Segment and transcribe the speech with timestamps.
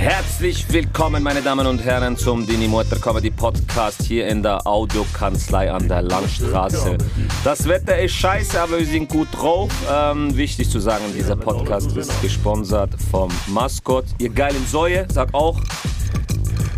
[0.00, 5.70] Herzlich willkommen, meine Damen und Herren, zum Dini Mutter Comedy Podcast hier in der Audiokanzlei
[5.70, 6.96] an der Langstraße.
[7.44, 9.70] Das Wetter ist scheiße, aber wir sind gut drauf.
[9.92, 14.06] Ähm, wichtig zu sagen, dieser Podcast ist gesponsert vom Maskott.
[14.16, 15.60] Ihr geilen Säue, sag auch.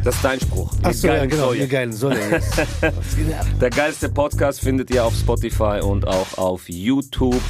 [0.03, 0.73] Das ist dein Spruch.
[0.83, 1.59] Ihr Achso, ja, geilen genau, Säue.
[1.59, 3.47] ihr geilen ab?
[3.61, 7.41] Der geilste Podcast findet ihr auf Spotify und auch auf YouTube.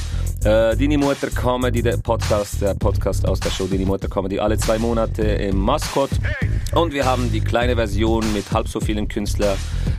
[0.45, 4.59] Äh, Dini Mutter Comedy, der Podcast, der Podcast aus der Show Dini Mutter Comedy, alle
[4.59, 6.11] zwei Monate im Maskott.
[6.75, 9.57] Und wir haben die kleine Version mit halb so vielen Künstlern,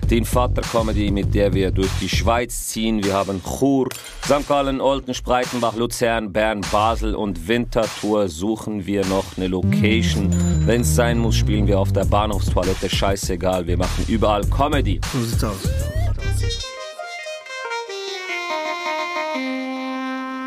[0.10, 3.02] den Vater Comedy, mit der wir durch die Schweiz ziehen.
[3.02, 3.88] Wir haben Chur,
[4.26, 4.46] St.
[4.46, 10.30] Gallen, Olten, Spreitenbach, Luzern, Bern, Basel und Winterthur suchen wir noch eine Location.
[10.66, 12.90] Wenn es sein muss, spielen wir auf der Bahnhofstoilette.
[12.90, 15.00] Scheißegal, wir machen überall Comedy.
[15.14, 16.73] So sieht's aus.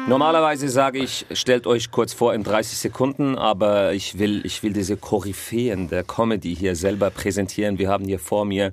[0.08, 4.72] Normalerweise sage ich, stellt euch kurz vor in 30 Sekunden, aber ich will, ich will
[4.72, 7.78] diese Koryphäen der Comedy hier selber präsentieren.
[7.78, 8.72] Wir haben hier vor mir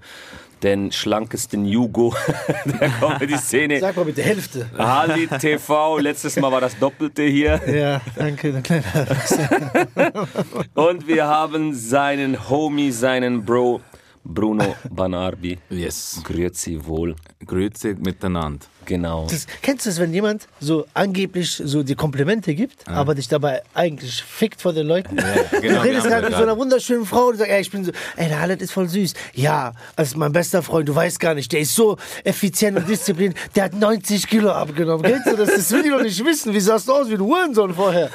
[0.62, 2.14] den schlankesten Jugo
[2.66, 3.80] der Comedy-Szene.
[3.80, 4.70] Sag mal bitte Hälfte.
[4.78, 7.60] Ali TV, letztes Mal war das Doppelte hier.
[7.68, 9.88] Ja, danke, der Erwachsene.
[10.76, 13.82] Und wir haben seinen Homie, seinen Bro,
[14.24, 15.58] Bruno Banarbi.
[15.72, 16.22] Yes.
[16.24, 17.16] Grüezi wohl.
[17.46, 18.68] Grüezi miteinander.
[18.86, 19.28] Genau.
[19.30, 23.62] Das, kennst du das, wenn jemand so angeblich so die Komplimente gibt, aber dich dabei
[23.74, 25.16] eigentlich fickt vor den Leuten?
[25.16, 27.62] genau, du redest wir haben gerade mit das so einer wunderschönen Frau und sagst, ey,
[27.62, 29.14] ich bin so, ey, der Halet ist voll süß.
[29.34, 32.88] Ja, das ist mein bester Freund, du weißt gar nicht, der ist so effizient und
[32.88, 35.04] diszipliniert, der hat 90 Kilo abgenommen.
[35.04, 35.50] Kennst du das?
[35.54, 36.54] Das will ich doch nicht wissen.
[36.54, 38.10] Wie sahst du aus wie ein Hurensohn vorher?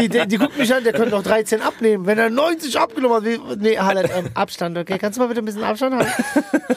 [0.00, 2.06] Die, die, die guckt mich an, der könnte noch 13 abnehmen.
[2.06, 4.98] Wenn er 90 abgenommen hat, wie, nee, Halet, ähm, Abstand, okay?
[4.98, 6.12] Kannst du mal bitte ein bisschen Abstand halten?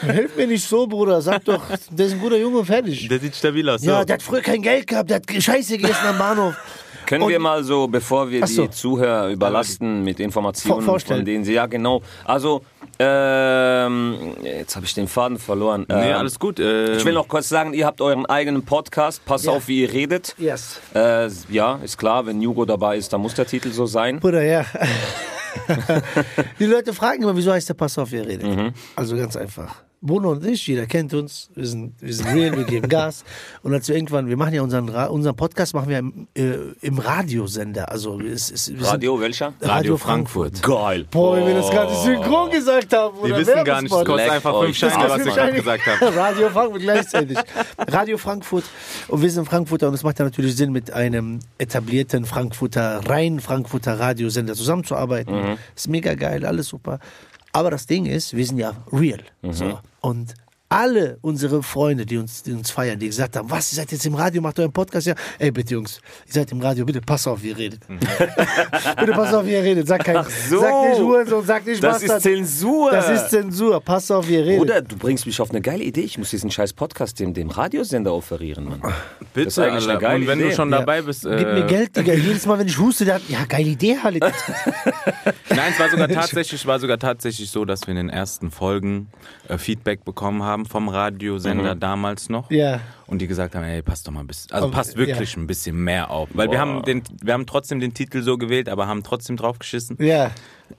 [0.00, 1.20] Hilf mir nicht so, Bruder.
[1.22, 2.99] Sag doch, der ist ein guter Junge und fertig.
[3.08, 3.82] Der sieht stabil aus.
[3.84, 4.04] Ja, so.
[4.04, 6.54] der hat früher kein Geld gehabt, der hat Scheiße gegessen am Bahnhof.
[7.06, 8.62] Können Und- wir mal so, bevor wir so.
[8.66, 11.20] die Zuhörer überlasten mit Informationen, Vor- vorstellen.
[11.20, 12.62] von denen sie, ja genau, also,
[13.00, 15.86] ähm, jetzt habe ich den Faden verloren.
[15.88, 16.60] nee, Ähm, alles gut.
[16.60, 19.52] Ähm, Ich will noch kurz sagen, ihr habt euren eigenen Podcast, pass Ja.
[19.52, 20.36] auf, wie ihr redet.
[20.38, 20.78] Yes.
[20.94, 24.20] Äh, ja, ist klar, wenn Hugo dabei ist, dann muss der Titel so sein.
[24.20, 24.64] Bruder, ja.
[26.60, 28.46] Die Leute fragen immer, wieso heißt der Pass auf, ihr redet.
[28.46, 28.72] Mhm.
[28.94, 29.74] Also ganz einfach.
[30.02, 33.22] Bruno und ich, jeder kennt uns, wir sind, wir sind real, wir geben Gas.
[33.62, 36.98] Und als wir irgendwann, wir machen ja unseren, unseren Podcast, machen wir im, äh, im
[36.98, 37.90] Radiosender.
[37.90, 39.52] Also es, es, wir sind- Radio, welcher?
[39.60, 40.62] Radio Frankfurt.
[40.62, 41.06] Geil.
[41.10, 43.14] Boah, wenn wir das gerade synchron gesagt haben.
[43.18, 44.78] Wir oder wissen gar nicht, es kostet Leck einfach euch.
[44.78, 46.16] fünf Scheine, was fünf gerade gesagt habe.
[46.16, 47.38] Radio Frankfurt gleichzeitig.
[47.76, 48.64] Radio Frankfurt.
[49.08, 53.38] Und wir sind Frankfurter und es macht ja natürlich Sinn, mit einem etablierten Frankfurter, rein
[53.38, 55.34] Frankfurter Radiosender zusammenzuarbeiten.
[55.34, 55.56] Mhm.
[55.76, 57.00] Ist mega geil, alles super.
[57.52, 59.22] Aber das Ding ist, wir sind ja real.
[59.42, 59.52] Mhm.
[59.52, 59.78] So.
[60.00, 60.34] Und
[60.72, 64.06] alle unsere Freunde, die uns, die uns feiern, die gesagt haben, was, ihr seid jetzt
[64.06, 67.26] im Radio, macht euren Podcast, ja, ey, bitte Jungs, ihr seid im Radio, bitte pass
[67.26, 67.80] auf, wie ihr redet.
[67.88, 69.88] bitte pass auf, wie ihr redet.
[69.88, 70.60] Sag, kein, Ach so.
[70.60, 72.22] sag nicht Hurensohn, sag nicht Das ist Bastard.
[72.22, 72.92] Zensur.
[72.92, 74.60] Das ist Zensur, pass auf, wie ihr redet.
[74.60, 76.02] Oder du bringst mich auf eine geile Idee.
[76.02, 78.80] Ich muss diesen scheiß Podcast dem, dem Radiosender offerieren, Mann.
[78.80, 79.98] Das ist Bitte, eigentlich eine Alter.
[80.00, 80.48] geile Und wenn Idee.
[80.50, 80.78] du schon Ja.
[80.78, 81.22] dabei bist.
[81.22, 82.12] Gib mir äh, Geld, Digga.
[82.14, 84.22] Jedes Mal, wenn ich huste, der hat, ja, geile Idee, Halit.
[85.50, 89.08] Nein, es war sogar tatsächlich, war sogar tatsächlich so, dass wir in den ersten Folgen
[89.48, 92.50] äh, Feedback bekommen haben vom Radiosender damals noch.
[92.50, 92.80] Ja.
[93.06, 95.46] Und die gesagt haben, ey, passt doch mal ein bisschen, also Oh, passt wirklich ein
[95.46, 96.28] bisschen mehr auf.
[96.32, 99.96] Weil wir haben den, wir haben trotzdem den Titel so gewählt, aber haben trotzdem draufgeschissen.
[100.00, 100.30] Ja.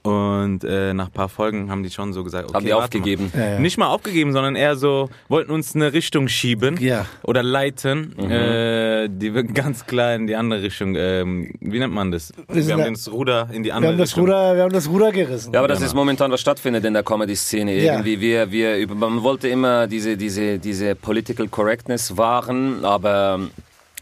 [0.02, 3.30] Und äh, nach ein paar Folgen haben die schon so gesagt, okay, Haben die aufgegeben?
[3.34, 3.40] Mal.
[3.42, 3.58] Ja, ja.
[3.58, 7.06] Nicht mal aufgegeben, sondern eher so, wollten uns eine Richtung schieben Ja.
[7.22, 12.10] oder leiten, äh, die wir ganz klar in die andere Richtung, ähm, wie nennt man
[12.10, 12.32] das?
[12.50, 14.24] Wir, sind haben da- das Ruder in die Wir andere haben, das Richtung.
[14.24, 15.52] Ruder, wir haben das Ruder gerissen.
[15.52, 15.86] Ja, aber das Genau.
[15.88, 17.74] ist momentan, was stattfindet in der Comedy-Szene.
[17.76, 17.94] Ja.
[17.94, 23.40] Irgendwie, wir, wir, man wollte immer diese, diese, diese Political Correctness wahren, aber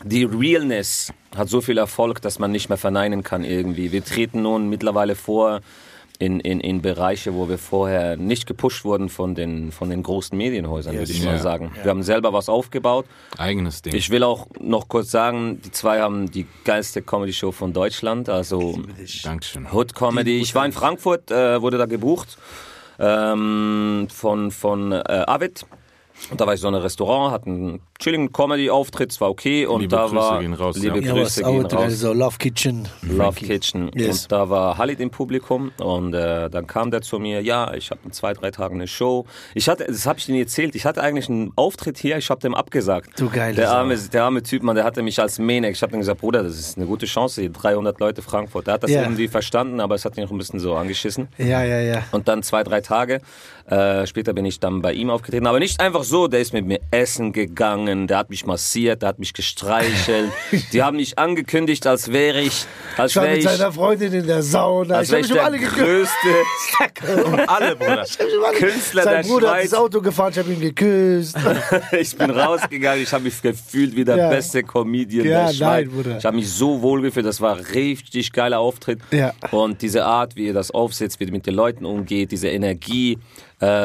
[0.05, 3.93] die Realness hat so viel Erfolg, dass man nicht mehr verneinen kann irgendwie.
[3.93, 5.61] Wir treten nun mittlerweile vor
[6.19, 10.37] in, in, in Bereiche, wo wir vorher nicht gepusht wurden von den, von den großen
[10.37, 11.73] Medienhäusern, würde ich mal sagen.
[11.83, 13.07] Wir haben selber was aufgebaut.
[13.39, 13.95] Eigenes Ding.
[13.95, 18.79] Ich will auch noch kurz sagen, die zwei haben die geilste Comedy-Show von Deutschland, also
[19.23, 19.67] Dankeschön.
[19.73, 20.41] Hood Comedy.
[20.41, 22.37] Ich war in Frankfurt, äh, wurde da gebucht
[22.99, 25.65] ähm, von, von äh, Avid.
[26.31, 29.67] Und da war ich so in einem Restaurant, hatte einen chilligen Comedy-Auftritt, es war okay.
[29.67, 31.07] Und Liebe da Grüße war gehen raus, liebe ja.
[31.09, 31.83] Ja, Grüße was gehen out, raus.
[31.83, 32.89] also Love Kitchen.
[33.03, 33.91] Love Kitchen.
[33.95, 34.23] Yes.
[34.23, 37.91] Und da war Halid im Publikum und äh, dann kam der zu mir, ja, ich
[37.91, 39.27] habe in zwei, drei Tagen eine Show.
[39.55, 42.41] Ich hatte, das habe ich Ihnen erzählt, ich hatte eigentlich einen Auftritt hier, ich habe
[42.41, 43.21] dem abgesagt.
[43.21, 45.73] Du geile der arme, der arme Typ, man, der hatte mich als Maniac.
[45.73, 48.67] Ich habe ihm gesagt, Bruder, das ist eine gute Chance, hier 300 Leute Frankfurt.
[48.67, 49.03] Der hat das Ja.
[49.03, 51.29] irgendwie verstanden, aber es hat mich noch ein bisschen so angeschissen.
[51.39, 52.03] Ja, ja, ja.
[52.13, 53.21] Und dann zwei, drei Tage
[53.67, 55.47] äh, später bin ich dann bei ihm aufgetreten.
[55.47, 59.03] Aber nicht einfach so, der ist mit mir essen gegangen, empfangen, der hat mich massiert,
[59.03, 60.31] der hat mich gestreichelt.
[60.73, 62.65] die haben mich angekündigt, als wäre ich,
[62.97, 64.97] als Ich war wäre mit ich, seiner Freundin in der Sauna.
[64.97, 66.13] als Ich wäre habe ich mich um der alle geküsst.
[66.23, 68.05] größte Alle, Bruder.
[68.59, 69.71] Künstler Sein der Bruder hat Schweiz.
[69.71, 71.37] das Auto gefahren, ich habe ihn geküsst.
[71.99, 74.29] ich bin rausgegangen, ich habe mich gefühlt wie der Ja.
[74.31, 75.61] beste Comedian Ja, der Schweiz.
[75.61, 76.19] nein, Bruder.
[76.19, 79.01] Ich habe mich so wohl gefühlt, das war richtig geiler Auftritt.
[79.11, 79.33] Ja.
[79.51, 83.19] Und diese Art, wie ihr das aufsetzt, wie ihr mit den Leuten umgeht, diese Energie,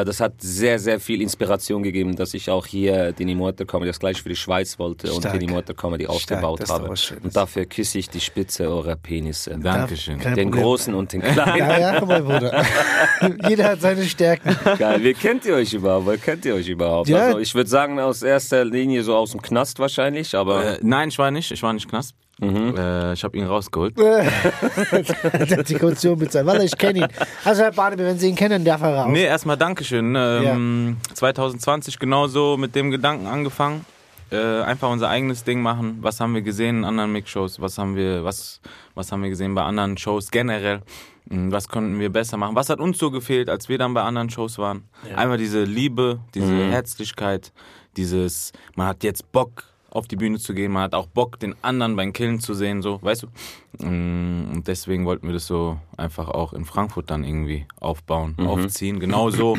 [0.06, 3.98] das hat sehr, sehr viel Inspiration gegeben, dass ich auch hier den Immortal Comedy das
[4.00, 5.38] gleiche für die Schweiz wollte und Stark.
[5.38, 7.24] den Immortal Comedy Stark, aufgebaut das ist doch habe.
[7.24, 9.58] Und dafür küsse ich die Spitze eurer Penisse.
[9.58, 10.18] Dankeschön.
[10.18, 10.64] Kein Den Problem.
[10.64, 11.58] großen und den kleinen.
[11.58, 12.64] Ja, ja, mein Bruder.
[13.48, 14.56] Jeder hat seine Stärken.
[14.78, 15.04] Geil.
[15.04, 16.10] Wie kennt ihr euch überhaupt?
[16.10, 17.08] Wie kennt ihr euch überhaupt?
[17.08, 17.26] Ja.
[17.26, 21.10] Also ich würde sagen, aus erster Linie so aus dem Knast wahrscheinlich, aber Äh, nein,
[21.10, 21.50] ich war nicht.
[21.52, 22.14] Ich war nicht Knast.
[22.40, 23.94] Äh, ich habe ihn rausgeholt.
[23.98, 26.46] Hat die Kaution bezahlt.
[26.46, 27.08] Weil ich kenne ihn.
[27.44, 29.08] Also Herr Barnaby, wenn Sie ihn kennen, darf er raus.
[29.10, 30.14] Nee, erstmal Dankeschön.
[30.16, 33.84] Ähm, 2020 genauso mit dem Gedanken angefangen.
[34.30, 35.98] Äh, einfach unser eigenes Ding machen.
[36.00, 37.60] Was haben wir gesehen in anderen Mix-Shows?
[37.60, 38.60] Was haben wir, was,
[38.94, 40.82] was haben wir gesehen bei anderen Shows generell?
[41.30, 42.56] Hm, Was konnten wir besser machen?
[42.56, 44.82] Was hat uns so gefehlt, als wir dann bei anderen Shows waren?
[45.14, 47.52] Einmal diese Liebe, diese Herzlichkeit,
[47.96, 49.62] dieses, man hat jetzt Bock
[49.96, 52.82] auf die Bühne zu gehen, man hat auch Bock, den anderen beim Killen zu sehen,
[52.82, 53.84] so, weißt du?
[53.86, 59.00] Mm, Und deswegen wollten wir das so einfach auch in Frankfurt dann irgendwie aufbauen, aufziehen.
[59.00, 59.56] Genauso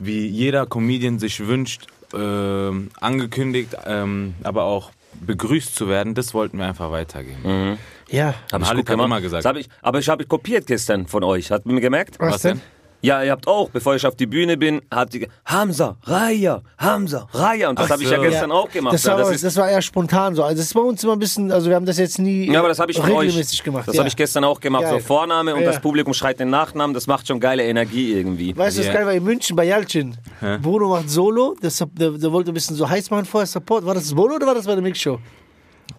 [0.00, 6.58] wie jeder Comedian sich wünscht, ähm, angekündigt, ähm, aber auch begrüßt zu werden, das wollten
[6.58, 7.78] wir einfach weitergeben.
[8.08, 8.34] Ja.
[8.52, 9.06] Hab ich gut gemacht.
[9.06, 9.44] immer gesagt.
[9.44, 11.50] Das hab ich, aber ich habe kopiert gestern von euch.
[11.50, 12.18] Hat man gemerkt?
[12.18, 12.56] Was, Was denn?
[12.58, 12.73] denn?
[13.04, 17.28] Ja, ihr habt auch, bevor ich auf die Bühne bin, habt ihr Hamza, Raya, Hamza,
[17.34, 17.68] Raya.
[17.68, 18.94] Und das habe ich ja gestern auch gemacht.
[18.94, 20.42] Das ja, war, das das, ist, das war eher spontan so.
[20.42, 22.58] Also das ist bei uns immer ein bisschen, also wir haben das jetzt nie ja,
[22.60, 23.26] aber das habe ich von euch.
[23.28, 23.86] regelmäßig gemacht.
[23.86, 23.98] Das ja.
[24.00, 24.84] habe ich gestern auch gemacht.
[24.84, 25.00] Geil.
[25.00, 25.66] So Vorname und Ja.
[25.66, 26.94] das Publikum schreit den Nachnamen.
[26.94, 28.56] Das macht schon geile Energie irgendwie.
[28.56, 28.94] Weißt du, das Ja.
[28.94, 30.16] geil war in München bei Jalcin.
[30.62, 33.84] Bruno macht Solo, das, der, der wollte ein bisschen so heiß machen vorher, Support.
[33.84, 35.18] War das Solo oder war das bei der Mixshow?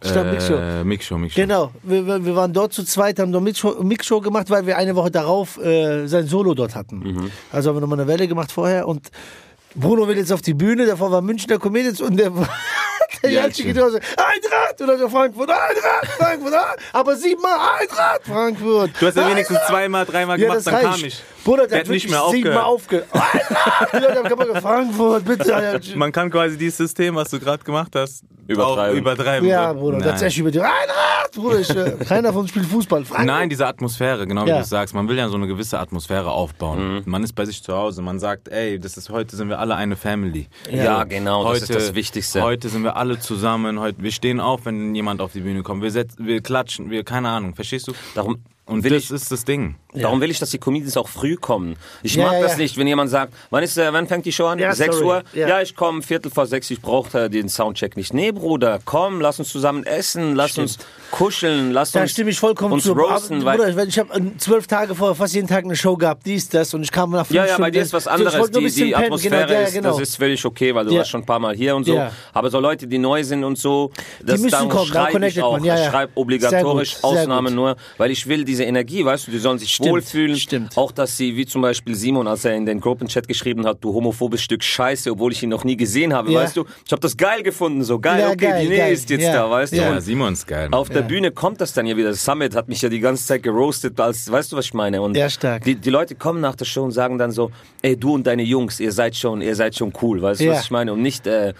[0.03, 0.53] Ich glaube Mixshow.
[0.55, 1.41] Äh, Mixshow, Mixshow.
[1.41, 4.95] Genau, wir, wir waren dort zu zweit, haben dort Mixshow, Mixshow gemacht, weil wir eine
[4.95, 6.99] Woche darauf äh, sein Solo dort hatten.
[6.99, 7.31] Mhm.
[7.51, 9.09] Also haben wir nochmal eine Welle gemacht vorher und
[9.75, 12.29] Bruno will jetzt auf die Bühne, davor war Münchner Comedians und der,
[13.23, 13.73] der Ja, Jalcin schön.
[13.73, 16.53] geht raus, Eintracht oder so Frankfurt, Eintracht, Frankfurt,
[16.93, 18.91] aber siebenmal Eintracht, Frankfurt.
[18.99, 20.89] Du hast ja wenigstens zweimal, dreimal Ja, gemacht, das dann reicht.
[20.91, 21.23] kam ich.
[21.45, 23.07] Bruder, der, hat nicht mehr siebenmal aufgehört.
[23.13, 25.79] Haben gesagt, Frankfurt, bitte.
[25.95, 28.95] Man kann quasi dieses System, was du gerade gemacht hast, Übertreiben.
[28.95, 29.49] Auch übertreiben.
[29.49, 29.73] Ja.
[29.73, 30.31] Bruder, das Nein.
[30.35, 31.59] über die Eintracht, Bruder.
[31.59, 33.03] Ich, äh, keiner von uns spielt Fußball.
[33.03, 33.25] Frankfurt.
[33.25, 34.59] Nein, diese Atmosphäre, genau wie Ja.
[34.59, 34.93] du sagst.
[34.93, 36.97] Man will ja so eine gewisse Atmosphäre aufbauen.
[36.97, 37.03] Mhm.
[37.05, 38.03] Man ist bei sich zu Hause.
[38.03, 40.47] Man sagt, ey, das ist heute sind wir alle eine Family.
[40.71, 42.43] Ja, genau, das heute, ist das Wichtigste.
[42.43, 43.79] Heute sind wir alle zusammen.
[43.79, 45.81] Heute, wir stehen auf, wenn jemand auf die Bühne kommt.
[45.81, 47.93] Wir, setzen, wir klatschen, wir, keine Ahnung, verstehst du?
[48.13, 49.75] Darum Und will das ich, ist das Ding.
[49.93, 51.75] darum will ich, dass die Comedians auch früh kommen.
[52.01, 52.57] Ich Ja, mag ja, das ja.
[52.57, 54.57] nicht, wenn jemand sagt, wann, ist, äh, wann fängt die Show an?
[54.57, 55.07] Ja, 6 sorry.
[55.07, 55.23] Uhr?
[55.33, 55.47] Ja.
[55.47, 58.13] Ja, ich komme Viertel vor sechs, ich brauche äh, den Soundcheck nicht.
[58.15, 60.79] Nee, Bruder, komm, lass uns zusammen essen, lass uns
[61.11, 62.93] kuscheln, lass Da uns stimme ich vollkommen uns zu.
[62.93, 63.41] roasten.
[63.47, 66.49] Aber, Bruder, ich, ich habe zwölf Tage vorher fast jeden Tag eine Show gehabt, dies,
[66.49, 67.61] das, und ich kam nach fünf ja, ja, Stunden.
[67.61, 68.33] bei dir ist was So, anderes.
[68.33, 69.89] ein Die, die Atmosphäre genau, ist, genau.
[69.91, 70.99] das ist völlig okay, weil du Ja.
[70.99, 71.93] warst schon ein paar Mal hier und so.
[71.95, 72.11] Ja.
[72.33, 73.91] Aber so Leute, die neu sind und so,
[74.23, 75.59] das müssen darum kommen, da schreibe ich auch.
[75.63, 79.59] ja, Ich schreibe obligatorisch Ausnahmen nur, weil ich will diese Energie, weißt du, die sollen
[79.59, 80.37] sich Stimmt, wohlfühlen.
[80.37, 80.77] stimmt.
[80.77, 83.93] Auch, dass sie, wie zum Beispiel Simon, als er in den Gruppenchat geschrieben hat, du
[83.93, 86.39] homophobes Stück Scheiße, obwohl ich ihn noch nie gesehen habe, Ja.
[86.39, 86.65] weißt du.
[86.85, 89.23] Ich habe das geil gefunden, so geil, Ja, okay, geil, die Nähe geil, ist jetzt
[89.23, 89.33] ja.
[89.33, 89.77] da, weißt du.
[89.77, 89.99] Ja.
[90.01, 90.69] Simon ist geil.
[90.71, 91.01] auf der.
[91.01, 92.13] Bühne kommt das dann ja wieder.
[92.13, 95.01] Summit hat mich ja die ganze Zeit geroastet, als, weißt du, was ich meine?
[95.01, 95.63] Und Ja, stark.
[95.65, 98.43] Die, die Leute kommen nach der Show und sagen dann so, ey, du und deine
[98.43, 100.53] Jungs, ihr seid schon, ihr seid schon cool, weißt du, Ja.
[100.53, 100.93] was ich meine?
[100.93, 101.53] Und nicht, äh,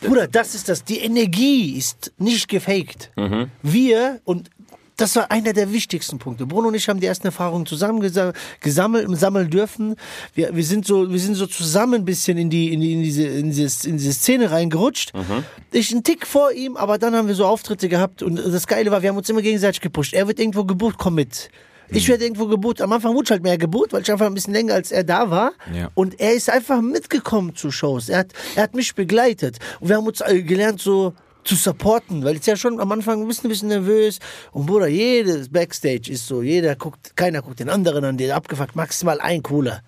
[0.00, 0.84] Bruder, das ist das.
[0.84, 3.10] Die Energie ist nicht gefaked.
[3.16, 3.50] Mhm.
[3.62, 4.48] Wir und
[4.96, 6.46] das war einer der wichtigsten Punkte.
[6.46, 9.96] Bruno und ich haben die ersten Erfahrungen zusammen gesa- gesammelt, sammeln dürfen.
[10.34, 13.02] Wir, wir sind so, wir sind so zusammen ein bisschen in die, in die, in
[13.02, 15.14] diese, in diese, in diese Szene reingerutscht.
[15.14, 15.44] Mhm.
[15.72, 18.90] Ich einen Tick vor ihm, aber dann haben wir so Auftritte gehabt und das Geile
[18.90, 20.14] war, wir haben uns immer gegenseitig gepusht.
[20.14, 21.50] Er wird irgendwo gebucht, komm mit.
[21.90, 21.96] Mhm.
[21.98, 22.80] Ich werde irgendwo gebucht.
[22.80, 25.04] Am Anfang wurde ich halt mehr gebucht, weil ich einfach ein bisschen länger als er
[25.04, 25.52] da war.
[25.74, 25.90] Ja.
[25.94, 28.08] Und er ist einfach mitgekommen zu Shows.
[28.08, 29.58] Er hat, er hat mich begleitet.
[29.78, 31.12] Und wir haben uns äh, gelernt, so
[31.46, 34.18] zu supporten, weil ich ja schon am Anfang ein bisschen, ein bisschen nervös.
[34.52, 38.76] Und Bruder, jedes Backstage ist so, jeder guckt, keiner guckt den anderen an, der abgefuckt,
[38.76, 39.80] maximal ein Cooler.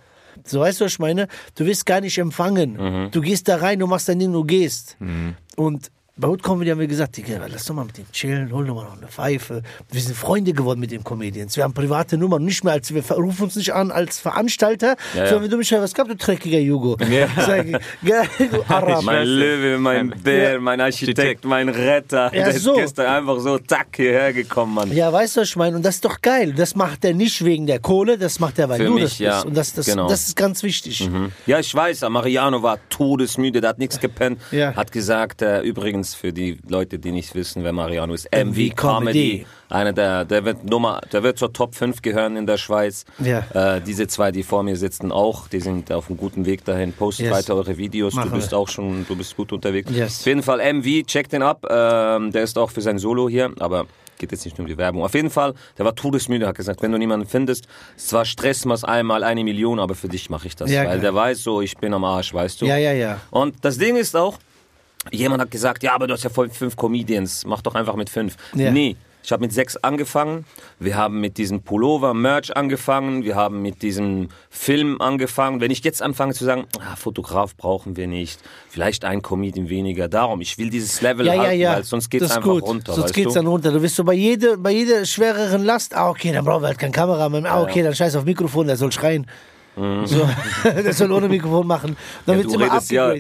[0.45, 1.27] So weißt du, was ich meine?
[1.57, 3.11] Du wirst gar nicht empfangen.
[3.11, 4.97] Du gehst da rein, du machst dein Ding, du gehst.
[5.57, 8.66] Und bei Hood Comedy haben wir gesagt, Digga, lass doch mal mit dem chillen, hol
[8.66, 9.62] doch mal noch eine Pfeife.
[9.90, 11.56] Wir sind Freunde geworden mit den Comedians.
[11.56, 15.20] Wir haben private Nummern, nicht mehr als, wir rufen uns nicht an als Veranstalter, Ja,
[15.22, 15.26] ja.
[15.26, 16.96] sondern wir du Michael, was gab du dreckiger Jugo?
[17.37, 19.02] Sag ich, geil, du Arab.
[19.04, 22.25] Mein Löwe, mein Bär, mein Architekt, mein Retter.
[22.34, 22.75] Ja, der ist so.
[22.75, 24.92] gestern einfach so zack hierher gekommen, Mann.
[24.92, 25.76] Ja, weißt du, was ich meine?
[25.76, 26.52] Und das ist doch geil.
[26.52, 29.18] Das macht er nicht wegen der Kohle, das macht er, weil Für du mich, das
[29.18, 29.32] ja.
[29.34, 29.46] bist.
[29.46, 30.08] Und das, das, Genau.
[30.08, 31.08] das ist ganz wichtig.
[31.46, 34.40] Ja, ich weiß, Mariano war todesmüde, der hat nichts gepennt.
[34.50, 34.75] Ja.
[34.75, 39.47] Hat gesagt, äh, übrigens für die Leute, die nicht wissen, wer Mariano ist, MV, Comedy.
[39.71, 43.05] Einer der, der wird Nummer, der wird zur Top 5 gehören in der Schweiz.
[43.19, 43.45] Ja.
[43.77, 46.93] Äh, diese zwei, die vor mir sitzen, auch, die sind auf einem guten Weg dahin.
[46.93, 47.35] Postet Yes.
[47.35, 48.15] weiter eure Videos.
[48.15, 48.59] Machen du bist wir.
[48.59, 49.91] auch schon, du bist gut unterwegs.
[49.93, 50.21] Yes.
[50.21, 51.67] Auf jeden Fall MV, check den ab.
[51.71, 53.87] Ähm, der ist auch für sein Solo hier, aber
[54.19, 55.03] geht jetzt nicht nur um die Werbung.
[55.03, 58.65] Auf jeden Fall, der war todesmüde, hat gesagt, wenn du niemanden findest, ist zwar Stress
[58.65, 60.71] mal einmal eine Million, aber für dich mache ich das.
[60.71, 61.00] Ja, weil geil.
[61.00, 62.67] der weiß so, ich bin am Arsch, weißt du.
[62.67, 63.21] Ja, ja, ja.
[63.31, 64.38] Und das Ding ist auch,
[65.11, 68.11] jemand hat gesagt, ja, aber du hast ja voll fünf Comedians, mach doch einfach mit
[68.11, 68.37] fünf.
[68.55, 68.71] Ja.
[68.71, 68.97] Nee,
[69.28, 70.47] ich habe mit sechs angefangen.
[70.78, 73.25] Wir haben mit diesem Pullover Merch angefangen.
[73.25, 75.61] Wir haben mit diesem Film angefangen.
[75.61, 78.40] Wenn ich jetzt anfange zu sagen, ah, Fotograf brauchen wir nicht,
[78.71, 81.73] vielleicht ein Comedian weniger, darum, ich will dieses Level Ja, ja, halten, ja.
[81.75, 82.62] weil sonst das ist einfach gut.
[82.62, 83.40] runter, Sonst geht's du?
[83.40, 83.71] dann runter.
[83.71, 86.78] Du wirst so bei jeder, bei jeder schwereren Last, ah, okay, dann brauchen wir halt
[86.78, 87.45] keinen Kameramann.
[87.45, 89.26] Ah, okay, dann scheiß auf Mikrofon, der soll schreien.
[90.06, 90.28] So,
[90.64, 91.97] der soll ohne Mikrofon machen.
[92.26, 92.42] Dann Mhm.
[92.42, 93.14] Ja, wird's du, immer redest ja,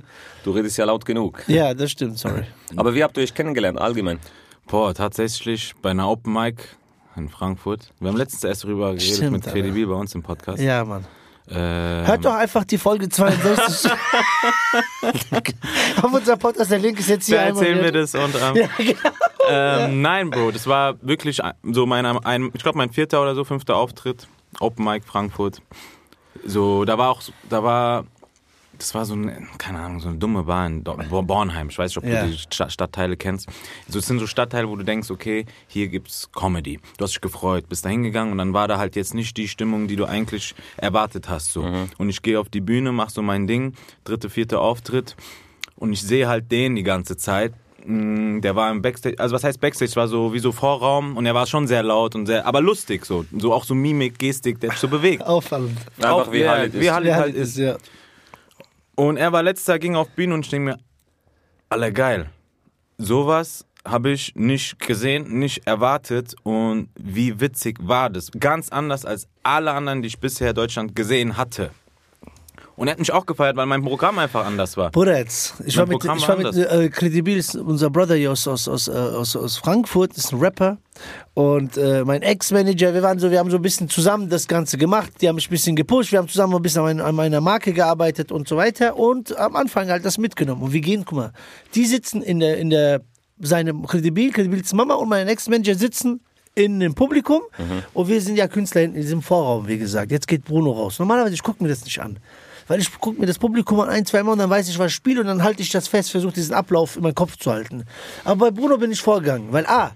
[0.44, 1.42] du redest ja laut genug.
[1.46, 2.44] Ja, das stimmt, sorry.
[2.76, 4.18] Aber wie habt ihr euch kennengelernt, allgemein?
[4.66, 6.62] Boah, tatsächlich bei einer Open Mic
[7.16, 7.92] in Frankfurt.
[8.00, 9.42] Wir haben letztens erst darüber geredet Stimmt, mit.
[9.44, 10.60] KDB bei uns im Podcast.
[10.62, 11.04] Ja, Mann.
[11.50, 13.90] Ähm, Hört doch einfach die Folge 62.
[16.02, 17.62] auf unser Podcast, der Link ist jetzt hier da einmal.
[17.64, 18.98] erzählen wir das und ähm, Ja, genau.
[19.48, 23.44] ähm, nein, Bro, das war wirklich so mein, ein, ich glaube mein vierter oder so
[23.44, 24.28] fünfter Auftritt,
[24.60, 25.62] Open Mic Frankfurt.
[26.44, 28.04] So, da war auch, da war,
[28.78, 31.68] das war so eine, keine Ahnung, so eine dumme Bar in Dor- Bo- Bornheim.
[31.68, 32.24] Ich weiß nicht, ob Ja.
[32.24, 33.48] du die Sta- Stadtteile kennst.
[33.88, 36.78] So, es sind so Stadtteile, wo du denkst, okay, hier gibt's Comedy.
[36.96, 39.48] Du hast dich gefreut, bist da hingegangen und dann war da halt jetzt nicht die
[39.48, 41.52] Stimmung, die du eigentlich erwartet hast.
[41.52, 41.62] So.
[41.98, 45.16] Und ich gehe auf die Bühne, mach so mein Ding, dritte, vierte Auftritt
[45.76, 47.54] und ich sehe halt den die ganze Zeit.
[47.84, 49.94] Mm, Der war im Backstage, also was heißt Backstage?
[49.96, 53.04] war so wie so Vorraum und er war schon sehr laut und sehr, aber lustig
[53.06, 55.22] so, so auch so Mimik, Gestik, der sich so bewegt.
[55.26, 55.78] Auffallend.
[55.96, 56.80] Einfach Auch wie ja, Halit ist.
[56.80, 57.56] wie Halit Ja, halt ist.
[57.56, 57.76] ja.
[58.96, 60.78] Und er war letzter, ging auf Bühne und ich denke mir,
[61.68, 62.30] alle geil.
[62.98, 68.30] Sowas habe ich nicht gesehen, nicht erwartet und wie witzig war das.
[68.38, 71.70] Ganz anders als alle anderen, die ich bisher in Deutschland gesehen hatte.
[72.78, 74.92] Und er hat mich auch gefeiert, weil mein Programm einfach anders war.
[74.92, 75.54] Bruder, jetzt.
[75.66, 78.30] Ich war Mein mit, Programm ich war war mit äh, Credibil, ist unser Brother hier
[78.30, 80.78] aus, aus, aus, äh, aus, aus Frankfurt, ist ein Rapper.
[81.34, 84.78] Und äh, mein Ex-Manager, wir waren so, wir haben so ein bisschen zusammen das Ganze
[84.78, 85.10] gemacht.
[85.20, 87.40] Die haben mich ein bisschen gepusht, wir haben zusammen ein bisschen an, mein, an meiner
[87.40, 88.96] Marke gearbeitet und so weiter.
[88.96, 90.62] Und am Anfang halt das mitgenommen.
[90.62, 91.32] Und wir gehen, guck mal,
[91.74, 93.00] die sitzen in der, in der,
[93.40, 96.20] seinem Credibil, Credibils Mama und mein Ex-Manager sitzen
[96.54, 97.42] in dem Publikum
[97.94, 100.10] und wir sind ja Künstler in diesem Vorraum, wie gesagt.
[100.10, 100.98] Jetzt geht Bruno raus.
[100.98, 102.18] Normalerweise, ich gucke mir das nicht an.
[102.68, 104.88] Weil ich gucke mir das Publikum an ein, zwei Mal und dann weiß ich, was
[104.88, 107.50] ich spiele und dann halte ich das fest, versuche diesen Ablauf in meinem Kopf zu
[107.50, 107.84] halten.
[108.24, 109.92] Aber bei Bruno bin ich vorgegangen, weil A,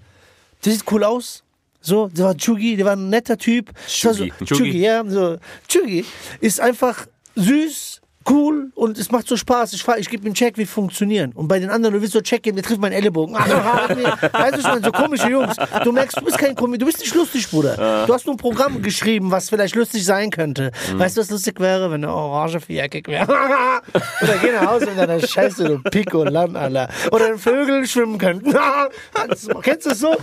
[0.64, 1.44] der sieht cool aus.
[1.80, 3.72] So, der war Chugi, der war ein netter Typ.
[3.74, 4.12] Das So,
[4.44, 4.44] Chugi.
[4.44, 5.38] Chugi, ja, so.
[5.68, 6.04] Chugi
[6.40, 9.72] ist einfach süß, cool und es macht so Spaß.
[9.72, 11.32] Ich, fahr- ich gebe ihm einen Check, wie funktionieren.
[11.32, 13.36] Und bei den anderen, du willst so Check geben, der trifft meinen Ellenbogen.
[13.36, 13.88] Ah.
[14.32, 15.56] Weißt du, ich meine, so komische Jungs.
[15.84, 18.04] Du merkst, du bist kein Komik, du bist nicht lustig, Bruder.
[18.06, 20.72] Du hast nur ein Programm geschrieben, was vielleicht lustig sein könnte.
[20.94, 23.26] Weißt du, was lustig wäre, wenn eine Orange viereckig wäre?
[24.22, 26.88] Oder geh nach Hause mit deiner Scheiße, du Pico Land, Alter.
[27.10, 28.52] Oder ein Vögel schwimmen könnten.
[29.62, 30.16] Kennst du das so?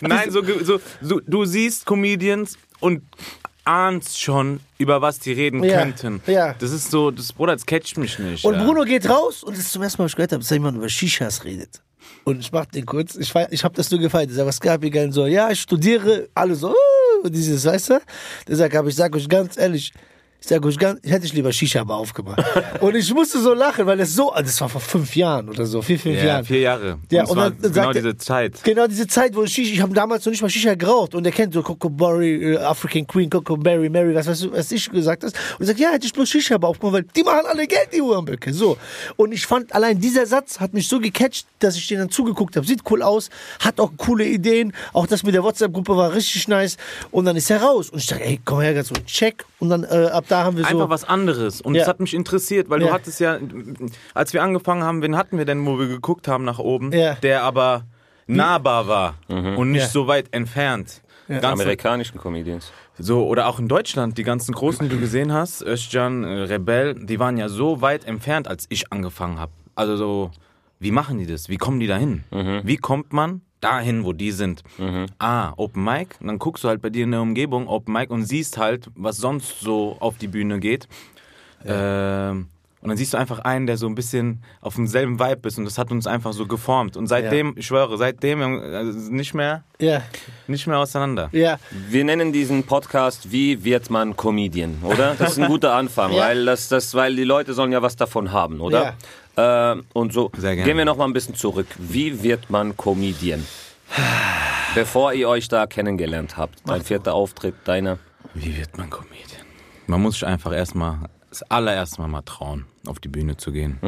[0.00, 3.02] Nein, so, so, so du siehst Comedians und
[3.68, 6.22] ahnst schon, über was die reden Ja, könnten.
[6.26, 6.54] ja.
[6.58, 8.44] Das ist so, das Bruder, das catcht mich nicht.
[8.44, 8.64] Und ja.
[8.64, 10.78] Bruno geht raus und das ist zum ersten Mal, was ich gehört habe, dass jemand
[10.78, 11.82] über Shishas redet.
[12.24, 14.30] Und ich mach den kurz, ich, ich habe das nur gefeiert.
[14.30, 17.90] Ich sag, was gab ihr so, ja, ich studiere, alle so, uh, und dieses, weißt
[17.90, 18.00] du?
[18.46, 19.92] Der sagt, aber ich sag euch ganz ehrlich,
[20.40, 22.40] ich sag euch ganz, hätte ich lieber Shisha aber aufgemacht.
[22.80, 25.82] und ich musste so lachen, weil es so, das war vor fünf Jahren oder so,
[25.82, 26.44] vier, fünf ja, Jahren.
[26.44, 26.98] vier Jahre.
[27.10, 28.62] Ja, und, und dann- genau sagt er- diese Zeit.
[28.62, 31.32] Genau diese Zeit, wo Shisha, ich habe damals noch nicht mal Shisha geraucht und er
[31.32, 34.88] kennt so Coco Berry, äh, African Queen, Coco Berry, Mary, was weißt du, was ich
[34.90, 35.34] gesagt hast.
[35.58, 37.88] Und er sagt, ja, hätte ich bloß Shisha aber aufgemacht, weil die machen alle Geld,
[37.92, 38.52] die Uhrenböcke.
[38.52, 38.76] So.
[39.16, 42.54] Und ich fand, allein dieser Satz hat mich so gecatcht, dass ich den dann zugeguckt
[42.56, 42.64] habe.
[42.66, 43.28] Sieht cool aus,
[43.58, 44.72] hat auch coole Ideen.
[44.92, 46.76] Auch das mit der WhatsApp-Gruppe war richtig nice.
[47.10, 47.90] Und dann ist er raus.
[47.90, 49.44] Und ich dachte, ey, komm her, ganz so, check.
[49.58, 50.70] Und dann, äh, ab da haben wir so.
[50.70, 51.60] Einfach was anderes.
[51.60, 51.80] Und Ja.
[51.80, 52.88] das hat mich interessiert, weil Ja.
[52.88, 53.38] du hattest ja,
[54.14, 57.14] als wir angefangen haben, wen hatten wir denn, wo wir geguckt haben nach oben, Ja.
[57.14, 57.84] der aber
[58.26, 59.88] nahbar war und nicht Ja.
[59.88, 61.02] so weit entfernt.
[61.28, 62.72] Ganz Amerikanischen Comedians.
[62.98, 66.94] so, oder auch in Deutschland, die ganzen Großen, die du gesehen hast, Özcan, äh, Rebell,
[66.94, 69.52] die waren ja so weit entfernt, als ich angefangen habe.
[69.74, 70.30] Also so
[70.80, 71.48] wie machen die das?
[71.50, 72.24] Wie kommen die dahin?
[72.64, 74.62] Wie kommt man dahin, wo die sind?
[75.18, 76.16] Ah, Open Mic.
[76.20, 78.88] Und dann guckst du halt bei dir in der Umgebung Open Mic und siehst halt,
[78.94, 80.88] was sonst so auf die Bühne geht.
[81.64, 82.46] Ähm,
[82.80, 85.64] und dann siehst du einfach einen, der so ein bisschen auf demselben Vibe ist und
[85.64, 86.96] das hat uns einfach so geformt.
[86.96, 90.02] Und seitdem, ich schwöre, seitdem äh, nicht mehr, Ja,
[90.46, 91.28] nicht mehr auseinander.
[91.32, 91.58] ja.
[91.88, 95.16] Wir nennen diesen Podcast Wie wird man Comedian, oder?
[95.18, 96.22] Das ist ein guter Anfang, Ja.
[96.28, 98.94] weil, das, das, weil die Leute sollen ja was davon haben, oder?
[99.38, 100.68] Äh, und so Sehr gerne.
[100.68, 101.68] gehen wir noch mal ein bisschen zurück.
[101.78, 103.46] Wie wird man Comedian?
[104.74, 107.98] Bevor ihr euch da kennengelernt habt, dein vierter Auftritt, deiner.
[108.34, 109.42] Wie wird man Comedian?
[109.86, 110.98] Man muss sich einfach erstmal,
[111.30, 113.78] das allererste Mal mal trauen, auf die Bühne zu gehen.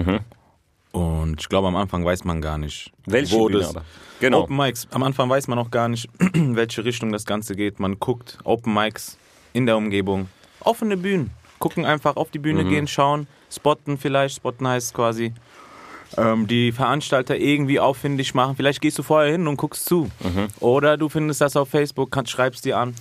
[0.93, 3.71] Und ich glaube, am Anfang weiß man gar nicht, Welche wo Bühne das.
[3.71, 3.85] aber?
[4.21, 4.43] Genau.
[4.43, 4.89] Open Mics.
[4.93, 7.79] Am Anfang weiß man noch gar nicht, in welche Richtung das Ganze geht.
[7.81, 9.17] Man guckt Open Mics
[9.53, 10.29] in der Umgebung,
[10.61, 11.31] offene Bühnen.
[11.61, 14.35] Gucken einfach auf die Bühne gehen, schauen, spotten vielleicht.
[14.37, 15.33] Spotten heißt quasi
[16.17, 18.57] ähm, die Veranstalter irgendwie auffindig machen.
[18.57, 20.11] Vielleicht gehst du vorher hin und guckst zu.
[20.59, 22.95] Oder du findest das auf Facebook, kannst, schreibst dir an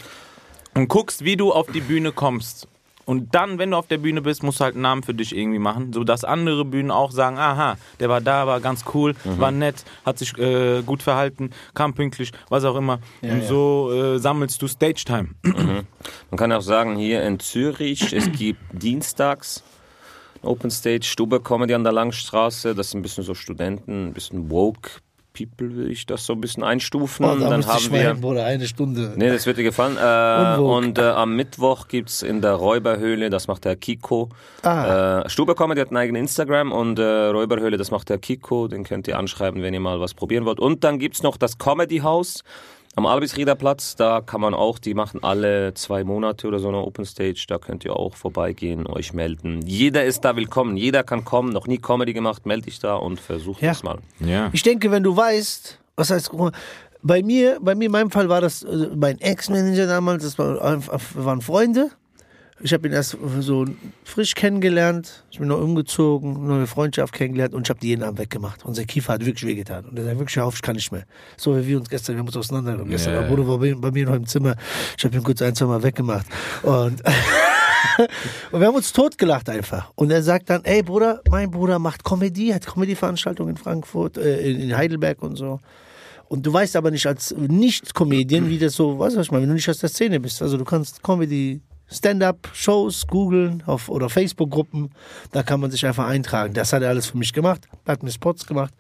[0.75, 2.67] und guckst, wie du auf die Bühne kommst.
[3.09, 5.35] Und dann, wenn du auf der Bühne bist, musst du halt einen Namen für dich
[5.35, 9.49] irgendwie machen, sodass andere Bühnen auch sagen, aha, der war da, war ganz cool, war
[9.49, 12.99] nett, hat sich äh, gut verhalten, kam pünktlich, was auch immer.
[13.23, 13.47] und ja.
[13.47, 15.29] so äh, sammelst du Stage-Time.
[15.41, 19.63] Man kann auch sagen, hier in Zürich, es gibt dienstags
[20.43, 22.75] Open Stage, Stube Comedy an der Langstraße.
[22.75, 25.01] Das sind ein bisschen so Studenten, ein bisschen woke
[25.39, 27.25] People, will ich das so ein bisschen einstufen.
[27.25, 28.13] Oh, da dann haben wir.
[28.15, 29.13] Bruder, eine Stunde.
[29.15, 29.97] Nee, das wird dir gefallen.
[29.97, 34.29] Äh, und äh, am Mittwoch gibt's in der Räuberhöhle, das macht der Kiko.
[34.63, 35.21] Ah.
[35.21, 38.67] Äh, Stube Comedy hat einen eigenen Instagram und äh, Räuberhöhle, das macht der Kiko.
[38.67, 40.59] Den könnt ihr anschreiben, wenn ihr mal was probieren wollt.
[40.59, 42.43] Und dann gibt's noch das Comedy House
[42.95, 43.95] am Albisrieder Platz.
[43.95, 47.45] Da kann man auch, die machen alle zwei Monate oder so eine Open Stage.
[47.47, 49.61] Da könnt ihr auch vorbeigehen, euch melden.
[49.65, 50.75] Jeder ist da willkommen.
[50.77, 51.51] Jeder kann kommen.
[51.53, 53.71] Noch nie Comedy gemacht, melde dich da und versucht Ja.
[53.71, 53.99] es mal.
[54.19, 54.49] Ja.
[54.53, 56.31] Ich denke, wenn du weißt, was heißt,
[57.01, 60.61] bei mir, bei mir in meinem Fall war das äh, mein Ex-Manager damals, das war,
[60.61, 61.91] einfach- wir waren Freunde.
[62.61, 63.65] Ich habe ihn erst so
[64.03, 68.19] frisch kennengelernt, ich bin noch umgezogen, neue Freundschaft kennengelernt und ich habe die jeden Abend
[68.19, 68.65] weggemacht.
[68.65, 69.85] Unser Kiefer hat wirklich wehgetan.
[69.85, 71.05] Und er sagt wirklich, auf, ich kann nicht mehr.
[71.37, 72.91] So wie wir uns gestern, wir haben uns auseinandergenommen.
[72.91, 73.21] Gestern Ja.
[73.21, 74.55] war Bruder war bei, bei mir noch im Zimmer.
[74.97, 76.25] Ich habe ihn kurz ein, zwei Mal weggemacht.
[76.63, 77.01] Und
[78.51, 79.91] Und wir haben uns totgelacht einfach.
[79.95, 84.51] Und er sagt dann, ey Bruder, mein Bruder macht Comedy, hat Comedy-Veranstaltungen in Frankfurt, äh,
[84.51, 85.59] in Heidelberg und so.
[86.27, 89.55] Und du weißt aber nicht als Nicht-Comedian, wie das so, was ich mal, wenn du
[89.55, 90.41] nicht aus der Szene bist.
[90.41, 94.91] Also du kannst Comedy, Stand-up-Shows googeln oder Facebook-Gruppen,
[95.31, 96.53] da kann man sich einfach eintragen.
[96.53, 98.73] Das hat er alles für mich gemacht, hat mir Spots gemacht.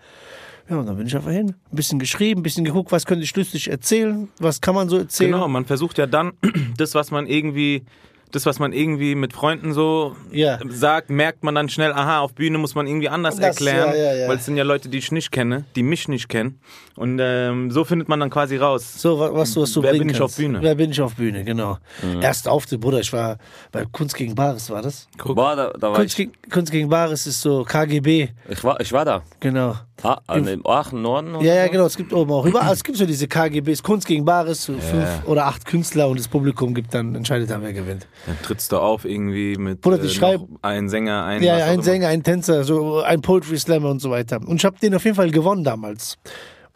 [0.69, 1.55] Ja, und dann bin ich einfach hin.
[1.71, 4.97] Ein bisschen geschrieben, ein bisschen geguckt, was könnte ich lustig erzählen, was kann man so
[4.97, 5.31] erzählen.
[5.31, 6.33] Genau, man versucht ja dann
[6.77, 7.83] das, was man irgendwie,
[8.31, 10.59] das, was man irgendwie mit Freunden so Ja.
[10.69, 13.95] sagt, merkt man dann schnell, aha, auf Bühne muss man irgendwie anders Das, erklären, ja,
[13.95, 14.27] ja, ja.
[14.29, 16.59] weil es sind ja Leute, die ich nicht kenne, die mich nicht kennen.
[16.95, 19.01] Und ähm, so findet man dann quasi raus.
[19.01, 20.21] So, wa- was, du- was du Wer bin ich kannst.
[20.21, 20.59] auf Bühne?
[20.61, 21.77] Wer bin ich auf Bühne, genau.
[22.21, 23.37] Erster Auftritt, Bruder, ich war
[23.71, 25.07] bei Kunst gegen Bares, war das?
[25.23, 28.79] War da, da war Kunst, ich, gegen, Kunst gegen Bares ist so KGB, ich, war,
[28.79, 29.21] ich war da.
[29.39, 29.75] genau.
[30.03, 31.35] Ah, an dem Aachen Norden?
[31.35, 34.07] oder Ja, ja, genau, es gibt oben auch überall, es gibt so diese KGBs, Kunst
[34.07, 37.73] gegen Bares, so fünf oder acht Künstler und das Publikum gibt dann, entscheidet dann, wer
[37.73, 38.07] gewinnt.
[38.25, 41.81] Dann trittst du auf irgendwie mit Bruder, die schreiben- ein Sänger, ein Ja, ja, ein.
[41.81, 44.39] Sänger, ein Tänzer, so ein Poetry Slammer und so weiter.
[44.45, 46.17] Und ich habe den auf jeden Fall gewonnen damals.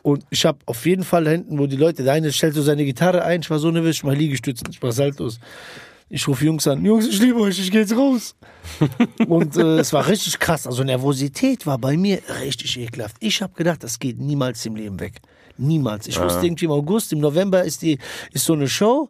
[0.02, 2.62] Und ich habe auf jeden Fall da hinten, wo die Leute, der eine stellt so
[2.62, 5.40] seine Gitarre ein, ich war so nervös, ich mach Liegestützen, ich mach Saltos.
[6.10, 8.36] Ich rufe Jungs an, Jungs, ich liebe euch, ich geh jetzt raus.
[9.28, 10.68] und äh, es war richtig krass.
[10.68, 13.16] Also Nervosität war bei mir richtig ekelhaft.
[13.20, 15.22] Ich habe gedacht, das geht niemals im Leben weg.
[15.58, 16.08] Niemals.
[16.08, 18.00] Ich wusste irgendwie im August, im November ist die
[18.32, 19.10] ist so eine Show.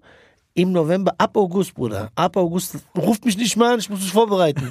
[0.55, 2.11] Im November, ab August, Bruder.
[2.13, 4.69] Ab August, ruft mich nicht mehr an, ich muss mich vorbereiten.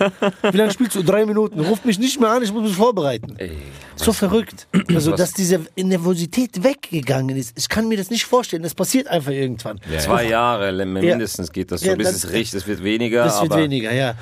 [0.53, 1.03] Wie lange spielst du?
[1.03, 1.59] Drei Minuten.
[1.59, 3.35] Ruft mich nicht mehr an, ich muss mich vorbereiten.
[3.37, 3.51] Ey,
[3.97, 4.69] So verrückt.
[4.95, 7.59] Also, Was- dass diese Nervosität weggegangen ist.
[7.59, 8.63] Ich kann mir das nicht vorstellen.
[8.63, 9.81] Das passiert einfach irgendwann.
[9.99, 12.55] Zwei Jahre mindestens geht das so, Ja, bis es riecht.
[12.55, 14.15] Es wird weniger, Das wird weniger, ja.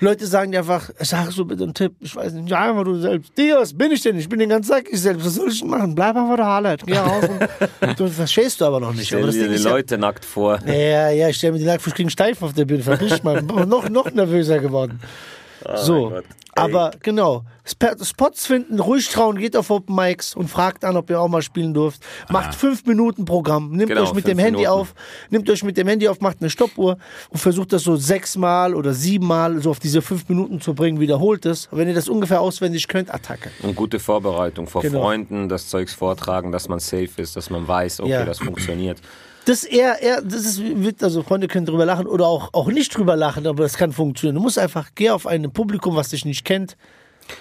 [0.00, 3.00] Leute sagen dir einfach, sag so bitte einen Tipp, ich weiß nicht, ja, einfach du
[3.00, 3.32] selbst.
[3.36, 4.18] Dios, bin ich denn?
[4.18, 5.24] Ich bin den ganzen Tag ich selbst.
[5.24, 5.94] Was soll ich denn machen?
[5.94, 6.76] Bleib einfach da, Halle.
[6.84, 7.24] Geh raus.
[7.80, 9.06] Und, du verstehst du aber noch nicht.
[9.06, 10.58] stell Aber das dir die ist ja, Leute nackt vor.
[10.66, 12.82] ja, ja, ich stelle mir die Nacktfuß kriegen steif auf der Bühne.
[12.82, 13.42] Verpiss mal.
[13.66, 15.00] noch, noch nervöser geworden.
[15.76, 16.06] So.
[16.06, 16.24] Oh Gott.
[16.58, 17.44] Aber genau.
[17.68, 21.28] Sp- Spots finden, ruhig trauen, geht auf Open Mics und fragt an, ob ihr auch
[21.28, 22.00] mal spielen dürft.
[22.30, 23.72] Macht fünf Minuten Programm.
[23.72, 24.70] Nimmt Genau, euch mit dem Handy Minuten.
[24.80, 24.94] auf,
[25.28, 26.96] nimmt euch mit dem Handy auf, macht eine Stoppuhr
[27.28, 31.44] und versucht das so sechsmal oder siebenmal so auf diese fünf Minuten zu bringen, wiederholt
[31.44, 31.68] es.
[31.72, 33.50] Wenn ihr das ungefähr auswendig könnt, Attacke.
[33.62, 35.02] Und gute Vorbereitung vor Genau.
[35.02, 38.24] Freunden, das Zeugs vortragen, dass man safe ist, dass man weiß, okay, Ja.
[38.24, 38.98] das funktioniert.
[39.46, 42.68] Das ist eher, eher, das ist, wird, also Freunde können drüber lachen oder auch, auch
[42.68, 44.34] nicht drüber lachen, aber das kann funktionieren.
[44.34, 46.76] Du musst einfach, geh auf ein Publikum, was dich nicht kennt,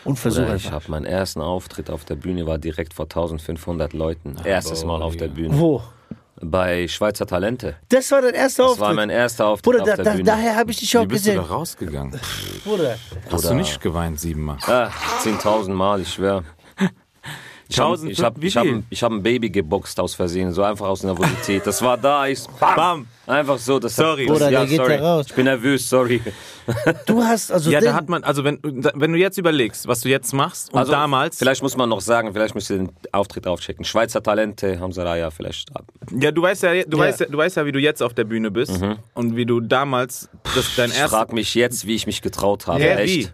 [0.04, 3.94] Und versuch Oder ich habe meinen ersten Auftritt auf der Bühne, war direkt vor 1500
[3.94, 4.36] Leuten.
[4.44, 5.60] Erstes Mal auf der Bühne.
[5.60, 5.82] Wo?
[6.42, 7.76] Bei Schweizer Talente.
[7.90, 8.88] Das war dein erster Das Auftritt.
[8.88, 10.24] war mein erster Auftritt Bruder, auf da, der da, Bühne.
[10.26, 11.50] daher habe ich dich auch Wie bist du da gesehen.
[11.54, 12.20] rausgegangen?
[12.66, 12.98] Bruder.
[13.32, 14.58] Hast du nicht geweint siebenmal?
[14.68, 14.90] Ah,
[15.24, 16.44] 10.000 Mal, ich schwör.
[17.68, 20.62] Ich habe 1000, ich hab, ich hab, ich hab ein Baby geboxt aus Versehen, so
[20.62, 21.66] einfach aus Nervosität.
[21.66, 23.08] Das war da, ich bam, Bam.
[23.26, 23.80] einfach so.
[23.80, 24.28] Das Sorry.
[24.28, 24.98] Das, Bruder, ja, der geht sorry.
[24.98, 25.26] da raus.
[25.30, 26.22] Ich bin nervös, sorry.
[27.08, 30.10] Du hast also Ja, da hat man, also wenn, wenn du jetzt überlegst, was du
[30.10, 33.48] jetzt machst und Also, damals, Vielleicht muss man noch sagen, vielleicht müsst ihr den Auftritt
[33.48, 33.84] aufchecken.
[33.86, 35.70] Schweizer Talente, Hamza Raya, vielleicht.
[36.20, 37.04] ja, du weißt ja, du Ja.
[37.04, 38.80] weißt ja, du weißt ja, wie du jetzt auf der Bühne bist
[39.16, 42.68] und wie du damals, das dein Ich erstes, frag mich jetzt, wie ich mich getraut
[42.68, 42.82] habe.
[42.84, 43.32] Ja, Echt?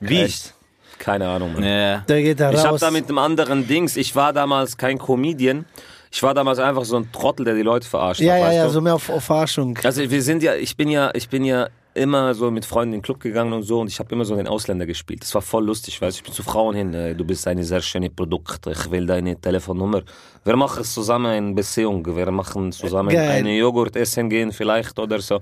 [0.00, 0.08] wie?
[0.08, 0.20] Wie?
[0.22, 0.54] Echt?
[1.00, 1.54] Keine Ahnung.
[1.54, 1.64] Mann.
[1.64, 2.04] Ja.
[2.06, 5.64] der geht da Ich habe da mit einem anderen Dings, ich war damals kein Comedian.
[6.12, 8.40] Ich war damals einfach so ein Trottel, der die Leute verarscht ja, hat.
[8.40, 8.70] ja, weißt ja, du?
[8.70, 9.78] so mehr auf, auf Verarschung.
[9.82, 12.98] Also wir sind ja, ich bin ja, ich bin ja immer so mit Freunden in
[13.00, 15.22] den Club gegangen und so und ich habe immer so den Ausländer gespielt.
[15.22, 16.20] Das war voll lustig, weißt du.
[16.20, 19.40] Ich bin zu Frauen hin, äh, du bist eine sehr schöne Produkt, ich will deine
[19.40, 20.02] Telefonnummer.
[20.44, 23.28] Wir machen zusammen eine Beziehung, wir machen zusammen Geil.
[23.28, 25.40] eine Joghurt essen gehen vielleicht oder so.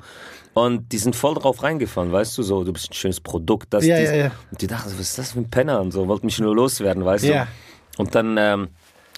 [0.55, 3.73] Und die sind voll drauf reingefallen, weißt du, so, du bist ein schönes Produkt.
[3.75, 4.31] Das, Ja, ja, ja.
[4.51, 7.05] Und die dachten, was ist das für ein Penner und so, wollten mich nur loswerden,
[7.05, 7.45] weißt Ja.
[7.97, 8.03] du.
[8.03, 8.69] Und dann ähm,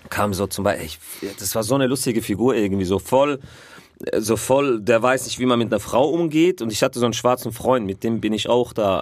[0.09, 0.87] kam so zum Beispiel,
[1.23, 3.39] ich, das war so eine lustige Figur irgendwie, so voll,
[4.19, 6.63] so voll, der weiß nicht, wie man mit einer Frau umgeht.
[6.63, 9.01] Und ich hatte so einen schwarzen Freund, mit dem bin ich auch da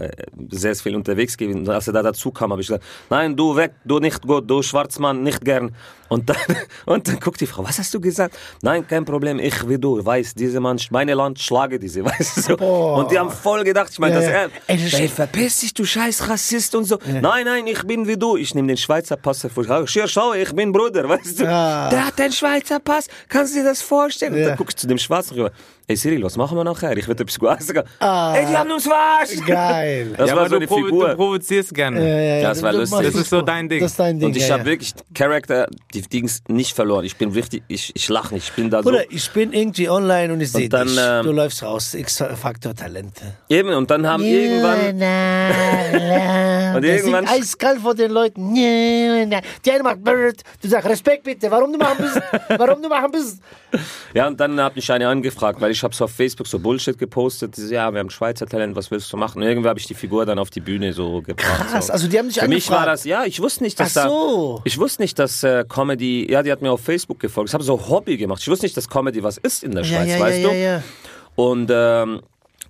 [0.00, 0.10] äh,
[0.50, 1.60] sehr viel unterwegs gewesen.
[1.60, 4.50] Und als er da dazu kam, habe ich gesagt, nein, du weg, du nicht gut,
[4.50, 5.74] du Schwarzmann, nicht gern.
[6.08, 6.36] Und dann,
[6.86, 8.36] und dann guckt die Frau, was hast du gesagt?
[8.62, 12.40] Nein, kein Problem, ich wie du, weiß, diese Mann, meine Land, schlage diese, weißt du
[12.40, 12.56] so.
[12.56, 12.98] Boah.
[12.98, 14.36] Und die haben voll gedacht, ich meine, Ja, das ja.
[14.66, 16.98] er, Ey, verpiss dich, du scheiß Rassist und so.
[17.06, 18.36] Nein, nein, ich bin wie du.
[18.36, 19.64] Ich nehme den Schweizer Pass hervor.
[19.86, 21.44] Schau, schau, ich bin Bruder, weißt du.
[21.44, 21.88] Ja.
[21.90, 23.08] Der hat den Schweizer Pass.
[23.28, 24.15] Kannst du dir das vorstellen?
[24.22, 24.48] Und Ja.
[24.48, 25.52] dann guckst du zu dem Schwarzen rüber.
[25.88, 26.96] Ey Cyril, was machen wir nachher?
[26.96, 27.88] Ich würde etwas gut sagen.
[28.00, 28.34] Ah.
[28.34, 29.46] Ey, die haben uns verarscht.
[29.46, 30.14] Geil.
[30.16, 31.08] Das ja, war so du, eine provo du Figur.
[31.14, 32.00] provozierst gerne.
[32.00, 33.02] Ja, ja, ja, Das war lustig.
[33.04, 33.80] Das ist so dein Ding.
[33.80, 34.26] Das ist dein Ding.
[34.28, 34.66] Und ich ja, habe ja.
[34.66, 37.04] wirklich Charakter, die Dings nicht verloren.
[37.04, 38.48] Ich bin richtig, ich, ich lache nicht.
[38.48, 38.90] Ich bin da so.
[38.90, 40.98] Bruder, ich bin irgendwie online und ich sehe dich.
[40.98, 41.94] ähm, du läufst raus.
[41.94, 43.22] X-Faktor Talente.
[43.48, 44.96] Eben, und dann haben irgendwann.
[46.76, 47.28] Und irgendwann- irgendwann.
[47.40, 48.54] eiskalt vor den Leuten.
[48.54, 50.42] Die eine macht Bird.
[50.60, 51.50] Du sagst Respekt bitte.
[51.50, 52.20] Warum du machen bist?
[52.60, 53.40] Warum du machen bist?
[54.12, 56.98] Ja, und dann hat mich eine angefragt, weil ich habe so auf Facebook so Bullshit
[56.98, 57.56] gepostet.
[57.56, 59.42] Die so, Ja, wir haben Schweizer Talent, was willst du machen?
[59.42, 61.68] Und irgendwie habe ich die Figur dann auf die Bühne so gebracht.
[61.70, 61.92] Krass, so.
[61.92, 62.80] also die haben dich Für mich angefragt.
[62.80, 64.54] war das, ja, ich wusste nicht, dass Ach so.
[64.58, 67.50] da, ich wusste nicht, dass äh, Comedy, ja, die hat mir auf Facebook gefolgt.
[67.50, 68.40] Ich habe so Hobby gemacht.
[68.42, 70.54] Ich wusste nicht, dass Comedy was ist in der Ja, Schweiz, ja, weißt ja, du?
[70.54, 70.82] ja, ja.
[71.36, 72.20] Und ähm,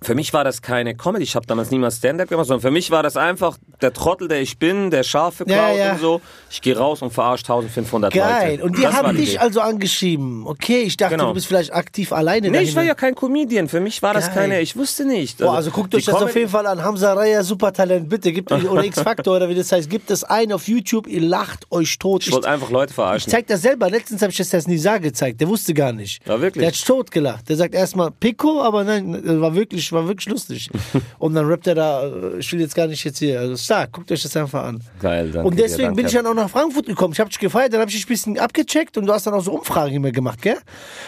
[0.01, 1.23] für mich war das keine Comedy.
[1.23, 4.41] Ich habe damals niemals Stand-up gemacht, sondern für mich war das einfach der Trottel, der
[4.41, 5.91] ich bin, der Schafe klaut Ja, ja.
[5.93, 6.21] und so.
[6.49, 8.51] Ich gehe raus und verarsche 1500 Geil.
[8.51, 8.63] Leute.
[8.63, 9.37] Und die Das haben die dich Idee.
[9.39, 10.45] also angeschrieben.
[10.47, 11.27] Okay, ich dachte, Genau.
[11.29, 12.87] du bist vielleicht aktiv alleine Nee, ich war dahin.
[12.89, 13.67] ja kein Comedian.
[13.67, 14.35] Für mich war das Geil.
[14.35, 15.37] keine, ich wusste nicht.
[15.39, 16.83] Boah, also guckt die euch das auf jeden Fall an.
[16.83, 18.31] Hamza Raya, Supertalent, bitte.
[18.31, 19.89] Gibt oder X-Factor oder wie das heißt.
[19.89, 22.25] Gibt es einen auf YouTube, ihr lacht euch tot.
[22.25, 23.31] Ich wollte einfach Leute Ich verarschen.
[23.31, 23.89] zeig das selber.
[23.89, 25.39] Letztens habe ich das das Nisa gezeigt.
[25.41, 26.25] Der wusste gar nicht.
[26.27, 26.61] Ja, wirklich?
[26.61, 27.47] Der hat tot gelacht.
[27.49, 30.69] Der sagt erstmal Pico, aber nein, das war wirklich, war wirklich lustig.
[31.19, 33.39] Und dann rappt er da, äh, ich will jetzt gar nicht jetzt hier.
[33.39, 34.81] Also stark, guckt euch das einfach an.
[35.01, 36.09] Geil, danke Und dir, deswegen bin danke.
[36.09, 37.13] ich dann auch nach Frankfurt gekommen.
[37.13, 39.33] Ich habe dich gefeiert, dann habe ich dich ein bisschen abgecheckt und du hast dann
[39.33, 40.57] auch so Umfragen immer gemacht, gell?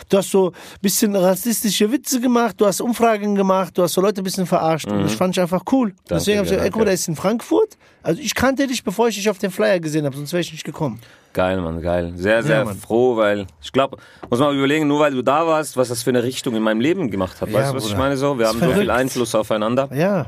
[0.09, 4.01] Du hast so ein bisschen rassistische Witze gemacht, du hast Umfragen gemacht, du hast so
[4.01, 4.87] Leute ein bisschen verarscht.
[4.89, 5.93] Und das fand ich einfach cool.
[6.09, 6.85] deswegen habe ich dir, gesagt, ey, guck mal, Mhm.
[6.85, 6.85] danke.
[6.85, 7.77] der ist in Frankfurt.
[8.01, 10.51] Also ich kannte dich, bevor ich dich auf dem Flyer gesehen habe, sonst wäre ich
[10.51, 10.99] nicht gekommen.
[11.33, 12.13] Geil, Mann, geil.
[12.15, 12.75] Sehr, sehr Mann.
[12.77, 13.97] froh, weil ich glaube,
[14.29, 16.81] muss man überlegen, nur weil du da warst, was das für eine Richtung in meinem
[16.81, 17.49] Leben gemacht hat.
[17.49, 18.03] Ja, weißt du, was ich Bruder.
[18.03, 18.37] meine so?
[18.37, 18.89] Wir Das haben so viel.
[18.89, 19.89] Einfluss aufeinander.
[19.93, 20.25] Ja.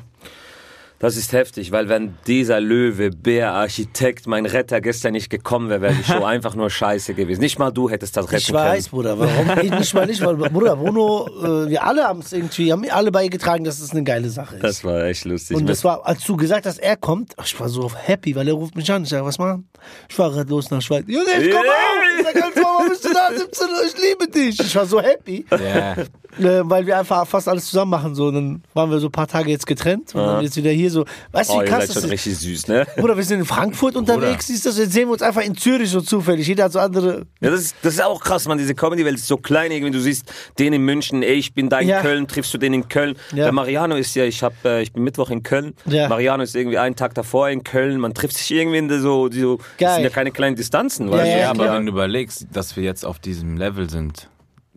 [0.99, 5.81] Das ist heftig, weil wenn dieser Löwe, Bär, Architekt, mein Retter gestern nicht gekommen wäre,
[5.81, 7.41] wäre die Show einfach nur scheiße gewesen.
[7.41, 9.49] Nicht mal du hättest das retten Ich weiß, Bruder, warum?
[9.63, 11.27] Ich nicht mal nicht, weil Bruder, Bruno,
[11.65, 14.61] äh, wir alle haben es irgendwie, haben alle beigetragen, dass es eine geile Sache ist.
[14.61, 14.73] können.
[14.73, 15.57] Das war echt lustig.
[15.57, 18.53] und das war, als du gesagt hast, er kommt, ich war so happy, weil er
[18.53, 19.01] ruft mich an.
[19.01, 19.67] Ich sag, was machen?
[20.09, 21.05] Ich fahre gerade los nach Schweiz.
[21.07, 21.73] Junge, ich komm Yeah.
[21.73, 22.19] auch!
[22.19, 23.29] Ich sag, warum bist du da?
[23.35, 24.59] 17 Uhr, ich liebe dich.
[24.59, 25.93] Ich war so happy, Ja.
[25.93, 28.15] äh, weil wir einfach fast alles zusammen machen.
[28.15, 28.27] So.
[28.27, 30.91] Und dann waren wir so ein paar Tage jetzt getrennt und dann jetzt wieder hier
[30.91, 31.05] so.
[31.31, 32.11] Weißt du, oh, wie ihr krass seid das schon ist?
[32.11, 32.85] richtig süß, ne?
[32.97, 34.77] Bruder, wir sind in Frankfurt unterwegs, siehst du das?
[34.77, 36.47] Jetzt sehen wir uns einfach in Zürich so zufällig.
[36.47, 37.25] Jeder hat so andere.
[37.41, 38.57] Ja, das ist, das ist auch krass, man.
[38.57, 39.91] Diese Comedy-Welt ist so klein irgendwie.
[39.91, 42.01] Du siehst den in München, ey, ich bin da in Ja.
[42.01, 43.15] Köln, triffst du den in Köln.
[43.31, 43.45] Ja.
[43.45, 45.73] Der Mariano ist ja, ich hab, äh, ich bin Mittwoch in Köln.
[45.85, 46.07] Ja.
[46.07, 47.99] Mariano ist irgendwie einen Tag davor in Köln.
[47.99, 49.29] Man trifft sich irgendwie in der so,
[49.77, 49.95] so das Geil.
[49.95, 51.39] sind ja keine kleinen Distanzen, weißt ja, du?
[51.41, 51.75] Ja, aber klar.
[51.77, 54.29] wenn du überlegst, dass wir jetzt auf diesem Level sind,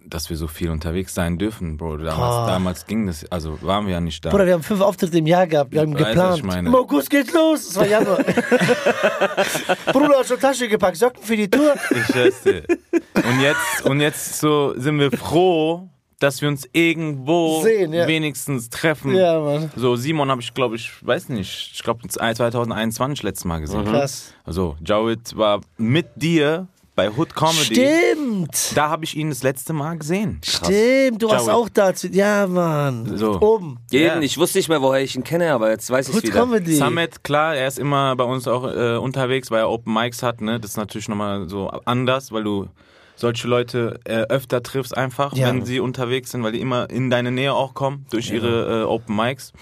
[0.07, 1.97] dass wir so viel unterwegs sein dürfen, Bro.
[1.97, 2.47] Damals, Ah.
[2.47, 4.31] damals ging das, also waren wir ja nicht da.
[4.31, 5.73] Bruder, wir haben fünf Auftritte im Jahr gehabt.
[5.73, 6.37] Wir haben was geplant.
[6.37, 6.69] ich meine?
[6.69, 7.69] Im August geht's los.
[7.71, 8.19] Es war Januar.
[9.93, 11.75] Bruder hat schon Tasche gepackt, Socken für die Tour.
[11.91, 12.07] Ich
[12.43, 12.65] dir.
[13.15, 15.89] Und jetzt, und jetzt so sind wir froh,
[16.25, 18.07] dass wir uns irgendwo Sehen, ja.
[18.09, 19.15] wenigstens treffen.
[19.15, 19.71] Ja, Mann.
[19.77, 23.85] So, Simon habe ich, glaube ich, weiß nicht, ich glaube 2021 letztes Mal gesehen.
[23.85, 24.33] Krass.
[24.45, 27.75] Also, Jawed war mit dir bei Hood Comedy.
[27.75, 28.73] Stimmt.
[28.75, 30.41] Da habe ich ihn das letzte Mal gesehen.
[30.45, 31.61] Stimmt, du warst Ciao.
[31.63, 31.93] auch da.
[32.11, 33.19] Ja, Mann.
[33.19, 33.41] So.
[33.41, 33.79] Oben.
[33.91, 34.21] Jeden, Ja.
[34.21, 36.41] ich wusste nicht mehr, woher ich ihn kenne, aber jetzt weiß ich Good wieder.
[36.41, 36.75] Comedy.
[36.77, 40.41] Samet, klar, er ist immer bei uns auch äh, unterwegs, weil er Open Mics hat.
[40.41, 40.59] Ne?
[40.61, 42.69] Das ist natürlich nochmal so anders, weil du
[43.17, 45.49] solche Leute äh, öfter triffst einfach, Ja.
[45.49, 48.85] wenn sie unterwegs sind, weil die immer in deine Nähe auch kommen durch ihre äh,
[48.85, 49.53] Open Mics.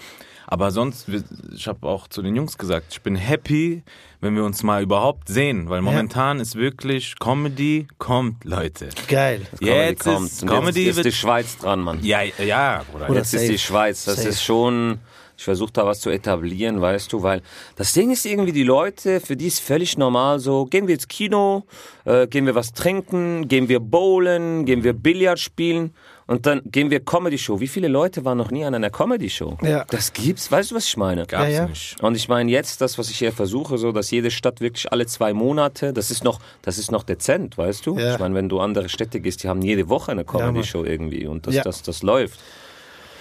[0.45, 1.07] Aber sonst,
[1.55, 3.81] ich habe auch zu den Jungs gesagt, ich bin happy,
[4.21, 8.89] wenn wir uns mal überhaupt sehen, weil momentan ist wirklich Comedy kommt, Leute.
[9.07, 9.41] Geil.
[9.57, 10.27] Comedy Jetzt kommt.
[10.27, 11.99] ist Comedy jetzt ist wird die Schweiz dran, Mann.
[12.03, 13.09] ja, ja, Bruder.
[13.09, 13.51] Oder Jetzt ist safe.
[13.53, 14.05] die Schweiz.
[14.05, 14.29] Das Safe.
[14.29, 14.99] ist schon.
[15.37, 17.41] Ich versuche da was zu etablieren, weißt du, weil
[17.75, 21.07] das Ding ist irgendwie die Leute, für die ist völlig normal so, gehen wir ins
[21.07, 21.63] Kino,
[22.05, 25.93] äh, gehen wir was trinken, gehen wir bowlen, gehen wir Billard spielen
[26.27, 27.59] und dann gehen wir Comedy Show.
[27.59, 29.57] Wie viele Leute waren noch nie an einer Comedy Show?
[29.63, 29.85] Ja.
[29.89, 31.25] Das gibt's, weißt du, was ich meine?
[31.25, 31.67] Gab's Ja, ja.
[31.67, 32.01] nicht.
[32.01, 35.05] Und ich meine jetzt, das, was ich hier versuche, so, dass jede Stadt wirklich alle
[35.07, 37.97] zwei Monate, das ist noch, das ist noch dezent, weißt du?
[37.97, 38.13] Ja.
[38.13, 41.47] Ich meine, wenn du andere Städte gehst, die haben jede Woche eine Comedy-Show irgendwie und
[41.47, 41.63] das, Ja.
[41.63, 42.39] das, das läuft.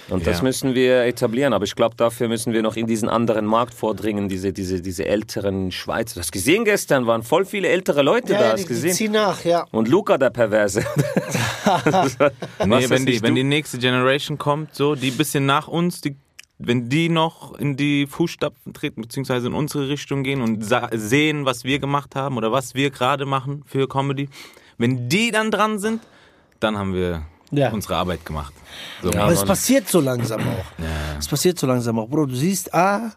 [0.08, 0.42] Und das Ja.
[0.44, 4.28] müssen wir etablieren, aber ich glaube, dafür müssen wir noch in diesen anderen Markt vordringen,
[4.28, 6.14] diese, diese, diese älteren Schweizer.
[6.14, 8.92] Du hast gesehen gestern, waren voll viele ältere Leute Ja, da, ja, die, die gesehen.
[8.94, 9.64] ziehen nach, ja.
[9.70, 10.84] Und Luca, der Perverse.
[12.66, 16.16] Nee, das wenn die, wenn die nächste Generation kommt, so, die bisschen nach uns, die,
[16.58, 21.64] wenn die noch in die Fußstapfen treten, beziehungsweise in unsere Richtung gehen und sehen, was
[21.64, 24.28] wir gemacht haben oder was wir gerade machen für Comedy,
[24.78, 26.02] wenn die dann dran sind,
[26.60, 27.70] dann haben wir Ja.
[27.70, 28.52] unsere Arbeit gemacht.
[29.02, 30.84] So, Ja, Aber es passiert so langsam auch.
[31.18, 32.08] Es passiert so langsam auch.
[32.08, 33.12] Bro, du siehst, ah,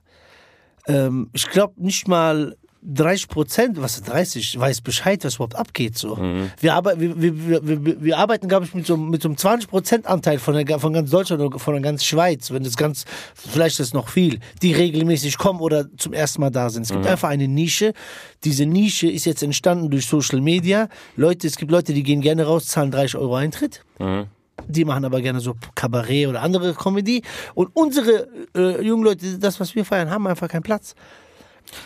[0.88, 2.56] ähm, ich glaube nicht mal
[2.88, 5.98] 30 Prozent, was 30, weiß Bescheid, was überhaupt abgeht.
[5.98, 6.17] So.
[6.60, 9.69] Wir, arbe wir, wir, wir, wir, arbeiten, glaube ich, mit so, mit so einem 20
[9.69, 13.06] Prozent Anteil von, der, von ganz Deutschland oder von der ganz Schweiz, wenn das ganz,
[13.34, 16.84] vielleicht ist noch viel, die regelmäßig kommen oder zum ersten Mal da sind.
[16.84, 17.93] Es gibt einfach eine Nische.
[18.43, 20.89] Diese Nische ist jetzt entstanden durch Social Media.
[21.15, 23.84] Leute, es gibt Leute, die gehen gerne raus, zahlen 30 Euro Eintritt.
[24.67, 27.24] Die machen aber gerne so Kabarett oder andere Comedy.
[27.56, 30.95] Und unsere äh, jungen Leute, das, was wir feiern, haben einfach keinen Platz.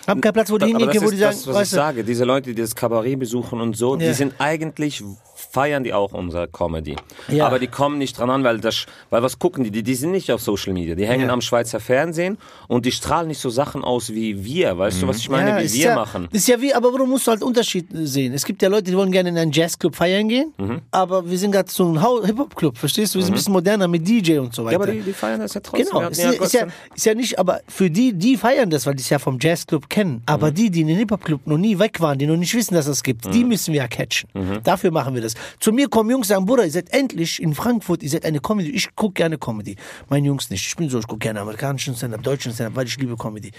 [0.08, 2.04] Haben keinen Platz, wo die hingehen können, wo die sagen, das, was ich sage.
[2.04, 4.08] Diese Leute, die das Kabarett besuchen und so, Ja.
[4.10, 5.04] die sind eigentlich,
[5.52, 6.96] feiern die auch unsere Comedy.
[7.28, 7.48] Ja.
[7.48, 9.72] Aber die kommen nicht dran an, weil das, weil was gucken die?
[9.72, 10.96] Die, die sind nicht auf Social Media.
[10.96, 11.34] Die hängen Ja.
[11.34, 14.78] am Schweizer Fernsehen und die strahlen nicht so Sachen aus wie wir.
[14.78, 15.50] Weißt du, was ich meine?
[15.50, 16.28] ja, wie wir ja, machen.
[16.32, 18.34] Ist ja wie, aber du musst halt Unterschied sehen.
[18.34, 20.82] Es gibt ja Leute, die wollen gerne in einen Jazzclub feiern gehen, Mhm.
[20.92, 23.20] aber wir sind gerade so ein Hip-Hop-Club, verstehst du?
[23.20, 24.74] Wir sind ein bisschen moderner mit DJ und so weiter.
[24.74, 25.88] Ja, aber die, die feiern das ja trotzdem.
[25.88, 28.96] Genau, ist ja, ist, ja, ist ja nicht, aber für die, die feiern das, weil
[28.96, 30.22] die es ja vom Jazzclub kennen.
[30.28, 32.86] Aber die, die in den Hip-Hop-Club noch nie weg waren, die noch nicht wissen, dass
[32.86, 34.30] es das gibt, die müssen wir ja catchen.
[34.64, 35.34] Dafür machen wir das.
[35.60, 38.70] Zu mir kommen Jungs sagen, Bruder, ihr seid endlich in Frankfurt, ihr seid eine Comedy.
[38.72, 39.76] Ich gucke gerne Comedy.
[40.10, 40.66] Meine Jungs nicht.
[40.66, 43.52] Ich bin so, ich gucke gerne amerikanischen Stand-up, deutschen Stand-up, weil ich liebe Comedy.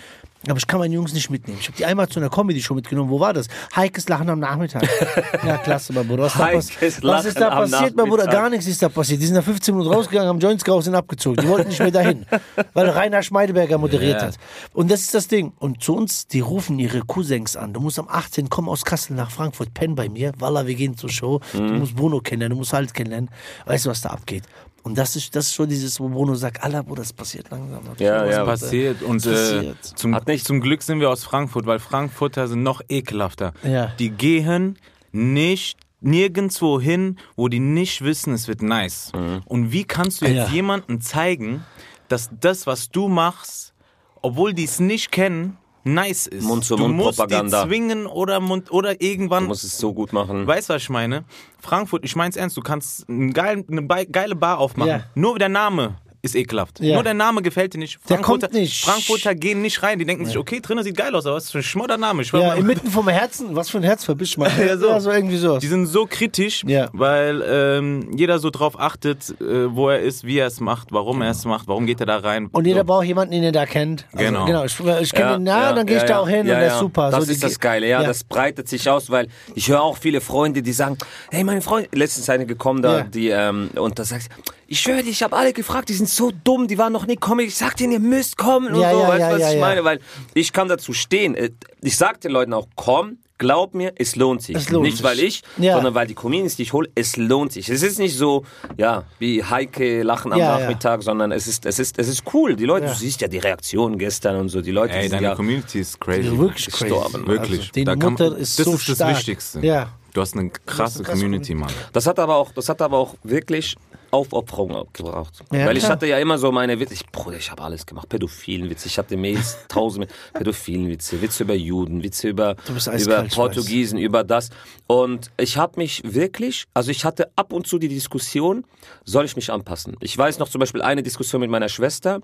[0.48, 1.58] Aber ich kann meine Jungs nicht mitnehmen.
[1.60, 3.10] Ich habe die einmal zu einer Comedy-Show mitgenommen.
[3.10, 3.46] Wo war das?
[3.76, 4.82] Heikes Lachen am Nachmittag.
[5.46, 6.22] ja, klasse, mein Bruder.
[6.24, 6.70] Was, da Heikes
[7.02, 8.26] was ist da passiert, mein Bruder?
[8.26, 9.20] Gar nichts ist da passiert.
[9.20, 11.42] Die sind nach 15 Minuten rausgegangen, haben Joints geraucht, sind abgezogen.
[11.42, 12.24] Die wollten nicht mehr dahin,
[12.72, 14.28] weil Rainer Schmeideberger moderiert Ja.
[14.28, 14.36] hat.
[14.72, 15.52] Und das ist das Ding.
[15.58, 17.74] Und zu uns, die rufen ihre Cousins an.
[17.74, 18.48] Du musst am 18.
[18.48, 20.32] kommen aus Kassel nach Frankfurt, penn bei mir.
[20.38, 21.40] Walla, wir gehen zur Show.
[21.72, 23.30] Du musst Bruno kennenlernen, du musst halt kennenlernen.
[23.66, 24.44] Weißt du, was da abgeht?
[24.82, 27.82] Und das ist, das ist schon dieses, wo Bruno sagt, Allah, Bruder, das passiert langsam.
[27.98, 28.44] Ja, Was ja.
[28.44, 29.02] passiert.
[29.02, 29.84] Und äh, passiert?
[29.84, 33.52] zum, Hat nicht- zum Glück sind wir aus Frankfurt, weil Frankfurter sind noch ekelhafter.
[33.62, 33.92] Ja.
[33.98, 34.78] Die gehen
[35.12, 39.12] nicht nirgendwo hin, wo die nicht wissen, es wird nice.
[39.14, 39.42] Mhm.
[39.44, 40.54] Und wie kannst du jetzt Ja.
[40.54, 41.62] jemandem zeigen,
[42.08, 43.74] dass das, was du machst,
[44.22, 46.44] obwohl die es nicht kennen, nice ist?
[46.44, 47.38] Mund-zu-Mund-Propaganda.
[47.38, 50.46] Du musst die zwingen oder, Mund, oder irgendwann Du musst es so gut machen.
[50.46, 51.24] Weißt du, was ich meine?
[51.58, 54.90] Frankfurt, ich mein's ernst, du kannst einen geilen, eine geile Bar aufmachen.
[54.90, 55.04] Ja.
[55.14, 56.80] Nur der Name ist ekelhaft.
[56.80, 56.94] Ja.
[56.94, 57.98] Nur der Name gefällt dir nicht.
[58.04, 58.84] Frankfurter, nicht.
[58.84, 59.98] Frankfurter gehen nicht rein.
[59.98, 62.22] Die denken sich, okay, drinnen sieht geil aus, aber was ist für ein schmodder Name?
[62.22, 63.56] Ich war Ja, mal- inmitten vom Herzen.
[63.56, 64.50] Was für ein Herz verbisch man.
[64.60, 64.88] Ja, so.
[64.88, 65.58] ja, so irgendwie so.
[65.58, 66.88] die sind so kritisch, Ja.
[66.92, 71.22] weil ähm, jeder so drauf achtet, äh, wo er ist, wie er es macht, warum
[71.22, 72.48] er es macht, warum geht er da rein.
[72.52, 72.84] Und jeder so.
[72.86, 74.06] braucht jemanden, den er da kennt.
[74.12, 74.44] Also, Genau.
[74.44, 74.64] genau.
[74.64, 76.74] Ich, ich kenne ihn, na, dann gehe ich da auch hin ja, und der ja.
[76.74, 77.10] ist super.
[77.10, 80.20] Das so, ist das Geile, ja, Das breitet sich aus, weil ich höre auch viele
[80.20, 80.98] Freunde, die sagen,
[81.30, 83.04] hey, meine Freunde, letztens eine gekommen da, Ja.
[83.04, 84.28] die, ähm, und da sagt
[84.72, 87.16] ich schwöre dir, ich habe alle gefragt, die sind so dumm, die waren noch nie
[87.16, 87.48] Comedy.
[87.48, 89.48] Ich sag denen, ihr müsst kommen und Ja, so, ja, weißt du, ja, was ja,
[89.48, 89.60] ich ja.
[89.60, 89.84] meine?
[89.84, 90.00] Weil
[90.32, 91.34] ich kann dazu stehen.
[91.34, 91.50] Äh,
[91.82, 94.54] Ich sag den Leuten auch, komm, glaub mir, es lohnt sich.
[94.54, 95.04] Es lohnt nicht sich.
[95.04, 95.74] weil ich, Ja.
[95.74, 97.68] sondern weil die Comedians, die ich hole, es lohnt sich.
[97.68, 98.44] Es ist nicht so,
[98.76, 100.60] ja, wie Heike lachen am Ja, ja.
[100.60, 102.54] Nachmittag, sondern es ist, es ist, es ist cool.
[102.54, 102.92] Die Leute, Ja.
[102.92, 105.34] du siehst ja die Reaktionen gestern und so, die Leute, Ey, die sind deine ja,
[105.34, 106.28] Community ist crazy.
[106.28, 106.84] Ja, wirklich crazy.
[106.84, 107.60] gestorben, Wirklich.
[107.60, 109.16] Also, die Da kann- ist das so ist das stark.
[109.16, 109.60] Wichtigste.
[109.66, 109.88] Ja.
[110.12, 111.70] Du hast eine krasse krasse Community, Mann.
[111.92, 113.76] Das hat aber auch, das hat aber auch wirklich
[114.10, 115.40] Aufopferung gebraucht.
[115.52, 115.92] Ja, Weil ich klar.
[115.92, 116.94] hatte ja immer so meine Witze.
[116.94, 118.08] Ich, Bruder, ich habe alles gemacht.
[118.08, 118.88] Pädophilenwitze.
[118.88, 122.56] Ich hatte Mails, tausende Pädophilenwitze, Witze über Juden, Witze über,
[122.98, 124.50] über Portugiesen, über das.
[124.86, 128.64] Und ich habe mich wirklich, also ich hatte ab und zu die Diskussion,
[129.04, 129.96] soll ich mich anpassen?
[130.00, 132.20] Ich weiß noch zum Beispiel eine Diskussion mit meiner Schwester,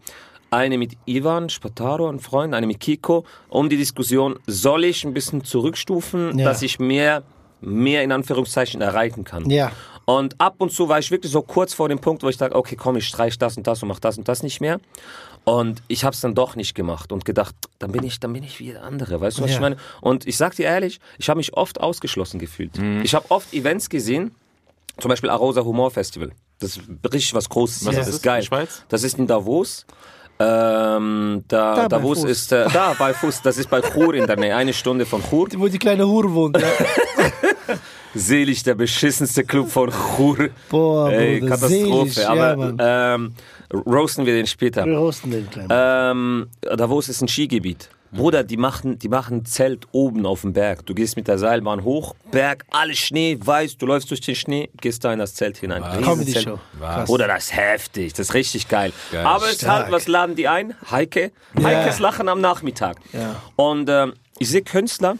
[0.50, 5.12] eine mit Ivan Spataro, ein Freund, eine mit Kiko, um die Diskussion, soll ich ein
[5.14, 6.44] bisschen zurückstufen, Ja.
[6.46, 7.22] dass ich mehr,
[7.60, 9.48] mehr in Anführungszeichen erreichen kann.
[9.50, 9.72] Ja.
[10.08, 12.54] Und ab und zu war ich wirklich so kurz vor dem Punkt, wo ich sage,
[12.54, 14.78] okay, komm, ich streich das und das und mach das und das nicht mehr.
[15.44, 18.42] Und ich habe es dann doch nicht gemacht und gedacht, dann bin ich, dann bin
[18.44, 19.56] ich wie der andere, weißt du, was Ja.
[19.56, 19.76] ich meine?
[20.00, 22.72] Und ich sag dir ehrlich, ich habe mich oft ausgeschlossen gefühlt.
[23.02, 24.32] Ich habe oft Events gesehen,
[24.98, 26.30] zum Beispiel Arosa Humor Festival.
[26.60, 27.84] Das ist richtig was Großes.
[27.84, 28.22] Was das ist ist das?
[28.22, 28.40] geil.
[28.40, 28.82] In Schweiz?
[28.88, 29.84] Das ist in Davos.
[30.38, 33.42] Ähm, da, Da Davos ist äh, da bei Fuß.
[33.42, 35.48] Das ist bei Chur in der Nähe, eine Stunde von Chur.
[35.56, 36.58] Wo die kleine Hure wohnt.
[36.60, 36.68] Ja.
[38.18, 40.48] Selig, der beschissenste Club von Chur.
[40.70, 42.10] Boah, Ey, Bruder, Katastrophe.
[42.10, 43.34] selig, aber ja, ähm,
[43.72, 44.84] roasten wir den später.
[44.86, 45.68] Wir rosten den kleinen.
[45.70, 47.90] Ähm, Davos ist ein Skigebiet.
[48.12, 50.86] Bruder, die machen, die machen Zelt oben auf dem Berg.
[50.86, 54.70] Du gehst mit der Seilbahn hoch, Berg, alles Schnee, weiß, du läufst durch den Schnee,
[54.80, 55.82] gehst da in das Zelt hinein.
[56.02, 56.32] Comedy.
[56.40, 56.58] Show.
[56.78, 57.06] Was?
[57.06, 58.92] Bruder, das ist heftig, das ist richtig geil.
[59.12, 59.26] Geil.
[59.26, 60.74] Aber es ist halt, was laden die ein?
[60.90, 61.32] Heike.
[61.62, 62.98] Heikes Lachen am Nachmittag.
[63.12, 63.42] Ja.
[63.56, 65.16] Und ähm, ich sehe Künstler,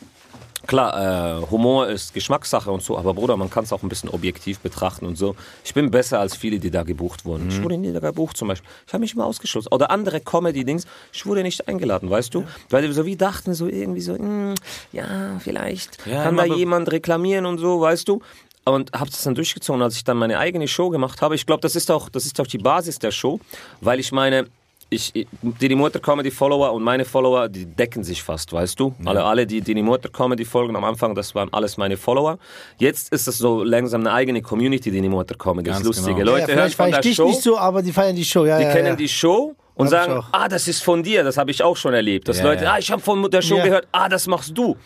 [0.67, 4.09] klar, äh, Humor ist Geschmackssache und so, aber Bruder, man kann es auch ein bisschen
[4.11, 5.37] objektiv betrachten und so.
[5.65, 7.49] Ich bin besser als viele, die da gebucht wurden.
[7.49, 8.69] Ich wurde nie da gebucht zum Beispiel.
[8.87, 9.69] Ich habe mich immer ausgeschlossen.
[9.73, 12.45] Oder andere Comedy-Dings, ich wurde nicht eingeladen, weißt du?
[12.71, 14.55] Weil die so wie dachten, so irgendwie so, hm,
[14.93, 18.21] ja, vielleicht Ja, kann da jemand reklamieren und so, weißt du?
[18.65, 21.37] Und habe das dann durchgezogen, als ich dann meine eigene Show gemacht habe.
[21.37, 23.39] Ich glaube, das ist auch, das ist auch die Basis der Show,
[23.81, 24.49] weil ich meine,
[24.89, 28.95] ich, ich- die Motor Comedy Follower und meine Follower, die decken sich fast, weißt du?
[29.05, 32.39] Alle, alle, die die Motor Comedy folgen am Anfang, das waren alles meine Follower.
[32.79, 35.71] Jetzt ist es so langsam eine eigene Community, die Motor Comedy.
[35.71, 36.33] Das ist lustige genau.
[36.33, 37.27] Leute ja, hören von der ich dich Show.
[37.29, 38.45] nicht so, aber die feiern die Show.
[38.45, 38.97] Ja, Die ja, kennen ja.
[38.97, 41.93] die Show und Hab sagen, ah, das ist von dir, das habe ich auch schon
[41.93, 42.29] erlebt.
[42.29, 42.73] Dass Ja, Leute, ja.
[42.75, 43.65] ah, ich habe von der Show Ja.
[43.65, 44.77] gehört, ah, das machst du.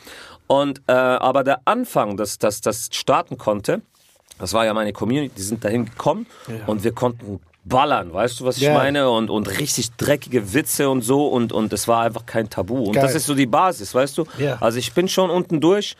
[0.46, 3.82] Und äh, aber der Anfang, dass das das starten konnte,
[4.38, 6.26] das war ja meine Community, die sind dahin gekommen
[6.66, 8.74] und wir konnten ballern, weißt du, was ich Ja.
[8.74, 9.10] meine?
[9.10, 12.84] Und, und richtig dreckige Witze und so und, und es war einfach kein Tabu.
[12.84, 13.02] Und Geil.
[13.02, 14.24] das ist so die Basis, weißt du?
[14.38, 14.56] Ja.
[14.60, 15.96] Also ich bin schon unten durch,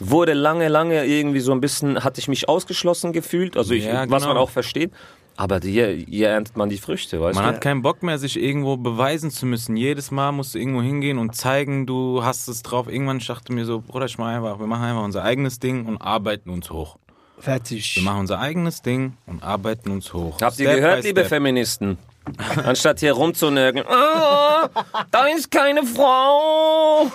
[0.00, 4.02] wurde lange, lange irgendwie so ein bisschen, hatte ich mich ausgeschlossen gefühlt, also ich, Ja,
[4.10, 4.40] was man genau.
[4.40, 4.90] auch versteht.
[5.36, 7.52] Aber hier, hier erntet man die Früchte, weißt Man du?
[7.54, 9.76] hat keinen Bock mehr, sich irgendwo beweisen zu müssen.
[9.76, 12.86] Jedes Mal musst du irgendwo hingehen und zeigen, du hast es drauf.
[12.88, 15.98] Irgendwann dachte mir so, Bruder, ich mach einfach, wir machen einfach unser eigenes Ding und
[16.00, 16.98] arbeiten uns hoch.
[17.38, 17.96] Fertig.
[17.96, 20.38] Wir machen unser eigenes Ding und arbeiten uns hoch.
[20.40, 21.24] Habt ihr Step gehört, liebe.
[21.24, 21.98] Feministen?
[22.64, 24.68] Anstatt hier rumzunörgeln, oh,
[25.10, 27.10] da ist keine Frau.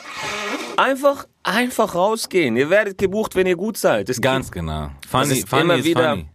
[0.77, 2.55] Einfach, einfach rausgehen.
[2.55, 4.08] Ihr werdet gebucht, wenn ihr gut seid.
[4.08, 4.91] Das Ganz genau.
[5.01, 6.10] das Funny, ist funny immer wieder.
[6.12, 6.29] funny.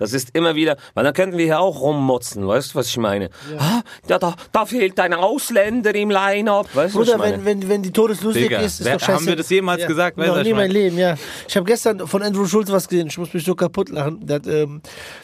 [0.00, 2.96] Das ist immer wieder, weil dann könnten wir hier auch rummotzen, weißt du, was ich
[2.96, 3.30] meine?
[3.58, 7.44] Ah, ja, da, da fehlt ein Ausländer im Line-Up, weißt du, was ich meine?
[7.44, 9.12] wenn, wenn, wenn die Todeslustig Digga, ist, ist wer- doch scheiße.
[9.18, 10.16] haben wir das jemals gesagt?
[10.16, 10.70] Weißt Noch nie ich mein?
[10.70, 11.14] Leben, ja.
[11.48, 13.06] Ich habe gestern von Andrew Schulz was gesehen.
[13.08, 14.26] Ich muss mich so kaputt lachen.
[14.26, 14.80] Der, hat, ähm,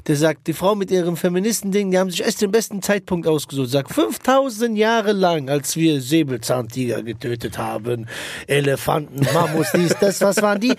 [0.07, 3.71] der sagt, die Frau mit ihrem Feministending, die haben sich erst den besten Zeitpunkt ausgesucht.
[3.71, 8.07] Sagt, 5000 Jahre lang, als wir Säbelzahntiger getötet haben,
[8.47, 10.75] Elefanten, Mammuts, dies, das, was waren die?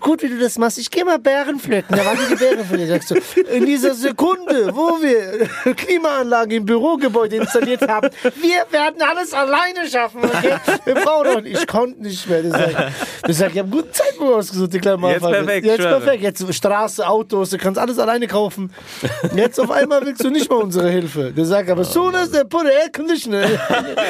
[0.00, 0.78] Gut, wie du das machst.
[0.78, 1.96] Ich gehe mal Bären pflücken.
[1.96, 2.88] Da waren die, die Bären pflücken.
[2.88, 3.14] Sagst du,
[3.46, 10.24] in dieser Sekunde, wo wir Klimaanlagen im Bürogebäude installiert haben, wir werden alles alleine schaffen,
[10.24, 10.56] okay?
[10.84, 11.58] Wir brauchen doch nicht.
[11.60, 12.42] Ich konnte nicht mehr.
[12.42, 12.74] Der sagt,
[13.26, 16.00] der sagt ich habe einen guten Zeitpunkt ausgesucht, die kleine Jetzt perfekt, Jetzt schwöre.
[16.00, 16.22] perfekt.
[16.22, 18.72] Jetzt Straße, Autos, du kannst alles alleine kaufen.
[19.34, 21.32] Jetzt auf einmal willst du nicht mal unsere Hilfe.
[21.32, 23.42] Der sagt aber, soon as they put air conditioner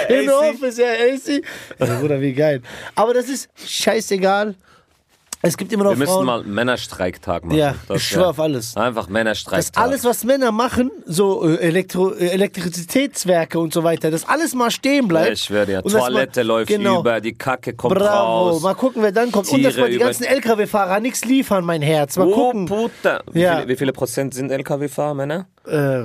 [0.08, 1.42] in the office, ja, AC.
[1.78, 2.62] Ja, Bruder, wie geil.
[2.94, 4.54] Aber das ist scheißegal.
[5.40, 6.27] Es gibt immer noch wir müssen Frauen.
[6.27, 7.57] mal Männerstreiktag machen.
[7.57, 8.77] ja, Das ich schwör wär- auf alles.
[8.77, 9.83] Einfach Das Männerstreiktag.
[9.85, 14.72] alles, was Männer machen, so äh, Elektro, äh, Elektrizitätswerke und so weiter, das alles mal
[14.72, 15.31] stehen bleibt.
[15.33, 15.79] ich werde ja.
[15.81, 18.62] Und das Toilette mal, läuft genau, über, die Kacke kommt Bravo, raus.
[18.62, 19.48] mal gucken, wer dann kommt.
[19.53, 22.16] und dass Tiere mal die ganzen LKW-Fahrer nichts liefern, mein Herz.
[22.16, 22.66] Mal Oh, gucken.
[22.66, 23.22] Puta.
[23.33, 23.59] Wie, Ja.
[23.59, 25.46] viele, wie viele Prozent sind LKW-Fahrer, Männer?
[25.66, 26.03] Äh,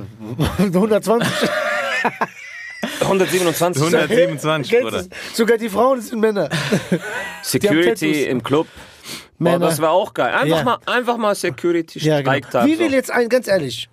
[0.72, 1.28] 120.
[3.00, 3.82] 127.
[3.82, 5.04] 127, Kennst Bruder.
[5.32, 6.48] Sogar die Frauen sind Männer.
[7.42, 8.66] Security im Club.
[9.38, 9.66] Männer.
[9.66, 10.32] das wäre auch geil.
[10.34, 10.64] Einfach, Ja.
[10.64, 12.32] mal, einfach mal Security Ja, genau.
[12.66, 13.88] Wie will jetzt ein, ganz ehrlich,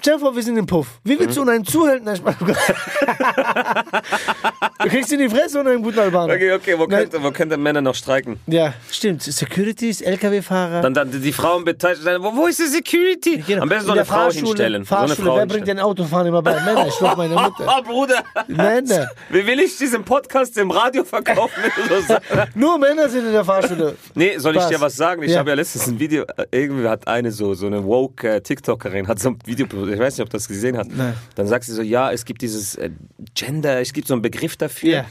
[0.00, 1.00] stell dir vor, wir sind im Puff.
[1.04, 2.02] Wie willst du zuhören?
[2.04, 2.34] Nein, Spaß.
[4.82, 6.34] du kriegst in die Fresse oder einen guten Albaner.
[6.34, 7.08] Okay, okay, wo, Nein.
[7.20, 8.38] wo könnte Männer noch streiken?
[8.46, 9.22] Ja, stimmt.
[9.22, 10.82] Securities, LKW-Fahrer.
[10.82, 12.02] Dann, dann die Frauen beteiligt.
[12.20, 13.42] Wo, wo ist die Security?
[13.46, 13.62] Genau.
[13.62, 14.84] Am besten so In eine Frau Fahrschule, hinstellen.
[14.84, 16.60] So eine Fahrschule, Frau wer bringt denn Autofahren immer bei?
[16.60, 17.76] Männer, ich glaube meine Mutter.
[17.78, 18.22] Oh, Bruder.
[18.48, 19.10] Männer.
[19.30, 21.62] Wie will ich diesen Podcast im Radio verkaufen?
[22.08, 22.16] so?
[22.54, 23.96] Nur Männer sind in der Fahrschule.
[24.14, 24.68] Nee, soll ich Was?
[24.68, 25.22] dir was sagen?
[25.22, 25.38] Ich Ja.
[25.38, 29.08] habe ja letztens ein Video, äh, irgendwie hat eine so, so eine woke äh, TikTokerin,
[29.08, 30.90] hat so ein Video ich weiß nicht, ob du das gesehen hast.
[30.94, 31.14] Nein.
[31.34, 32.90] Dann sagt sie so, ja, es gibt dieses äh,
[33.34, 34.92] Gender, es gibt so einen Begriff dafür.
[34.92, 35.04] Ja.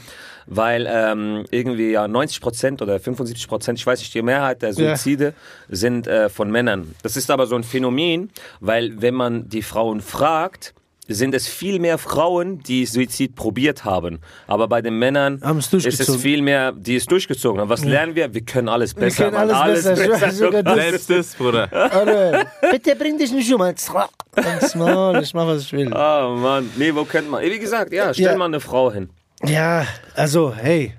[0.46, 4.72] Weil ähm, irgendwie ja 90 Prozent oder 75 Prozent, ich weiß nicht, die Mehrheit der.
[4.72, 5.34] Suizide
[5.68, 6.96] sind äh, von Männern.
[7.02, 10.74] Das ist aber so ein Phänomen, weil wenn man die Frauen fragt,
[11.14, 14.20] sind es viel mehr Frauen, die Suizid probiert haben.
[14.46, 15.40] Aber bei den Männern
[15.72, 17.68] ist es viel mehr, die es durchgezogen haben.
[17.68, 18.32] Was lernen wir?
[18.34, 19.24] Wir können alles besser.
[19.30, 19.50] können Mann.
[19.50, 20.30] alles besser.
[20.32, 20.74] Sogar das.
[20.76, 21.68] Selbst das, Bruder.
[21.72, 23.62] Alle, bitte bring dich nicht um.
[23.62, 25.92] Ins Maul, ich mach, was ich will.
[25.94, 27.42] Oh Mann, nee, wo könnte man?
[27.42, 28.36] Wie gesagt, ja, stell Ja.
[28.36, 29.10] mal eine Frau hin.
[29.44, 30.94] Ja, also, hey.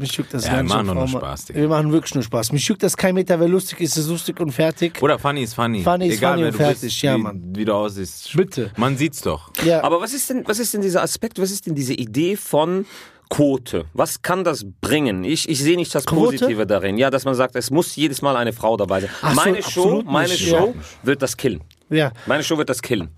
[0.00, 0.72] Mich juckt das Ja, gar wir nicht.
[0.74, 1.60] machen ob nur Spaß, Digga.
[1.60, 2.52] Wir machen wirklich nur Spaß.
[2.52, 3.38] Mich juckt das kein Meter.
[3.40, 5.02] Wer lustig ist, ist lustig und fertig.
[5.02, 5.82] Oder funny ist funny.
[5.82, 6.80] Funny ist Egal, funny wer und du fertig.
[6.82, 7.42] bist, Ja, wie, Mann.
[7.54, 8.36] wie du aussiehst.
[8.36, 8.70] Bitte.
[8.76, 9.50] Man sieht's doch.
[9.64, 12.36] Ja, Aber was ist denn, was ist denn dieser Aspekt, was ist denn diese Idee
[12.36, 12.86] von
[13.28, 13.86] Quote?
[13.92, 15.24] Was kann das bringen?
[15.24, 16.38] Ich, ich sehe nicht das Quote?
[16.38, 16.96] Positive darin.
[16.96, 19.10] Ja, dass man sagt, es muss jedes Mal eine Frau dabei sein.
[19.20, 20.48] Ach so, meine Show, absolut meine nicht.
[20.48, 20.82] Show Ja.
[21.02, 21.60] wird das killen.
[21.90, 23.10] ja, Meine Show wird das killen.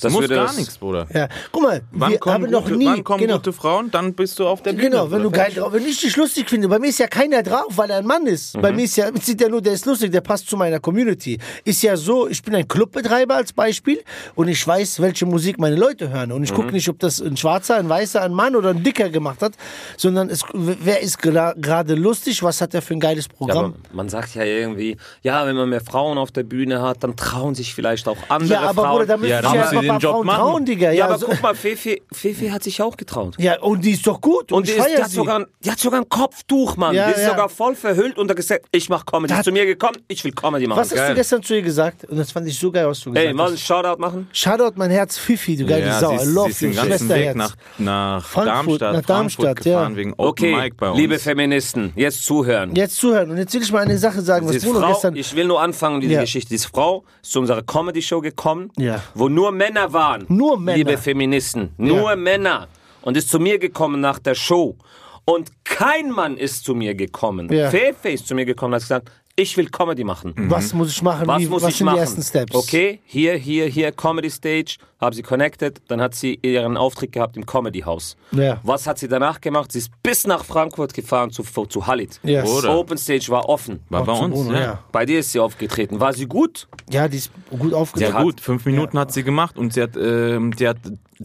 [0.00, 1.06] Das muss gar nichts, Bruder.
[1.12, 1.28] ja.
[1.52, 2.86] Guck mal, Wann wir kommen, haben noch gute, nie.
[2.86, 3.36] wann kommen genau.
[3.36, 3.90] gute Frauen?
[3.90, 4.90] Dann bist du auf der Bühne.
[4.90, 7.42] Genau, wenn du geil drauf, wenn ich dich lustig finde, bei mir ist ja keiner
[7.42, 8.56] drauf, weil er ein Mann ist.
[8.56, 8.62] Mhm.
[8.62, 11.38] Bei mir ist ja, sieht ja nur, der ist lustig, der passt zu meiner Community.
[11.64, 14.02] Ist ja so, ich bin ein Clubbetreiber als Beispiel
[14.34, 16.32] und ich weiß, welche Musik meine Leute hören.
[16.32, 16.56] Und ich Mhm.
[16.56, 19.52] gucke nicht, ob das ein Schwarzer, ein Weißer, ein Mann oder ein Dicker gemacht hat,
[19.96, 23.64] sondern es, wer ist gerade lustig, was hat er für ein geiles Ja, Programm.
[23.64, 27.16] aber man sagt ja irgendwie, ja, wenn man mehr Frauen auf der Bühne hat, dann
[27.16, 28.92] trauen sich vielleicht auch andere Ja, aber Frauen.
[29.00, 30.38] Bruder, da müssen Ja, ja ein den Job Frauen machen.
[30.40, 30.86] trauen, Digga.
[30.88, 33.34] ja, Ja, aber so, guck mal, Fefe, Fefe hat sich auch getraut.
[33.38, 34.52] ja, und die ist doch gut.
[34.52, 35.16] Und, Und die, ich ist, die, hat sie.
[35.16, 36.94] sogar, die hat sogar ein Kopftuch, Mann.
[36.94, 37.30] Ja, die ist ja.
[37.30, 39.28] sogar voll verhüllt und hat gesagt, ich mach Comedy.
[39.28, 40.80] Da ist hat- zu mir gekommen, ich will Comedy machen.
[40.80, 42.04] was hast du gestern zu ihr gesagt?
[42.04, 43.62] Und das fand ich so geil, was du gesagt Ey, mal einen hast.
[43.66, 44.28] Shoutout machen?
[44.32, 46.10] Shoutout mein Herz Fifi, du geile ja, Sau.
[46.10, 49.02] sie I ist, love sie ist den you, ganzen Weg nach, nach Frankfurt, Darmstadt, nach
[49.06, 49.96] Darmstadt, gefahren ja.
[49.96, 50.98] wegen Open Okay, Mic bei uns.
[50.98, 52.74] liebe Feministen, jetzt zuhören.
[52.74, 53.30] Jetzt zuhören.
[53.30, 55.16] Und jetzt will ich mal eine Sache sagen, was Bruno gestern.
[55.16, 56.20] ich will nur anfangen, diese.
[56.20, 56.50] Geschichte.
[56.50, 58.70] Diese Frau ist zu unserer Comedy-Show gekommen,
[59.14, 60.24] wo nur Männer waren.
[60.28, 60.76] Nur Männer.
[60.78, 62.16] Liebe Feministen, nur Ja.
[62.16, 62.68] Männer.
[63.02, 64.76] Und ist zu mir gekommen nach der Show.
[65.24, 67.52] Und kein Mann ist zu mir gekommen.
[67.52, 67.70] Ja.
[67.70, 70.34] Fefe ist zu mir gekommen und hat gesagt, ich will Comedy machen.
[70.36, 71.26] was muss ich machen?
[71.26, 71.96] Was Wie, muss was ich sind machen?
[71.96, 72.54] die ersten Steps?
[72.54, 77.36] Okay, hier, hier, hier, Comedy Stage, habe sie connected, dann hat sie ihren Auftritt gehabt
[77.36, 78.16] im Comedy House.
[78.32, 78.60] Ja.
[78.62, 79.72] Was hat sie danach gemacht?
[79.72, 82.20] Sie ist bis nach Frankfurt gefahren zu, zu Halit.
[82.22, 82.48] Yes.
[82.48, 82.76] Oder?
[82.76, 83.80] Open Stage war offen.
[83.88, 84.60] War bei uns, Bruno, ja.
[84.60, 84.84] ja.
[84.92, 85.98] Bei dir ist sie aufgetreten.
[85.98, 86.68] War sie gut?
[86.90, 88.24] Ja, die ist gut Ja, aufgetragen.
[88.24, 90.76] gut, fünf Minuten hat sie gemacht und sie hat, ähm, sie hat,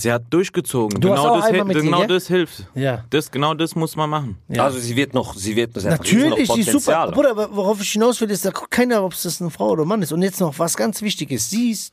[0.01, 0.99] sie hat durchgezogen.
[0.99, 2.07] Du genau auch das, einmal hil- mit ihr, genau ja?
[2.07, 2.67] das hilft.
[2.75, 3.03] Ja.
[3.09, 4.37] Das, genau das muss man machen.
[4.49, 4.65] Ja.
[4.65, 7.11] Also sie wird noch, sie wird, sie Natürlich, die ist super.
[7.11, 10.01] Bruder, worauf ich hinaus will, ist, da guckt keiner, ob das eine Frau oder Mann
[10.01, 10.11] ist.
[10.11, 11.49] Und jetzt noch was ganz Wichtiges.
[11.49, 11.91] Sie ist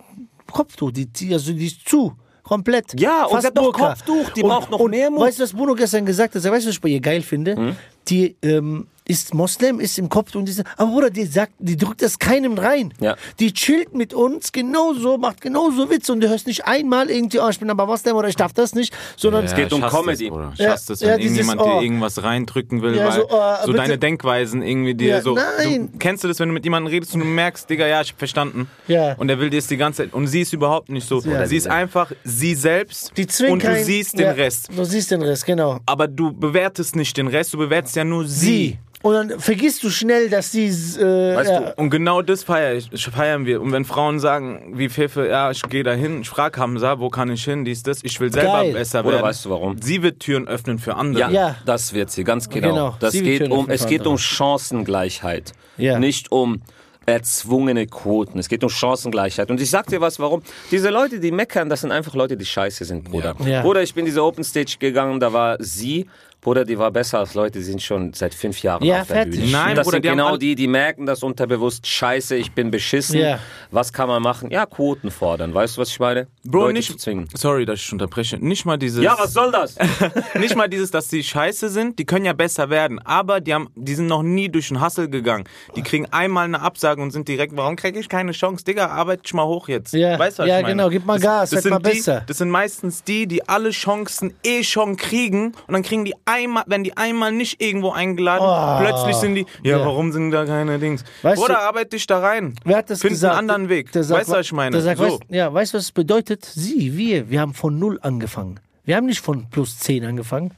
[0.50, 2.14] Kopftuch, die, die, also die ist zu.
[2.42, 3.00] Komplett.
[3.00, 3.88] Ja, und Fast sie hat noch Burka.
[3.88, 5.22] Kopftuch, die und, braucht noch und mehr Mut.
[5.22, 6.44] Weißt du, was Bruno gestern gesagt hat?
[6.44, 7.56] Weißt du, was ich bei ihr geil finde?
[7.56, 7.76] Hm?
[8.08, 11.76] Die ähm, ist Moslem, ist im Kopf und die sagt, aber Bruder, die sagt, die
[11.76, 12.94] drückt das keinem rein.
[13.00, 13.16] Ja.
[13.38, 17.48] Die chillt mit uns genauso, macht genauso Witze und du hörst nicht einmal irgendwie, oh,
[17.48, 20.30] ich bin aber Moslem oder ich darf das nicht, sondern geht um ich hasse Comedy.
[20.30, 20.54] Das.
[20.54, 21.80] Ich Ja, hasse das, ja, wenn dieses, irgendjemand oh.
[21.80, 25.34] dir irgendwas reindrücken will, Ja, weil so, oh, so deine Denkweisen irgendwie dir Ja, so.
[25.34, 25.90] nein.
[25.92, 28.12] Du, kennst du das, wenn du mit jemandem redest und du merkst, Digga, ja, ich
[28.12, 28.68] hab verstanden.
[28.88, 29.14] Ja.
[29.14, 30.14] Und er will dir das die ganze Zeit.
[30.14, 31.20] Und sie ist überhaupt nicht so.
[31.20, 31.46] Ja.
[31.46, 33.12] Sie ist einfach sie selbst.
[33.16, 34.68] die und du siehst den ja, Rest.
[34.74, 35.80] Du siehst den Rest, genau.
[35.84, 38.44] Aber du bewertest nicht den Rest, du bewertest ja nur sie.
[38.44, 38.78] Sie.
[39.04, 40.64] Und dann vergisst du schnell, dass sie.
[40.64, 43.60] Äh, Weißt ja, du, Und genau das feier ich, feiern wir.
[43.60, 47.10] Und wenn Frauen sagen, wie Pfeffe, ja, ich gehe da hin, ich frage Hamza, wo
[47.10, 48.72] kann ich hin, dies, das, ich will selber Geil.
[48.72, 49.26] besser Oder werden.
[49.26, 49.76] weißt du warum?
[49.82, 51.20] Sie wird Türen öffnen für andere.
[51.20, 51.56] Ja, Ja.
[51.66, 52.68] das wird sie, ganz genau.
[52.68, 55.52] Genau, Das sie geht um, es geht um Chancengleichheit.
[55.76, 55.98] Ja.
[55.98, 56.62] Nicht um
[57.06, 58.38] erzwungene Quoten.
[58.38, 59.50] Es geht um Chancengleichheit.
[59.50, 60.42] Und ich sag dir was, warum.
[60.70, 63.36] Diese Leute, die meckern, das sind einfach Leute, die scheiße sind, Bruder.
[63.44, 63.60] Ja.
[63.60, 66.06] Bruder, ich bin diese Open Stage gegangen, da war sie.
[66.44, 69.16] Bruder, die war besser als Leute, die sind schon seit fünf Jahren Ja, auf der
[69.16, 69.40] fertig.
[69.40, 69.50] Bühne.
[69.52, 71.86] Nein, das Bruder, sind die genau die, die merken das unterbewusst.
[71.86, 73.18] Scheiße, ich bin beschissen.
[73.18, 73.38] Ja.
[73.70, 74.50] Was kann man machen?
[74.50, 75.54] Ja, Quoten fordern.
[75.54, 76.28] Weißt du, was ich meine?
[76.44, 77.28] Bro, Leute nicht, zwingen.
[77.34, 78.36] sorry, dass ich unterbreche.
[78.38, 79.76] Nicht mal dieses, Ja, was soll das?
[80.38, 81.98] nicht mal dieses, dass sie scheiße sind.
[81.98, 82.98] Die können ja besser werden.
[82.98, 85.44] Aber die haben, die sind noch nie durch den Hassel gegangen.
[85.76, 88.64] Die kriegen einmal eine Absage und sind direkt, warum kriege ich keine Chance?
[88.64, 89.94] Digga, arbeite ich mal hoch jetzt.
[89.94, 90.74] Ja, weißt du, was ja, ich meine?
[90.76, 92.22] genau, gib mal Gas, werd sind mal die, besser.
[92.26, 96.64] Das sind meistens die, die alle Chancen eh schon kriegen und dann kriegen die einmal,
[96.66, 98.80] wenn die einmal nicht irgendwo eingeladen, Oh.
[98.84, 99.84] plötzlich sind die, ja, Ja.
[99.86, 101.04] warum sind da keine Dings?
[101.22, 102.54] Weißt Oder du- arbeite dich da rein.
[102.64, 103.36] Wer hat das Find gesagt?
[103.38, 103.92] einen anderen Weg.
[103.92, 104.70] Der sagt, weißt du, was ich meine?
[104.72, 105.04] Der sagt, so.
[105.04, 106.44] weißt, ja, weißt du, was es bedeutet?
[106.44, 108.60] Sie, wir, wir haben von null angefangen.
[108.84, 110.52] Wir haben nicht von plus 10 angefangen,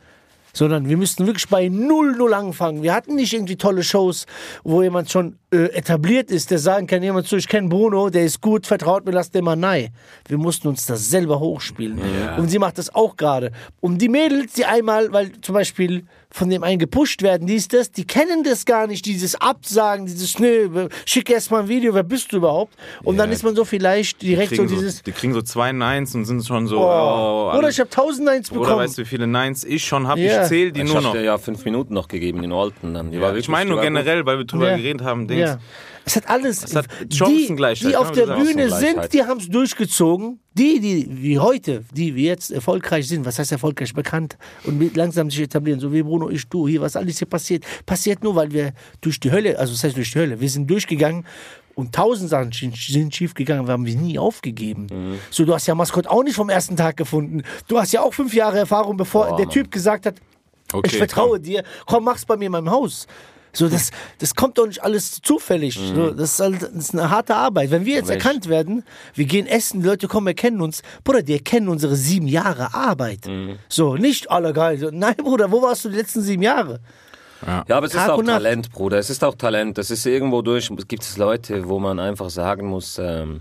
[0.56, 2.82] sondern wir müssten wirklich bei null null anfangen.
[2.82, 4.24] Wir hatten nicht irgendwie tolle Shows,
[4.64, 8.24] wo jemand schon äh, etabliert ist, der sagen kann jemand zu, ich kenne Bruno, der
[8.24, 9.90] ist gut, vertraut mir, lasst den mal nein.
[10.28, 12.00] Wir mussten uns das selber hochspielen.
[12.38, 13.52] Und sie macht das auch gerade.
[13.80, 16.04] Und die Mädels, die einmal, weil zum Beispiel
[16.36, 20.38] von dem einen gepusht werden, dies, das, die kennen das gar nicht, dieses Absagen, dieses,
[20.38, 22.74] nö, schick erst mal ein Video, wer bist du überhaupt?
[23.02, 23.34] Und dann Ja.
[23.34, 26.66] ist man so vielleicht direkt so dieses, die kriegen so zwei Nines und sind schon
[26.66, 26.80] so.
[26.80, 28.78] oh, Oh, oder ich habe 1001 oder bekommen.
[28.80, 30.20] weißt du, wie viele Nines ich schon habe?
[30.20, 30.42] Ja.
[30.42, 31.14] Ich zähle die Ich nur noch.
[31.14, 33.10] ja fünf Minuten noch gegeben in Olten dann.
[33.10, 33.98] Die war Ja, wirklich, ich meine nur die war gut.
[34.04, 34.76] generell, weil wir drüber Ja.
[34.76, 35.56] geredet haben, Dings.
[36.06, 36.62] Es hat alles.
[36.62, 38.14] Es hat die, die auf ne?
[38.14, 40.38] der Das ist Bühne sind, die haben es durchgezogen.
[40.54, 45.30] Die, die wie heute, die wie jetzt erfolgreich sind, was heißt erfolgreich bekannt und langsam
[45.30, 48.52] sich etablieren, so wie Bruno, ich, du, hier, was alles hier passiert, passiert nur, weil
[48.52, 51.26] wir durch die Hölle, also das heißt durch die Hölle, wir sind durchgegangen
[51.74, 54.86] und tausend Sachen sind sind schief gegangen, wir haben sie nie aufgegeben.
[54.90, 55.18] Mhm.
[55.30, 57.42] So, du hast ja Maskott auch nicht vom ersten Tag gefunden.
[57.66, 59.52] Du hast ja auch fünf Jahre Erfahrung, bevor Boah, der Mann.
[59.52, 60.14] Typ gesagt hat,
[60.72, 61.42] Okay, ich vertraue komm.
[61.42, 63.06] dir, komm, mach's bei mir in meinem Haus.
[63.56, 65.74] So, das, das kommt doch nicht alles zufällig.
[65.74, 67.70] So, das, ist halt, das ist eine harte Arbeit.
[67.70, 68.22] Wenn wir jetzt Mensch.
[68.24, 68.84] erkannt werden,
[69.14, 73.20] wir gehen essen, die Leute kommen, erkennen uns, Bruder, die erkennen unsere sieben Jahre Arbeit.
[73.68, 74.78] So, nicht alle geil.
[74.78, 76.80] So, nein, Bruder, wo warst du die letzten sieben Jahre?
[77.46, 78.22] Ja, aber es Tag ist auch.
[78.22, 78.98] Talent, Bruder.
[78.98, 79.78] Es ist auch Talent.
[79.78, 80.70] Das ist irgendwo durch.
[80.88, 83.40] Gibt es Leute, wo man einfach sagen muss, ähm,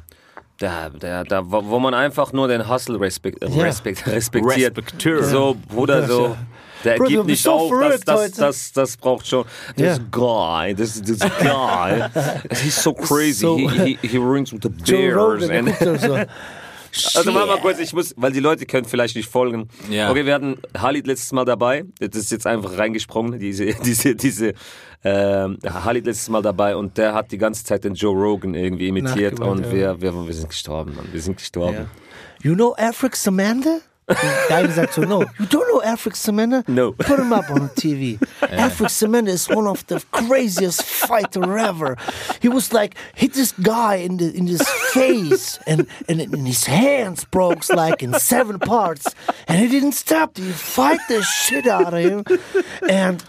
[0.59, 3.63] da, da, da, wo wo man einfach nur den Hustle respekt, äh, Ja.
[3.63, 4.77] respekt, respektiert.
[4.77, 5.23] Respekteur.
[5.23, 6.35] So, Bruder, so.
[6.85, 9.45] Der Bro, gibt nicht so auf, das, das, das, das braucht schon.
[9.75, 12.03] This guy, this, this guy,
[12.63, 13.41] he's so crazy.
[13.41, 15.15] So- he, he, he rings with the bears.
[15.15, 16.15] Rogan, and, so.
[17.15, 19.67] also mach mal kurz, ich muss, weil die Leute können vielleicht nicht folgen.
[19.89, 20.11] Ja.
[20.11, 21.85] Okay, wir hatten Halid letztes Mal dabei.
[21.99, 24.53] Das ist jetzt einfach reingesprungen, diese, diese, diese,
[25.03, 28.87] ähm, Halid letztes Mal dabei und der hat die ganze Zeit den Joe Rogan irgendwie
[28.87, 29.71] imitiert und ja.
[29.71, 31.07] wir, wir, wir sind gestorben, Mann.
[31.11, 31.87] Wir sind gestorben.
[32.41, 33.79] You know Afric Samanda?
[34.07, 35.21] Eine sagt so, no.
[35.39, 36.67] You don't know Afric Samanda?
[36.67, 36.91] No.
[36.91, 38.21] Put him up on the TV.
[38.41, 41.97] Afric Samanda is one of the craziest fighter ever.
[42.39, 44.61] He was like, hit this guy in the in his
[44.93, 49.07] face and, and, and his hands broke like in seven parts.
[49.47, 50.37] And he didn't stop.
[50.37, 52.23] He fight the shit out of him.
[52.87, 53.23] And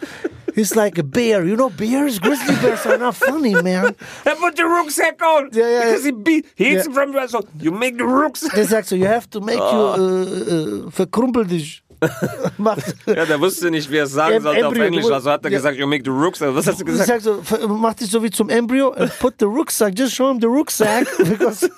[0.56, 1.44] he's like a bear.
[1.44, 2.18] You know bears?
[2.18, 3.94] Grizzly bears are not funny, man.
[4.40, 5.50] put the rucksack on!
[5.52, 8.54] Ja, ja, Because he beat, he him from the so you make the rucksack.
[8.54, 11.82] Der sagt so, you have to make you, äh, äh, verkrumpel dich.
[13.06, 15.50] Ja, der wusste nicht, wie er es sagen Em- sollte auf Englisch, also hat er
[15.50, 15.56] Ja.
[15.58, 16.54] gesagt, you make the rucksack.
[16.54, 17.22] Was hast du Ich gesagt?
[17.22, 20.38] sag so, mach dich so wie zum Embryo and put the rucksack, just show him
[20.40, 21.68] the rucksack, because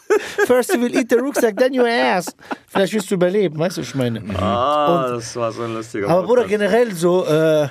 [0.47, 2.35] first you will eat the rucksack, then your ass.
[2.67, 4.23] Vielleicht wirst du überleben, weißt du, was ich meine.
[4.37, 7.69] Ah, das war so ein lustiger Aber Bruder, generell so, äh,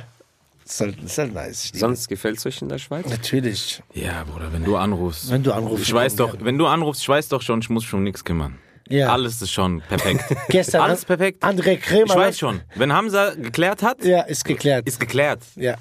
[0.71, 1.71] ist halt, ist halt nice.
[1.73, 3.07] Sonst gefällt es euch in der Schweiz?
[3.09, 3.81] Natürlich.
[3.93, 5.31] Ja, Bruder, wenn du anrufst.
[5.31, 5.85] Wenn du anrufst.
[5.87, 8.57] Ich weiß doch, wenn du anrufst, ich weiß doch schon, ich muss schon nichts kümmern.
[8.89, 9.11] Ja.
[9.11, 10.23] Alles ist schon perfekt.
[10.49, 11.43] Gestern, Alles perfekt.
[11.43, 12.05] André Kremer.
[12.05, 12.61] Ich weiß schon.
[12.75, 14.87] Wenn Hamza geklärt hat, Ja, ist geklärt.
[14.87, 15.43] ist geklärt.
[15.55, 15.75] Ja.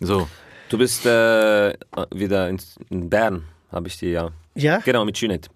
[0.00, 0.28] So.
[0.68, 1.74] Du bist äh,
[2.14, 2.60] wieder in,
[2.90, 4.30] in Bern, habe ich dir ja.
[4.54, 4.78] Ja?
[4.78, 5.48] Genau, mit Junet.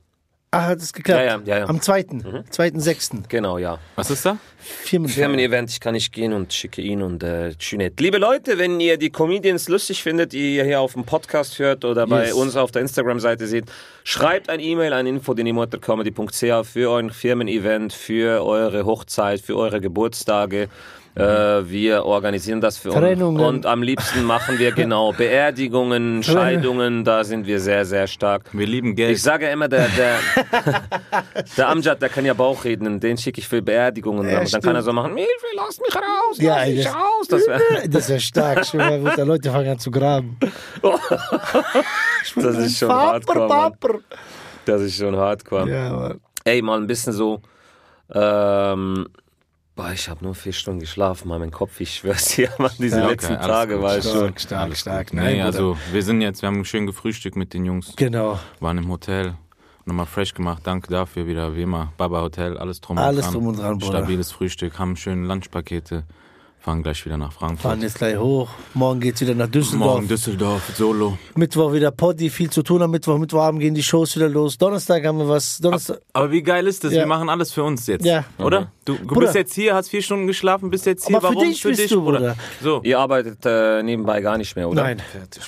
[0.55, 1.19] Ah, hat es geklappt?
[1.21, 1.69] Ja, ja, ja, ja.
[1.69, 3.25] Am 2., 2.6.
[3.29, 3.79] Genau, ja.
[3.97, 4.39] Was ist da?
[4.59, 7.99] Firmen Firmen-Event, ich kann nicht gehen und schicke ihn und äh, Junet.
[8.01, 11.85] Liebe Leute, wenn ihr die Comedians lustig findet, die ihr hier auf dem Podcast hört
[11.85, 12.35] oder bei Yes.
[12.35, 13.65] uns auf der Instagram-Seite seht,
[14.05, 20.69] schreibt ein E-Mail an info.denimotorcomedy.ch für euer Firmen-Event, für eure Hochzeit, für eure Geburtstage.
[21.17, 22.99] Äh, wir organisieren das für uns.
[22.99, 23.45] Trennungen.
[23.45, 28.51] Und am liebsten machen wir genau Beerdigungen, Scheidungen, da sind wir sehr, sehr stark.
[28.53, 29.13] Wir lieben Geld.
[29.17, 30.19] Ich sage immer, der, der,
[31.57, 34.29] der Amjad, der kann ja Bauch reden, den schicke ich für Beerdigungen.
[34.29, 37.29] Ja, dann kann er so machen, Hilfe, lass mich raus, Ja, lass mich das- raus.
[37.29, 38.67] Das, wär, Das ist ja stark.
[38.67, 40.37] Schon mal der Leute fangen an zu graben.
[42.37, 43.73] das ist schon hardcore, Mann.
[44.65, 45.69] Das ist schon hardcore.
[45.71, 46.15] Ja.
[46.45, 47.41] Ey, mal ein bisschen so,
[48.13, 49.07] ähm,
[49.77, 52.99] boah, ich habe nur vier Stunden geschlafen, mal mein Kopf, ich schwör's dir, Mann, diese
[52.99, 53.83] Ja, okay, letzten alles Tage gut.
[53.83, 54.13] war ich schon.
[54.15, 55.13] Stark, stark, stark.
[55.13, 58.39] Nee, Nein, also wir sind jetzt, wir haben schön gefrühstückt mit den Jungs, Genau.
[58.61, 59.35] waren im Hotel,
[59.85, 63.35] nochmal fresh gemacht, danke dafür wieder, wie immer, Baba Hotel, alles drum und Alles dran.
[63.35, 63.99] drum und dran, Bruder.
[63.99, 66.05] Stabiles Frühstück, haben schöne Lunchpakete,
[66.59, 67.61] fahren gleich wieder nach Frankfurt.
[67.61, 68.49] Fahren jetzt gleich hoch.
[68.73, 69.93] Morgen geht's wieder nach Düsseldorf.
[69.97, 71.19] Morgen Düsseldorf, Solo.
[71.35, 73.19] Mittwoch wieder Poddy, viel zu tun am Mittwoch.
[73.19, 74.57] Mittwochabend gehen die Shows wieder los.
[74.57, 75.59] Donnerstag haben wir was.
[75.59, 76.01] Donnerstag.
[76.15, 76.95] Aber wie geil ist das?
[76.95, 77.01] Ja.
[77.01, 78.07] Wir machen alles für uns jetzt.
[78.07, 78.25] Ja.
[78.39, 78.73] Oder?
[78.85, 81.17] Du, du bist jetzt hier, hast vier Stunden geschlafen, bist jetzt hier.
[81.17, 81.49] Aber für Warum?
[81.49, 82.37] dich bist du, Bruder.
[82.63, 82.81] So.
[82.83, 84.83] Ihr arbeitet äh, nebenbei gar nicht mehr, oder?
[84.83, 85.01] Nein.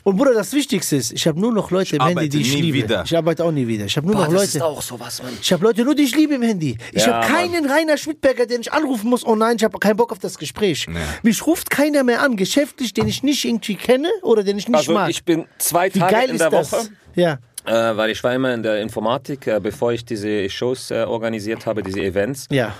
[0.04, 2.62] Und Bruder, das Wichtigste ist, ich habe nur noch Leute im Handy, die ich nie
[2.62, 2.78] liebe.
[2.84, 3.02] wieder.
[3.04, 3.84] Ich arbeite auch nie wieder.
[3.84, 4.56] Ich habe nur Boah, noch das Leute.
[4.58, 5.32] ist auch sowas, Mann.
[5.40, 6.78] Ich habe Leute nur, die ich liebe im Handy.
[6.92, 9.26] Ich Ja, habe keinen Rainer Schmidberger, den ich anrufen muss.
[9.26, 10.86] Oh nein, ich habe keinen Bock auf das Gespräch.
[11.22, 14.78] Mich ruft keiner mehr an, geschäftlich, den ich nicht irgendwie kenne oder den ich nicht
[14.78, 15.10] Also mag.
[15.10, 16.72] ich bin zwei Wie Tage geil in ist der das?
[16.72, 16.88] Woche.
[17.14, 17.38] Ja.
[17.66, 21.66] Äh, weil ich war immer in der Informatik, äh, bevor ich diese Shows äh, organisiert
[21.66, 22.46] habe, diese Events.
[22.50, 22.72] Ja.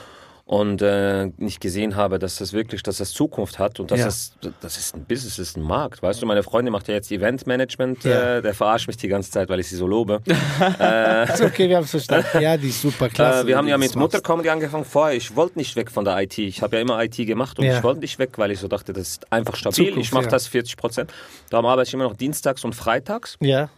[0.48, 4.04] Und äh, nicht gesehen habe, dass das wirklich, dass das Zukunft hat und dass Ja.
[4.06, 6.00] das, das ist ein Business, das ist ein Markt.
[6.02, 8.36] Weißt du, meine Freundin macht ja jetzt Eventmanagement, Ja.
[8.36, 10.22] äh, der verarscht mich die ganze Zeit, weil ich sie so lobe.
[10.26, 12.40] Ist okay, wir haben es verstanden.
[12.40, 13.42] Ja, die ist super klasse.
[13.42, 13.96] Äh, wir haben ja mit.
[13.96, 15.16] Muttercomedy angefangen vorher.
[15.16, 16.38] Ich wollte nicht weg von der IT.
[16.38, 17.78] Ich habe ja immer IT gemacht und Ja.
[17.78, 19.86] ich wollte nicht weg, weil ich so dachte, das ist einfach stabil.
[19.88, 21.12] Zukunft, ich mache das 40 Prozent.
[21.50, 23.36] Darum arbeite ich immer noch dienstags und freitags.
[23.40, 23.68] Ja.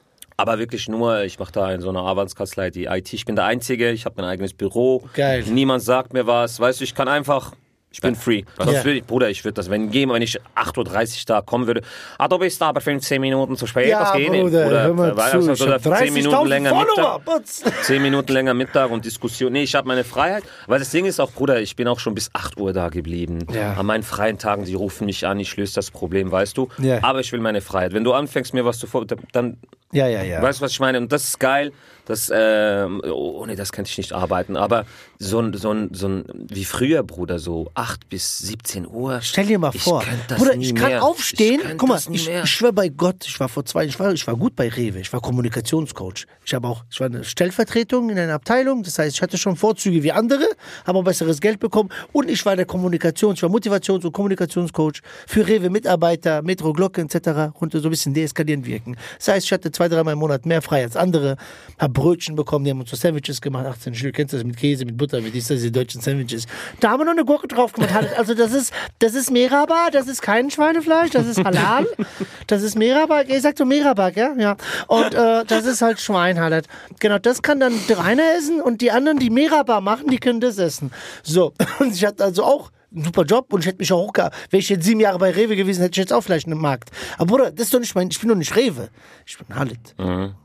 [0.41, 3.13] Aber wirklich nur, ich mache da in so einer Avanzkanzlei die IT.
[3.13, 5.09] Ich bin der Einzige, ich habe mein eigenes Büro.
[5.15, 5.43] Geil.
[5.43, 6.61] Niemand sagt mir was.
[6.61, 7.55] Weißt du, ich kann einfach,
[7.91, 8.43] ich bin free.
[8.59, 8.85] Sonst Ja.
[8.85, 10.79] würde ich, Bruder, ich würde das, wenn gehen, wenn ich 8.30
[11.21, 11.83] Uhr da kommen würde,
[12.19, 14.43] ah, du bist aber 15 Minuten zu spät, Ja, das geht nicht.
[14.43, 17.25] Bruder, hör mal weil- zu, also, ich oder hab 10 Minuten 30.000 länger Follower, Mittag.
[17.25, 17.65] Butz.
[17.83, 19.53] Zehn Minuten länger Mittag und Diskussion.
[19.53, 20.45] Nee, ich habe meine Freiheit.
[20.67, 23.47] Weil das Ding ist auch, Bruder, ich bin auch schon bis 8 Uhr da geblieben.
[23.53, 23.73] Ja.
[23.75, 26.69] An meinen freien Tagen, die rufen mich an, ich löse das Problem, weißt du.
[26.79, 26.99] Ja.
[27.03, 27.95] Aber ich will meine Freiheit.
[27.95, 29.57] Wenn du anfängst, mir was zu vor, dann,
[29.93, 30.43] Ja, ja, ja.
[30.43, 30.99] weißt du, was ich meine?
[30.99, 31.73] Und das ist geil.
[32.09, 34.57] Das, ähm, ohne das könnte ich nicht arbeiten.
[34.57, 34.87] Aber
[35.19, 39.21] so ein, so ein, so ein, wie früher, Bruder, so 8 bis 17 Uhr.
[39.21, 41.03] Stell dir mal ich vor, Bruder, ich kann mehr.
[41.03, 41.61] aufstehen.
[41.63, 44.27] Ich Guck mal, ich, ich schwöre bei Gott, ich war vor zwei, ich war, ich
[44.27, 46.27] war gut bei Rewe, ich war Kommunikationscoach.
[46.47, 49.57] Ich habe auch, ich war eine Stellvertretung in einer Abteilung, das heißt, ich hatte schon
[49.57, 50.49] Vorzüge wie andere,
[50.87, 55.03] habe auch besseres Geld bekommen und ich war der Kommunikations, ich war Motivations- und Kommunikationscoach
[55.27, 57.53] für Rewe Mitarbeiter, Metro Glocke etc.
[57.53, 58.97] konnte so ein bisschen deeskalierend wirken.
[59.19, 61.37] Das heißt, ich hatte zwei, dreimal im Monat mehr frei als andere,
[61.79, 64.57] habe Brötchen bekommen, die haben uns so Sandwiches gemacht, 18 Stück, kennst du das mit
[64.57, 66.47] Käse, mit Butter, mit dies, diese deutschen Sandwiches.
[66.79, 67.93] Da haben wir noch eine Gurke drauf gemacht.
[68.17, 71.87] Also das ist, das ist Meraba, das ist kein Schweinefleisch, das ist Halal,
[72.47, 74.33] das ist Meraba, ihr sagt so Meraba, ja?
[74.39, 74.57] ja.
[74.87, 76.69] Und äh, das ist halt Schwein halt.
[77.01, 80.41] Genau, das kann dann der eine essen und die anderen, die Meraba machen, die können
[80.41, 80.93] das essen.
[81.25, 84.31] So, und ich hatte also auch einen super Job und ich hätte mich auch, wäre
[84.53, 86.91] ich jetzt sieben Jahre bei Rewe gewesen, hätte ich jetzt auch vielleicht einen Markt.
[87.17, 88.89] Aber Bruder, das ist doch nicht mein, ich bin doch nicht Rewe.
[89.27, 89.95] Ich bin Halit.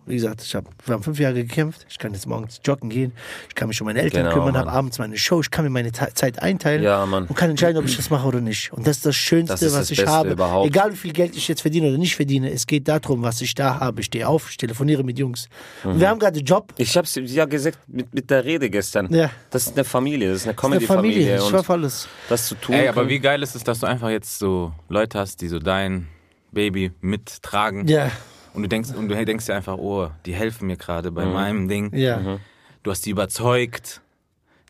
[0.05, 1.85] Wie gesagt, ich hab, wir haben fünf Jahre gekämpft.
[1.89, 3.13] Ich kann jetzt morgens joggen gehen.
[3.47, 5.39] Ich kann mich um meine Eltern Genau, kümmern, habe abends meine Show.
[5.39, 7.25] Ich kann mir meine Ta- Zeit einteilen Ja, Mann.
[7.27, 8.73] und kann entscheiden, ob ich das mache oder nicht.
[8.73, 10.29] Und das ist das Schönste, Das ist was das ich Beste habe.
[10.31, 10.67] überhaupt.
[10.67, 13.55] Egal wie viel Geld ich jetzt verdiene oder nicht verdiene, es geht darum, was ich
[13.55, 14.01] da habe.
[14.01, 15.47] Ich stehe auf, ich telefoniere mit Jungs.
[15.85, 16.73] Und wir haben gerade Job.
[16.77, 19.13] Ich habe es ja gesagt mit, mit der Rede gestern.
[19.13, 19.29] Ja.
[19.51, 21.13] Das ist eine Familie, das ist eine Das ist eine Familie.
[21.27, 21.37] Comedy-Familie.
[21.45, 22.07] Ich schaffe alles.
[22.27, 22.75] das zu tun.
[22.75, 25.59] Ey, aber wie geil ist es, dass du einfach jetzt so Leute hast, die so
[25.59, 26.07] dein
[26.51, 27.87] Baby mittragen.
[27.87, 28.11] Ja,
[28.53, 31.67] Und du denkst, und du denkst dir einfach, oh, die helfen mir gerade bei meinem
[31.67, 31.93] Ding.
[31.95, 32.39] ja.
[32.83, 34.01] Du hast die überzeugt.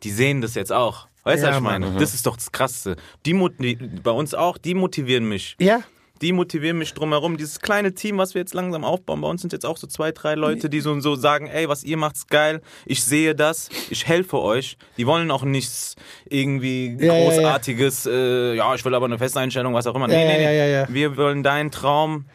[0.04, 1.08] Die sehen das jetzt auch.
[1.24, 1.82] Weißt du, Ja, was ich Mann.
[1.82, 2.00] meine?
[2.00, 2.96] Das ist doch das Krasse.
[3.26, 5.56] Die, die bei uns auch, die motivieren mich.
[5.60, 5.80] Ja,
[6.22, 7.38] Die motivieren mich drumherum.
[7.38, 10.12] Dieses kleine Team, was wir jetzt langsam aufbauen, bei uns sind jetzt auch so zwei,
[10.12, 14.06] drei Leute, die so, so sagen, ey, was ihr macht's geil, ich sehe das, ich
[14.08, 14.78] helfe euch.
[14.98, 15.96] Die wollen auch nichts
[16.30, 17.24] irgendwie Ja, ja, ja.
[17.26, 20.08] großartiges, äh, ja, ich will aber eine Festeinstellung, was auch immer.
[20.10, 20.88] Ja, ja, ja, ja, ja.
[20.88, 22.26] Wir wollen deinen Traum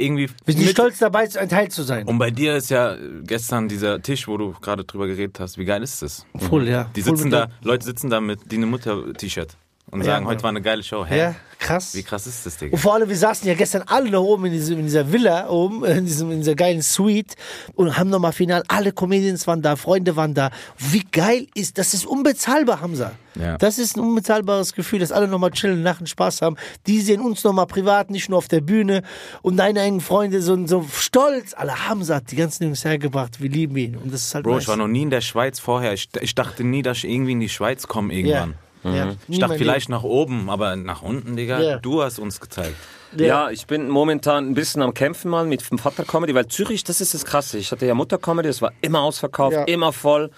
[0.00, 2.06] irgendwie sind mit- stolz dabei, ein Teil zu sein.
[2.06, 5.64] Und bei dir ist ja gestern dieser Tisch, wo du gerade drüber geredet hast, wie
[5.64, 6.26] geil ist das?
[6.36, 6.90] Voll, ja.
[6.96, 9.56] Die Voll sitzen da, Leute sitzen da mit Dine Mutter-T-Shirt
[9.90, 10.34] und Ja, sagen, Mann.
[10.34, 11.04] heute war eine geile Show.
[11.04, 11.18] Hä?
[11.18, 11.94] Ja, krass.
[11.94, 12.74] Wie krass ist das, Digga?
[12.74, 15.48] Und vor allem, wir saßen ja gestern alle da oben in, diesem, in dieser Villa
[15.48, 17.34] oben, in, diesem, in dieser geilen Suite
[17.74, 20.50] und haben nochmal final, alle Comedians waren da, Freunde waren da.
[20.78, 23.12] Wie geil ist, das ist unbezahlbar, Hamza.
[23.34, 23.58] Ja.
[23.58, 26.56] Das ist ein unbezahlbares Gefühl, dass alle nochmal chillen, lachen, Spaß haben.
[26.86, 29.02] Die sehen uns nochmal privat, nicht nur auf der Bühne.
[29.42, 31.54] Und deine engen Freunde so, so stolz.
[31.54, 33.96] Alle Hamza hat die ganzen Jungs hergebracht, wir lieben ihn.
[33.96, 34.62] Und das ist halt Bro, nice.
[34.62, 35.92] ich war noch nie in der Schweiz vorher.
[35.92, 38.18] Ich, ich dachte nie, dass ich irgendwie in die Schweiz komme ja.
[38.18, 38.54] irgendwann.
[38.82, 39.14] Ja.
[39.28, 41.60] Ich dachte vielleicht nach oben, aber nach unten, Digga.
[41.60, 41.78] Ja.
[41.78, 42.76] Du hast uns gezeigt.
[43.16, 46.84] Ja, ich bin momentan ein bisschen am Kämpfen mal mit dem Vater Comedy, weil Zürich,
[46.84, 47.58] das ist das Krasse.
[47.58, 49.64] Ich hatte ja Mutter Comedy, das war immer ausverkauft, Ja.
[49.64, 50.30] immer voll.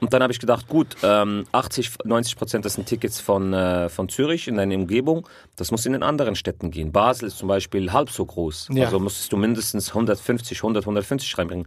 [0.00, 3.88] Und dann habe ich gedacht, gut, ähm, 80, 90 Prozent das sind Tickets von, äh,
[3.88, 5.28] von Zürich in deiner Umgebung.
[5.54, 6.90] Das muss in den anderen Städten gehen.
[6.90, 8.70] Basel ist zum Beispiel halb so groß.
[8.72, 8.86] Ja.
[8.86, 11.66] Also musstest du mindestens 150, 100, 150 reinbringen.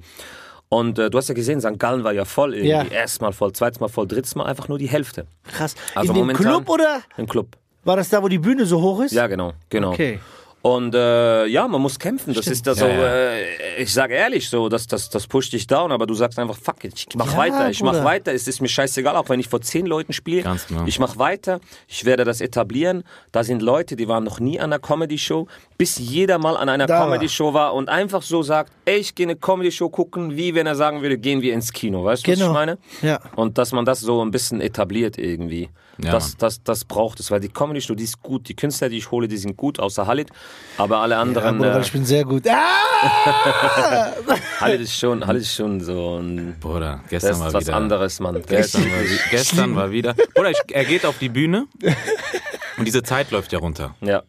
[0.74, 1.78] Und äh, du hast ja gesehen, St.
[1.78, 2.70] Gallen war ja voll irgendwie.
[2.70, 2.84] Ja.
[2.86, 5.76] Erstmal voll, zweites Mal voll, drittes Mal einfach nur die Hälfte Krass.
[5.96, 7.58] Also in dem momentan- Club oder im Club.
[7.84, 9.12] war das da, wo die Bühne so hoch ist?
[9.12, 9.92] Ja, genau, genau.
[9.92, 10.20] Okay.
[10.64, 12.36] Und äh, ja, man muss kämpfen.
[12.36, 13.08] Das ist da so, Ja, ja.
[13.34, 16.56] Äh, ich sage ehrlich, so, das, das, das pusht dich down, aber du sagst einfach,
[16.56, 18.04] fuck it, ich mach Ja, weiter, ich mach Bruder.
[18.06, 20.44] weiter, es ist mir scheißegal, auch wenn ich vor zehn Leuten spiele.
[20.44, 20.84] Ganz genau.
[20.86, 23.04] Ich mach weiter, ich werde das etablieren.
[23.32, 25.48] Da sind Leute, die waren noch nie an einer Comedy-Show,
[25.80, 26.86] bis jeder mal an einer.
[26.86, 30.76] Comedy-Show war und einfach so sagt, ey, ich gehe eine Comedy-Show gucken, wie wenn er
[30.76, 32.52] sagen würde, gehen wir ins Kino, weißt du, was Genau.
[32.52, 32.78] ich meine?
[33.02, 33.20] Ja.
[33.36, 35.70] Und dass man das so ein bisschen etabliert irgendwie.
[36.04, 36.36] Ja, das, Mann.
[36.40, 38.48] das, das braucht es, weil die Comedy-Show, die ist gut.
[38.50, 40.30] Die Künstler, die ich hole, die sind gut, außer Halit.
[40.78, 42.44] Aber alle Ja, anderen, Bruder, äh, ich bin sehr gut.
[42.48, 44.12] Ah!
[44.60, 47.76] Halit ist schon, Halit ist schon so ein, Bruder, das gestern ist war was wieder.
[47.76, 48.34] anderes, Mann.
[48.34, 49.00] Der ist, Gestern war,
[49.32, 50.14] gestern war wieder.
[50.36, 51.66] Bruder, ich, er geht auf die Bühne
[52.78, 53.96] und diese Zeit läuft ja runter.
[54.02, 54.24] ja.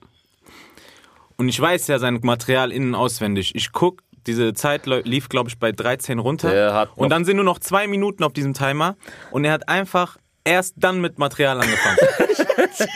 [1.39, 3.55] Und ich weiß ja sein Material innen auswendig.
[3.57, 6.89] Ich guck, diese Zeit lief, glaube ich, bei 13 runter.
[6.95, 8.95] Und dann sind nur noch zwei Minuten auf diesem Timer.
[9.33, 11.99] Und er hat einfach erst dann mit Material angefangen.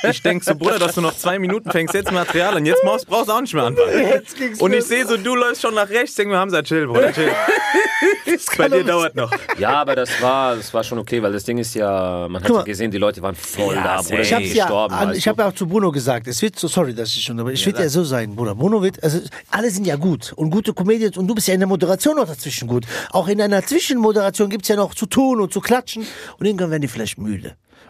[0.10, 3.06] ich denk so, Bruder, dass du noch zwei Minuten fängst jetzt Material an, jetzt brauchst,
[3.06, 4.24] brauchst du auch nicht mehr anfangen.
[4.58, 7.30] Und ich sehe so, du läufst schon nach rechts, denk mir, Hamza, chill, Bruder, chill.
[8.58, 9.30] Bei dir dauert noch.
[9.58, 12.50] Ja, aber das war, das war schon okay, weil das Ding ist ja, man hat
[12.50, 14.02] ja gesehen, die Leute waren voll Ja, da.
[14.02, 14.94] Bruder, Ich hab's ja, gestorben.
[14.94, 17.38] weißt ich habe ja auch zu Bruno gesagt, es wird so, sorry, dass ich schon,
[17.40, 18.54] aber es wird ja so sein, Bruder.
[18.54, 19.20] Bruno wird, also
[19.50, 22.26] alle sind ja gut und gute Comedians und du bist ja in der Moderation noch
[22.26, 22.84] dazwischen gut.
[23.10, 26.06] Auch in einer Zwischenmoderation gibt's ja noch zu tun und zu klatschen
[26.38, 27.35] und irgendwann werden die vielleicht müde.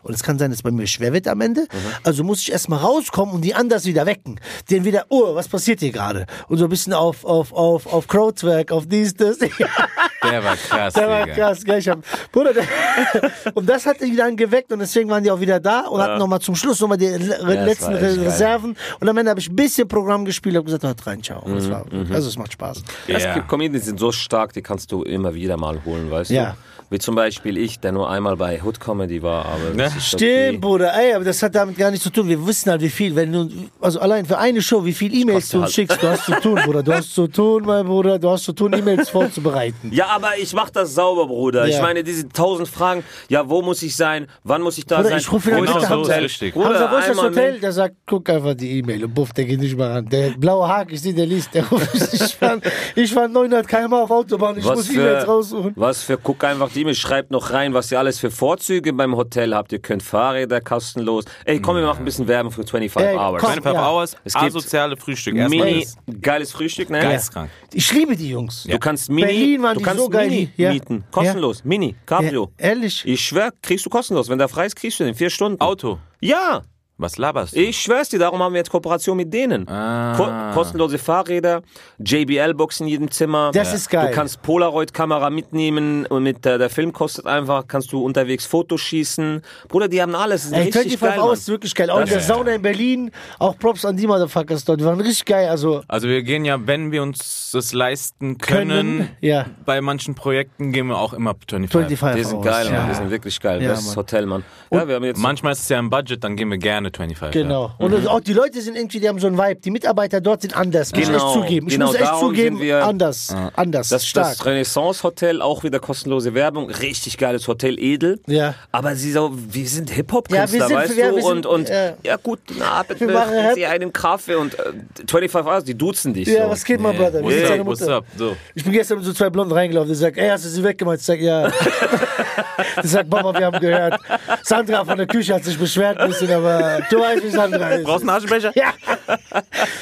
[0.02, 1.66] Und es kann sein, dass es bei mir schwer wird am Ende.
[2.04, 4.38] Also muss ich erstmal rauskommen und die anders wieder wecken.
[4.70, 6.26] Den wieder, oh, was passiert hier gerade?
[6.48, 9.38] Und so ein bisschen auf, auf, auf, auf Crowdwork, auf dies, das.
[10.22, 11.34] Der war krass, Der war Digga.
[11.36, 11.78] krass, gell?
[11.78, 11.98] Ich hab,
[12.32, 12.64] Bruder, der,
[13.54, 16.18] und das hat die dann geweckt und deswegen waren die auch wieder da und hatten
[16.18, 18.20] nochmal zum Schluss nochmal die das letzten war echt Re- geil.
[18.24, 18.76] Reserven.
[18.98, 21.46] Und am Ende habe ich ein bisschen Programm gespielt und gesagt, hört rein, ciao.
[21.46, 22.82] Mhm, das war, also es macht Spaß.
[23.06, 23.34] Es Ja.
[23.34, 26.50] gibt Comedians, die sind so stark, die kannst du immer wieder mal holen, weißt Ja.
[26.50, 26.56] du?
[26.88, 30.58] Wie zum Beispiel ich, der nur einmal bei Hood Comedy war, aber ist Stimmt, okay.
[30.58, 32.28] Bruder, ey, aber das hat damit gar nichts zu tun.
[32.28, 33.48] Wir wissen halt, wie viel, wenn du,
[33.80, 35.74] also allein für eine Show, wie viel E-Mails du uns halt.
[35.74, 36.82] schickst, du hast zu tun, Bruder.
[36.84, 39.90] Du hast zu tun, mein Bruder, du hast zu tun, E-Mails vorzubereiten.
[39.92, 41.66] Ja, aber ich mach das sauber, Bruder.
[41.66, 41.74] Ja.
[41.76, 44.26] Ich meine, diese tausend Fragen, ja, wo muss ich sein?
[44.44, 45.18] Wann muss ich da Bruder, sein?
[45.18, 45.96] ich rufe Genau so Hamza.
[45.96, 46.22] Hotel?
[46.22, 46.54] richtig.
[46.54, 47.58] Bruder, Hamza, wo ist das Hotel?
[47.60, 50.08] Der sagt, guck einfach die E-Mail und buff, der geht nicht mal ran.
[50.08, 51.88] Der blaue Haken, ich sehe, der liest, der ruft.
[52.12, 52.58] Ich war,
[52.94, 55.72] ich war 900 km auf Autobahn, ich Was muss E-Mails raussuchen.
[55.74, 59.54] was für, guck einfach E-Mail, schreibt noch rein, was ihr alles für Vorzüge beim Hotel
[59.54, 59.72] habt.
[59.72, 61.24] Ihr könnt Fahrräder kostenlos.
[61.44, 63.40] Ey, komm, wir machen ein bisschen Werbung für 25 Ey, Hours.
[63.42, 63.50] komm.
[63.52, 63.90] 25 Ja.
[63.90, 65.34] Hours, Es gibt asoziale Frühstück.
[65.36, 65.96] Erstmal Mini, das.
[66.20, 67.00] geiles Frühstück, ne?
[67.00, 67.50] Geisteskrank.
[67.72, 68.64] Ich liebe die Jungs.
[68.68, 70.72] Du kannst Mini, Berlin waren du kannst so geil, Mini ja.
[70.72, 71.04] mieten.
[71.10, 71.64] Kostenlos.
[71.64, 72.50] Mini, Cabrio.
[72.58, 73.02] Ja, ehrlich?
[73.06, 74.28] Ich schwör, kriegst du kostenlos.
[74.28, 75.14] Wenn der frei ist, kriegst du den.
[75.14, 75.60] Vier Stunden.
[75.60, 75.98] Auto.
[76.20, 76.62] Ja,
[76.98, 77.60] Was laberst du?
[77.60, 79.68] ich schwör's dir, darum haben wir jetzt Kooperation mit denen.
[79.68, 80.14] Ah.
[80.16, 81.60] Ko kostenlose Fahrräder,
[81.98, 83.50] JBL-Box in jedem Zimmer.
[83.52, 84.08] Das ist geil.
[84.08, 88.80] Du kannst Polaroid-Kamera mitnehmen und mit der, der Film kostet einfach, kannst du unterwegs Fotos
[88.80, 89.42] schießen.
[89.68, 90.42] Bruder, die haben alles.
[90.44, 91.32] Das ist Ey, richtig 25 geil, Mann.
[91.34, 91.90] ist wirklich geil.
[91.90, 94.80] Auch in der Das- Sauna in Berlin, auch Props an die Motherfuckers dort.
[94.80, 95.48] Die waren richtig geil.
[95.48, 98.68] Also, Also wir gehen ja, wenn wir uns das leisten können,
[98.98, 99.46] Können, ja.
[99.66, 101.98] bei manchen Projekten gehen wir auch immer 25.
[101.98, 102.46] 25 Die sind Hours.
[102.46, 102.72] geil, ja.
[102.80, 102.88] Mann.
[102.88, 103.62] Die sind wirklich geil.
[103.62, 103.96] Ja, das.
[103.96, 104.44] Hotel, Mann.
[104.70, 105.18] Ja, wir haben jetzt.
[105.20, 107.32] Manchmal ist es ja im Budget, dann gehen wir gerne 25.
[107.42, 107.72] Genau.
[107.78, 109.60] Und auch die Leute sind irgendwie, die haben so einen Vibe.
[109.60, 110.92] Die Mitarbeiter dort sind anders.
[110.92, 111.66] Muss ich Genau, echt zugeben.
[111.68, 113.34] Ich genau, muss echt darum zugeben, wir- anders.
[113.54, 113.88] Anders.
[113.88, 114.36] Das, stark.
[114.36, 118.20] das Renaissance Hotel, auch wieder kostenlose Werbung, richtig geiles Hotel, edel.
[118.26, 118.54] Ja.
[118.72, 121.16] Aber sie so, wir sind Ja, Hip-Hop-Künstler, wir sind- weißt ja, du?
[121.16, 121.92] wir sind- und und ja.
[122.02, 122.16] ja.
[122.16, 123.54] gut, na, bitte Wir machen machen Rap.
[123.54, 124.72] Sie einen Kaffee und äh,
[125.08, 126.50] 25 Hours, die duzen dich ja, so.
[126.50, 127.20] was geht, mein Brother?
[127.20, 127.96] Wie What's up, what's Mutter?
[127.96, 128.04] up?
[128.16, 128.36] So.
[128.54, 129.88] Ich bin gestern mit so zwei Blonden reingelaufen.
[129.88, 130.98] Die sagt, ey, hast du sie weggemacht?
[130.98, 131.50] Ich sag, ja.
[132.82, 134.00] Die sagt, Mama, wir haben gehört.
[134.42, 137.84] Sandra von der Küche hat sich beschwert ein bisschen, aber du weißt, wie Sandra ist.
[137.84, 138.52] Brauchst du einen Aschenbecher?
[138.54, 138.72] Ja,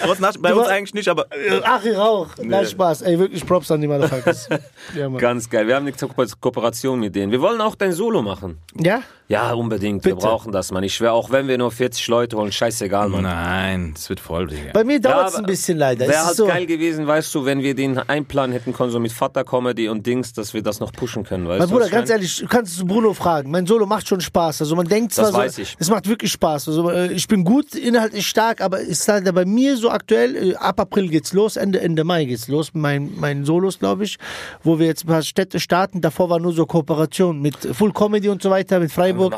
[0.02, 1.26] Brauchst du einen Aschen- Bei Du uns eigentlich nicht, aber
[1.64, 2.28] Ach, ihr Rauch.
[2.42, 3.02] Nein, Spaß.
[3.02, 4.48] Ey, wirklich Props an die Motherfuckers.
[4.94, 5.18] Ja, Mann.
[5.18, 5.66] Ganz geil.
[5.66, 7.32] Wir haben eine Ko Kooperation mit denen.
[7.32, 8.58] Wir wollen auch dein Solo machen.
[8.78, 9.00] Ja?
[9.28, 10.04] Ja, unbedingt.
[10.04, 10.26] Wir Bitte.
[10.26, 10.84] brauchen das, Mann.
[10.84, 13.22] Ich schwöre, auch wenn wir nur 40 Leute holen, scheißegal, Mann.
[13.22, 14.70] nein, das wird voll, Digga.
[14.74, 16.04] Bei mir dauert es aber ein bisschen leider.
[16.04, 19.00] Es Wäre halt so, geil gewesen, weißt du, wenn wir den einplanen hätten können, so
[19.00, 21.74] mit Vater-Comedy und Dings, dass wir das noch pushen können, weißt Mein du?
[21.74, 23.50] Bruder, ich ganz ehrlich, du kannst Bruno fragen.
[23.50, 24.60] Mein Solo macht schon Spaß.
[24.60, 25.76] Also man denkt zwar Das so, weiß ich.
[25.78, 26.68] es macht wirklich Spaß.
[26.68, 30.50] Also äh, ich bin gut, inhaltlich stark, aber es ist leider bei mir so aktuell,
[30.50, 34.18] äh, ab April geht's los, Ende, Ende Mai geht's los, mein, mein Solos, glaube ich,
[34.62, 36.00] wo wir jetzt ein paar Städte starten.
[36.00, 39.36] Davor war nur so Kooperation mit Full Comedy und so weiter, mit Freiburg.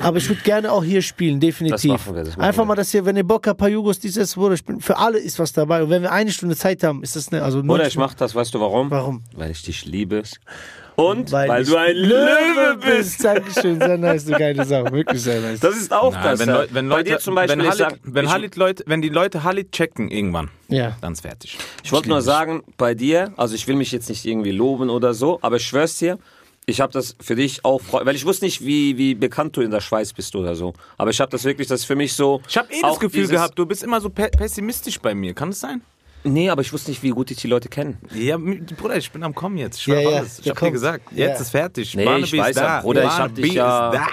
[0.00, 2.04] Aber ich würde gerne auch hier spielen, definitiv.
[2.04, 4.54] Das wir, das Einfach mal, dass ihr, wenn ihr Bock habt, paar Jugos, dieses, Bruder,
[4.54, 5.82] ich bin, für alle ist was dabei.
[5.82, 8.34] Und wenn wir eine Stunde Zeit haben, ist das ne, also 90 ich mach das,
[8.34, 8.90] weißt du warum?
[8.90, 9.22] Warum?
[9.34, 10.22] Weil ich dich liebe.
[10.96, 13.22] Und weil, Weil, ich du ein Löwe bist.
[13.24, 15.60] Dankeschön, sehr nice, du geile Sache, wirklich sehr nice.
[15.60, 16.40] Das ist auch Nein, das.
[16.40, 19.10] wenn, wenn Bei Leute, dir zum Beispiel, wenn, Halit, sag, wenn, Halit Leute, wenn die
[19.10, 20.96] Leute Halit checken irgendwann, ja.
[21.02, 21.58] dann ist fertig.
[21.84, 25.12] ich wollte nur sagen, bei dir, also ich will mich jetzt nicht irgendwie loben oder
[25.12, 26.18] so, aber ich schwör's dir,
[26.64, 29.70] ich habe das für dich auch, weil ich wusste nicht, wie, wie bekannt du in
[29.70, 30.74] der Schweiz bist oder so.
[30.98, 32.42] Aber ich habe das wirklich, das ist für mich so.
[32.48, 35.32] Ich habe eh das Gefühl gehabt, du bist immer so pe pessimistisch bei mir.
[35.32, 35.82] Kann das sein?
[36.26, 37.94] Nee, aber ich wusste nicht, wie gut ich die Leute kenne.
[38.14, 39.78] Ja, Bruder, ich bin am Kommen jetzt.
[39.78, 40.40] Ich Ja, ja, alles.
[40.40, 41.26] Ich hab dir gesagt, Ja.
[41.26, 41.94] jetzt ist fertig.
[41.94, 42.62] Nee, Barnaby ich weiß da.
[42.62, 44.06] ja, Bruder, ich hab dich ja- da.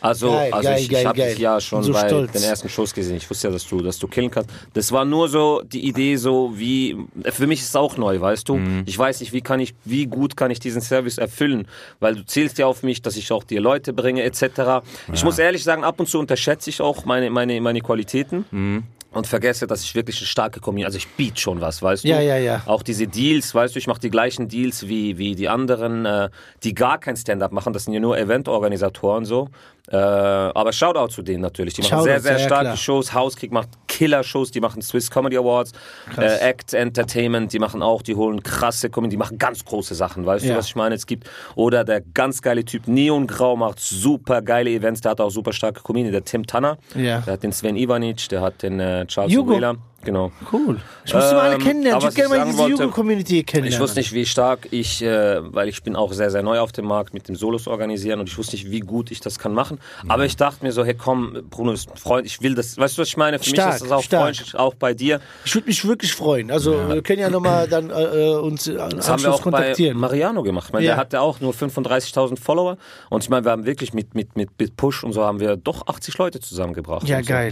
[0.00, 2.32] Also, Geil, also geil, ich, ich habe dich ja schon So bei stolz.
[2.32, 3.16] den ersten Shows gesehen.
[3.16, 4.50] Ich wusste ja, dass du, dass du killen kannst.
[4.74, 6.94] Das war nur so die Idee, so wie
[7.30, 8.56] für mich ist es auch neu, weißt du.
[8.56, 8.82] Mhm.
[8.84, 11.66] Ich weiß nicht, wie kann ich, wie gut kann ich diesen Service erfüllen,
[12.00, 14.84] weil du zählst ja auf mich, dass ich auch dir Leute bringe etc.
[15.10, 18.44] Ich muss ehrlich sagen, ab und zu unterschätze ich auch meine meine meine Qualitäten.
[18.50, 18.82] Mhm.
[19.14, 22.08] Und vergesse, dass ich wirklich eine starke Community, also ich biete schon was, weißt du?
[22.08, 22.62] Ja, ja, ja.
[22.66, 26.30] Auch diese Deals, weißt du, ich mache die gleichen Deals wie, wie die anderen, äh,
[26.64, 29.48] die gar kein Stand-up machen, das sind ja nur Eventorganisatoren so.
[29.90, 31.74] Äh, aber Shoutout zu denen natürlich.
[31.74, 32.76] Die machen Shoutout, sehr, sehr ja, starke klar.
[32.76, 33.12] Shows.
[33.12, 35.72] Hauskrieg macht Killer-Shows, die machen Swiss Comedy Awards,
[36.16, 40.24] äh, Act Entertainment, die machen auch, die holen krasse Comedy, die machen ganz große Sachen,
[40.26, 40.52] weißt Ja.
[40.54, 40.94] du, was ich meine?
[40.94, 45.20] Es gibt, oder der ganz geile Typ Neon Grau macht super geile Events, der hat
[45.20, 47.20] auch super starke Comedy, der Tim Tanner, Ja.
[47.20, 49.32] der hat den Sven Ivanic, der hat den äh, Charles.
[49.36, 50.30] Wheeler, genau.
[50.52, 50.80] Cool.
[51.04, 51.98] Ich muss die mal alle Ähm, kennenlernen.
[51.98, 53.74] Ich würde gerne mal diese wollte- Jugo-Community kennenlernen.
[53.74, 56.72] Ich wusste nicht, wie stark ich, äh, weil ich bin auch sehr, sehr neu auf
[56.72, 59.52] dem Markt mit dem Solos organisieren und ich wusste nicht, wie gut ich das kann
[59.54, 59.78] machen.
[60.08, 62.96] Aber ich dachte mir so, hey komm, Bruno ist ein Freund, ich will das, weißt
[62.98, 63.38] du, was ich meine?
[63.38, 64.22] Für Stark, mich ist das auch stark.
[64.22, 65.20] freundlich, auch bei dir.
[65.44, 66.50] Ich würde mich wirklich freuen.
[66.50, 69.50] Also wir können ja nochmal dann äh, äh, uns äh, Das haben wir auch bei
[69.50, 69.98] kontaktieren.
[69.98, 70.66] Mariano gemacht.
[70.68, 70.92] Ich meine, Ja.
[70.94, 72.76] Der hatte auch nur 35.000 Follower
[73.10, 75.56] und ich meine, wir haben wirklich mit, mit, mit, mit Push und so haben wir
[75.56, 77.06] doch 80 Leute zusammengebracht.
[77.08, 77.28] ja, und so.
[77.32, 77.50] geil.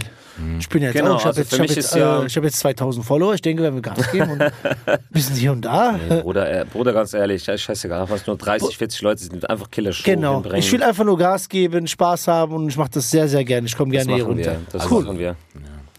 [0.59, 2.47] Ich bin jetzt Genau, auch, ich habe also jetzt, für mich jetzt, ist ja- äh,
[2.47, 3.33] ich hab jetzt 2000 Follower.
[3.33, 4.41] Ich denke, wenn wir Gas geben und
[4.85, 5.99] ein bisschen hier und da.
[6.21, 10.03] Bruder, äh, Bruder, ganz ehrlich, ja, scheißegal, was nur 30, 40 Leute sind, einfach Killer-Show
[10.05, 10.35] Genau.
[10.35, 10.59] hinbringen.
[10.59, 13.67] Ich will einfach nur Gas geben, Spaß haben und ich mache das sehr, sehr gerne.
[13.67, 14.51] Ich komme gerne hier runter.
[14.51, 14.59] wir.
[14.71, 15.03] Das cool.
[15.03, 15.35] machen wir.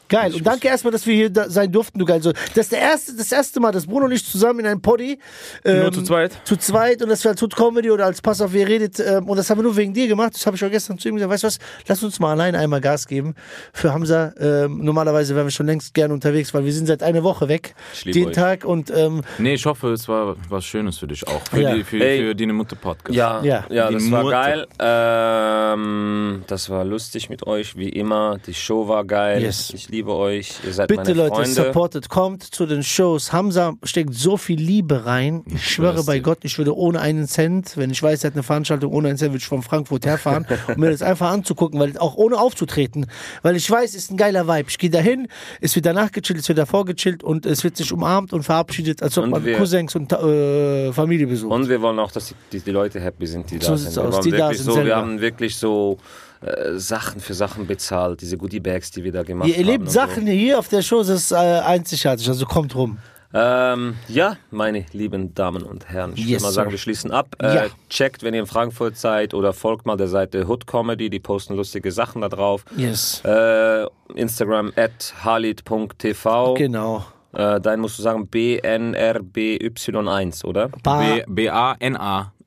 [0.08, 0.34] Geil.
[0.34, 2.22] Und danke erstmal, dass wir hier da sein durften, du geil.
[2.22, 4.80] So, das ist der erste, das erste Mal, dass Bruno und ich zusammen in einem
[4.82, 5.18] Poddy.
[5.64, 6.32] Ähm, Nur zu zweit?
[6.44, 9.00] Zu zweit und das wir als Hood Comedy oder als Pass auf, wer redet.
[9.00, 10.34] Ähm, und das haben wir nur wegen dir gemacht.
[10.34, 11.32] Das habe ich auch gestern zu ihm gesagt.
[11.32, 11.58] Weißt du was?
[11.88, 13.34] Lass uns mal alleine einmal Gas geben
[13.72, 14.32] für Hamza.
[14.38, 17.74] Ähm, normalerweise wären wir schon längst gerne unterwegs, weil wir sind seit einer Woche weg.
[17.94, 18.34] Ich liebe Den euch.
[18.34, 21.40] Tag und ähm, Nee, ich hoffe, es war was Schönes für dich auch.
[21.50, 21.74] Für, Ja.
[21.74, 22.18] die, für, Ey.
[22.18, 23.14] für die Mutter Podcast.
[23.16, 23.64] Ja, Ja.
[23.70, 24.66] ja, das war geil.
[24.78, 28.38] Ähm, das war lustig mit euch, wie immer.
[28.46, 29.42] Die Show war geil.
[29.42, 29.70] Yes.
[29.74, 30.52] Ich liebe euch.
[30.66, 31.50] Ihr seid bitte meine Leute, Freunde.
[31.50, 33.32] supportet, kommt zu den Shows.
[33.32, 35.42] Hamza steckt so viel Liebe rein.
[35.46, 36.18] Ich schwöre schwör's bei.
[36.18, 39.18] Gott, ich würde ohne einen Cent, wenn ich weiß, er hat eine Veranstaltung ohne einen
[39.18, 43.06] Cent, würde ich von Frankfurt herfahren, um mir das einfach anzugucken, weil auch ohne aufzutreten,
[43.42, 44.68] weil ich weiß, es ist ein geiler Vibe.
[44.68, 45.28] Ich gehe dahin,
[45.60, 49.02] es wird danach gechillt, es wird davor gechillt und es wird sich umarmt und verabschiedet,
[49.02, 51.52] als ob Und man wir- Cousins und äh, Familie besucht.
[51.52, 53.90] Und wir wollen auch, dass die, die, Leute happy sind, die da So sind.
[53.92, 54.86] sieht's Wir, aus, die da sind so, selber.
[54.88, 55.98] wir haben wirklich so
[56.44, 59.60] äh, Sachen für Sachen bezahlt, diese Goodie Bags, die wir da gemacht Ihr haben.
[59.64, 62.98] erlebt und Sachen hier auf der Show, das ist äh, einzigartig, also kommt rum.
[63.32, 63.36] So.
[63.36, 67.34] Ähm, ja, meine lieben Damen und Herren, ich Yes, würde mal sagen, wir schließen ab.
[67.42, 67.64] Ja.
[67.64, 71.18] Äh, checkt, wenn ihr in Frankfurt seid oder folgt mal der Seite Hood Comedy, die
[71.18, 72.64] posten lustige Sachen da drauf.
[72.76, 73.22] Yes.
[73.24, 76.54] Äh, Instagram at harlit.tv.
[76.54, 77.04] Genau.
[77.32, 80.68] Äh, dann musst du sagen BNRBY1, oder?
[80.82, 81.50] Ba B-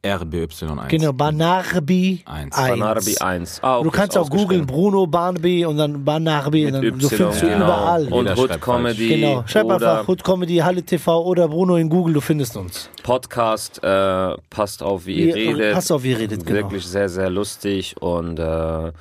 [0.01, 0.87] B-A-N-A-R-B-Y-1.
[0.87, 2.55] genau, Banarbi Eins.
[2.57, 2.69] 1.
[2.79, 3.59] Banarbi 1.
[3.63, 4.65] Ah, okay, Du kannst auch googeln.
[4.65, 7.65] Bruno Barnaby und dann Barnaby und dann du findest du genau.
[7.65, 8.07] überall.
[8.11, 9.07] Und Hood Comedy.
[9.09, 12.89] genau, schreib oder einfach Hood Comedy, Halle TV oder Bruno in Google, du findest uns.
[13.03, 13.83] Podcast.
[13.83, 15.73] Äh, passt auf, wie ihr Ihr- redet.
[15.73, 16.57] passt auf, wie ihr redet, genau.
[16.59, 17.95] Wirklich sehr, sehr lustig.
[17.99, 18.91] Und äh,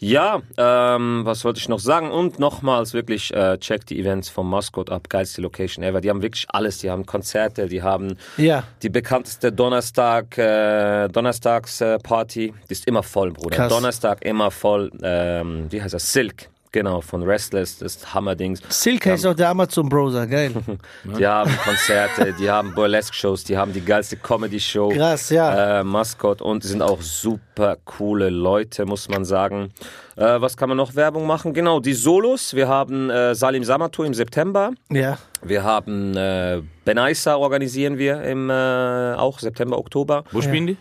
[0.00, 2.10] ja, ähm, was wollte ich noch sagen?
[2.10, 5.08] Und nochmals wirklich, äh, checkt die Events vom Mascot ab.
[5.08, 6.00] Geilste Location ever.
[6.00, 6.78] Die haben wirklich alles.
[6.78, 11.98] Die haben Konzerte, die haben Ja, die bekannteste Donnerstag, äh, Donnerstags äh.
[12.02, 13.56] Die ist immer voll, Bruder.
[13.56, 13.68] Krass.
[13.68, 14.90] Donnerstag immer voll.
[15.02, 16.12] Ähm, wie heißt das?
[16.12, 16.49] Silk.
[16.72, 18.62] Genau, von Restless, das ist Hammerdings.
[18.68, 20.52] Silke ist auch der Amazon-Browser, geil.
[21.18, 24.90] Die haben Konzerte, die haben Burlesque-Shows, die haben die geilste Comedy-Show.
[24.90, 25.80] Krass, ja.
[25.80, 29.72] Äh, Mascot und die sind auch super coole Leute, muss man sagen.
[30.16, 31.54] Äh, was kann man noch Werbung machen?
[31.54, 32.54] Genau, die Solos.
[32.54, 34.70] Wir haben äh, Salim Samato im September.
[34.90, 40.22] Ja, Wir haben äh, Benaisa organisieren wir im äh, auch September, Oktober.
[40.30, 40.76] Wo spielen die?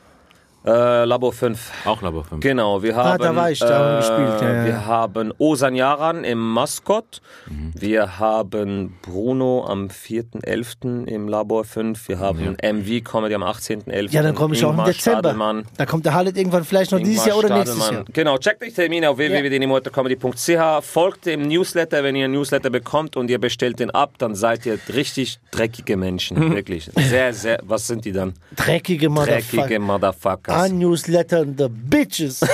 [0.65, 1.71] Äh, Labo 5.
[1.85, 2.41] Auch Labor 5.
[2.41, 4.65] Genau, wir haben, da war ich, da haben wir gespielt, ja, ja.
[4.65, 11.07] wir haben Osan Yaran im Maskott, wir haben Bruno am 4.11.
[11.07, 14.11] im Labor 5, wir haben MV Comedy am 18.11.
[14.11, 15.19] ja dann komme ich auch im Ingmar Dezember.
[15.19, 15.65] Stadelmann.
[15.77, 18.05] Da kommt der Halle irgendwann vielleicht noch dieses Jahr Ingmar oder nächstes Jahr.
[18.11, 23.29] Genau, checkt die Termine auf www.denimotorcomedy.ch, folgt dem Newsletter, wenn ihr einen Newsletter bekommt und
[23.29, 26.91] ihr bestellt den ab, dann seid ihr richtig dreckige Menschen, wirklich.
[26.95, 28.33] Sehr, sehr, was sind die dann?
[28.57, 30.48] Dreckige Dreckige Motherfucker.
[30.49, 30.71] Motherfuckers.
[30.71, 32.41] Newsletter the bitches.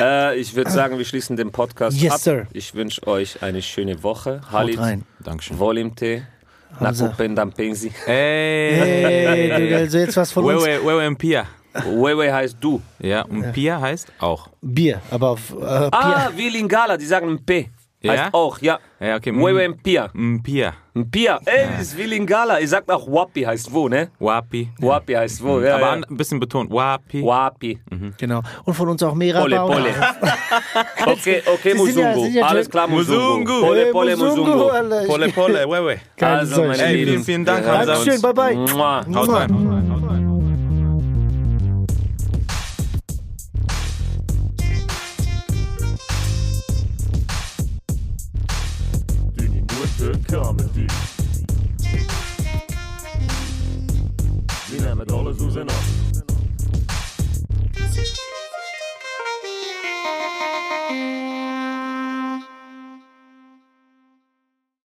[0.00, 2.20] Äh, ich würde sagen, wir schließen den Podcast Yes, ab.
[2.20, 2.46] sir.
[2.52, 4.40] Ich wünsche euch eine schöne Woche.
[4.50, 5.04] Halit, rein.
[5.20, 5.56] Dankeschön.
[5.56, 6.26] Volimte,
[6.80, 7.04] Hamza.
[7.04, 7.92] Nakupenda Mpenzi.
[8.04, 8.72] Ey.
[8.74, 10.64] Hey, du, also jetzt was von uns.
[10.64, 11.46] Wewe, Wewe und Pia.
[11.74, 12.82] Wewe heißt du.
[12.98, 14.48] Ja, und Pia heißt auch.
[14.60, 15.88] Bier, aber auf äh, Bier.
[15.92, 17.44] Ah, wie Lingala, die sagen
[18.04, 18.10] Mpe.
[18.12, 18.28] Heißt Ja?
[18.32, 18.78] auch, ja.
[19.00, 19.32] Ja, okay.
[19.34, 20.10] Wewe Mpia.
[20.12, 20.72] Mpia.
[20.94, 21.40] Mpia.
[21.44, 22.60] Ey, das ist wie Lingala.
[22.60, 24.08] Ihr sagt auch Wapi heißt wo, ne?
[24.20, 24.68] Wapi.
[24.78, 25.74] Wapi heißt wo, ja.
[25.76, 26.02] Aber ja.
[26.08, 26.70] ein bisschen betont.
[26.70, 27.22] Wapi.
[27.22, 27.80] Wapi.
[28.18, 28.40] Genau.
[28.64, 29.90] Und von uns auch Mera Pole, pole.
[31.06, 32.86] Okay, okay, Sie sind ja- ja Alles klar.
[32.88, 33.60] Muzungu.
[33.60, 34.12] Pole, Hey, pole.
[34.12, 35.06] Alter.
[35.06, 35.98] Pole, pole, Wewe.
[36.20, 37.06] Also, meine Lieben.
[37.10, 37.94] vielen, vielen Dank, Hamza.
[37.94, 38.56] Dankeschön, bye bye.
[39.14, 39.90] Haut rein.
[50.04, 50.86] Gute Comedy.
[54.68, 55.74] Wir nehmen alles auseinander.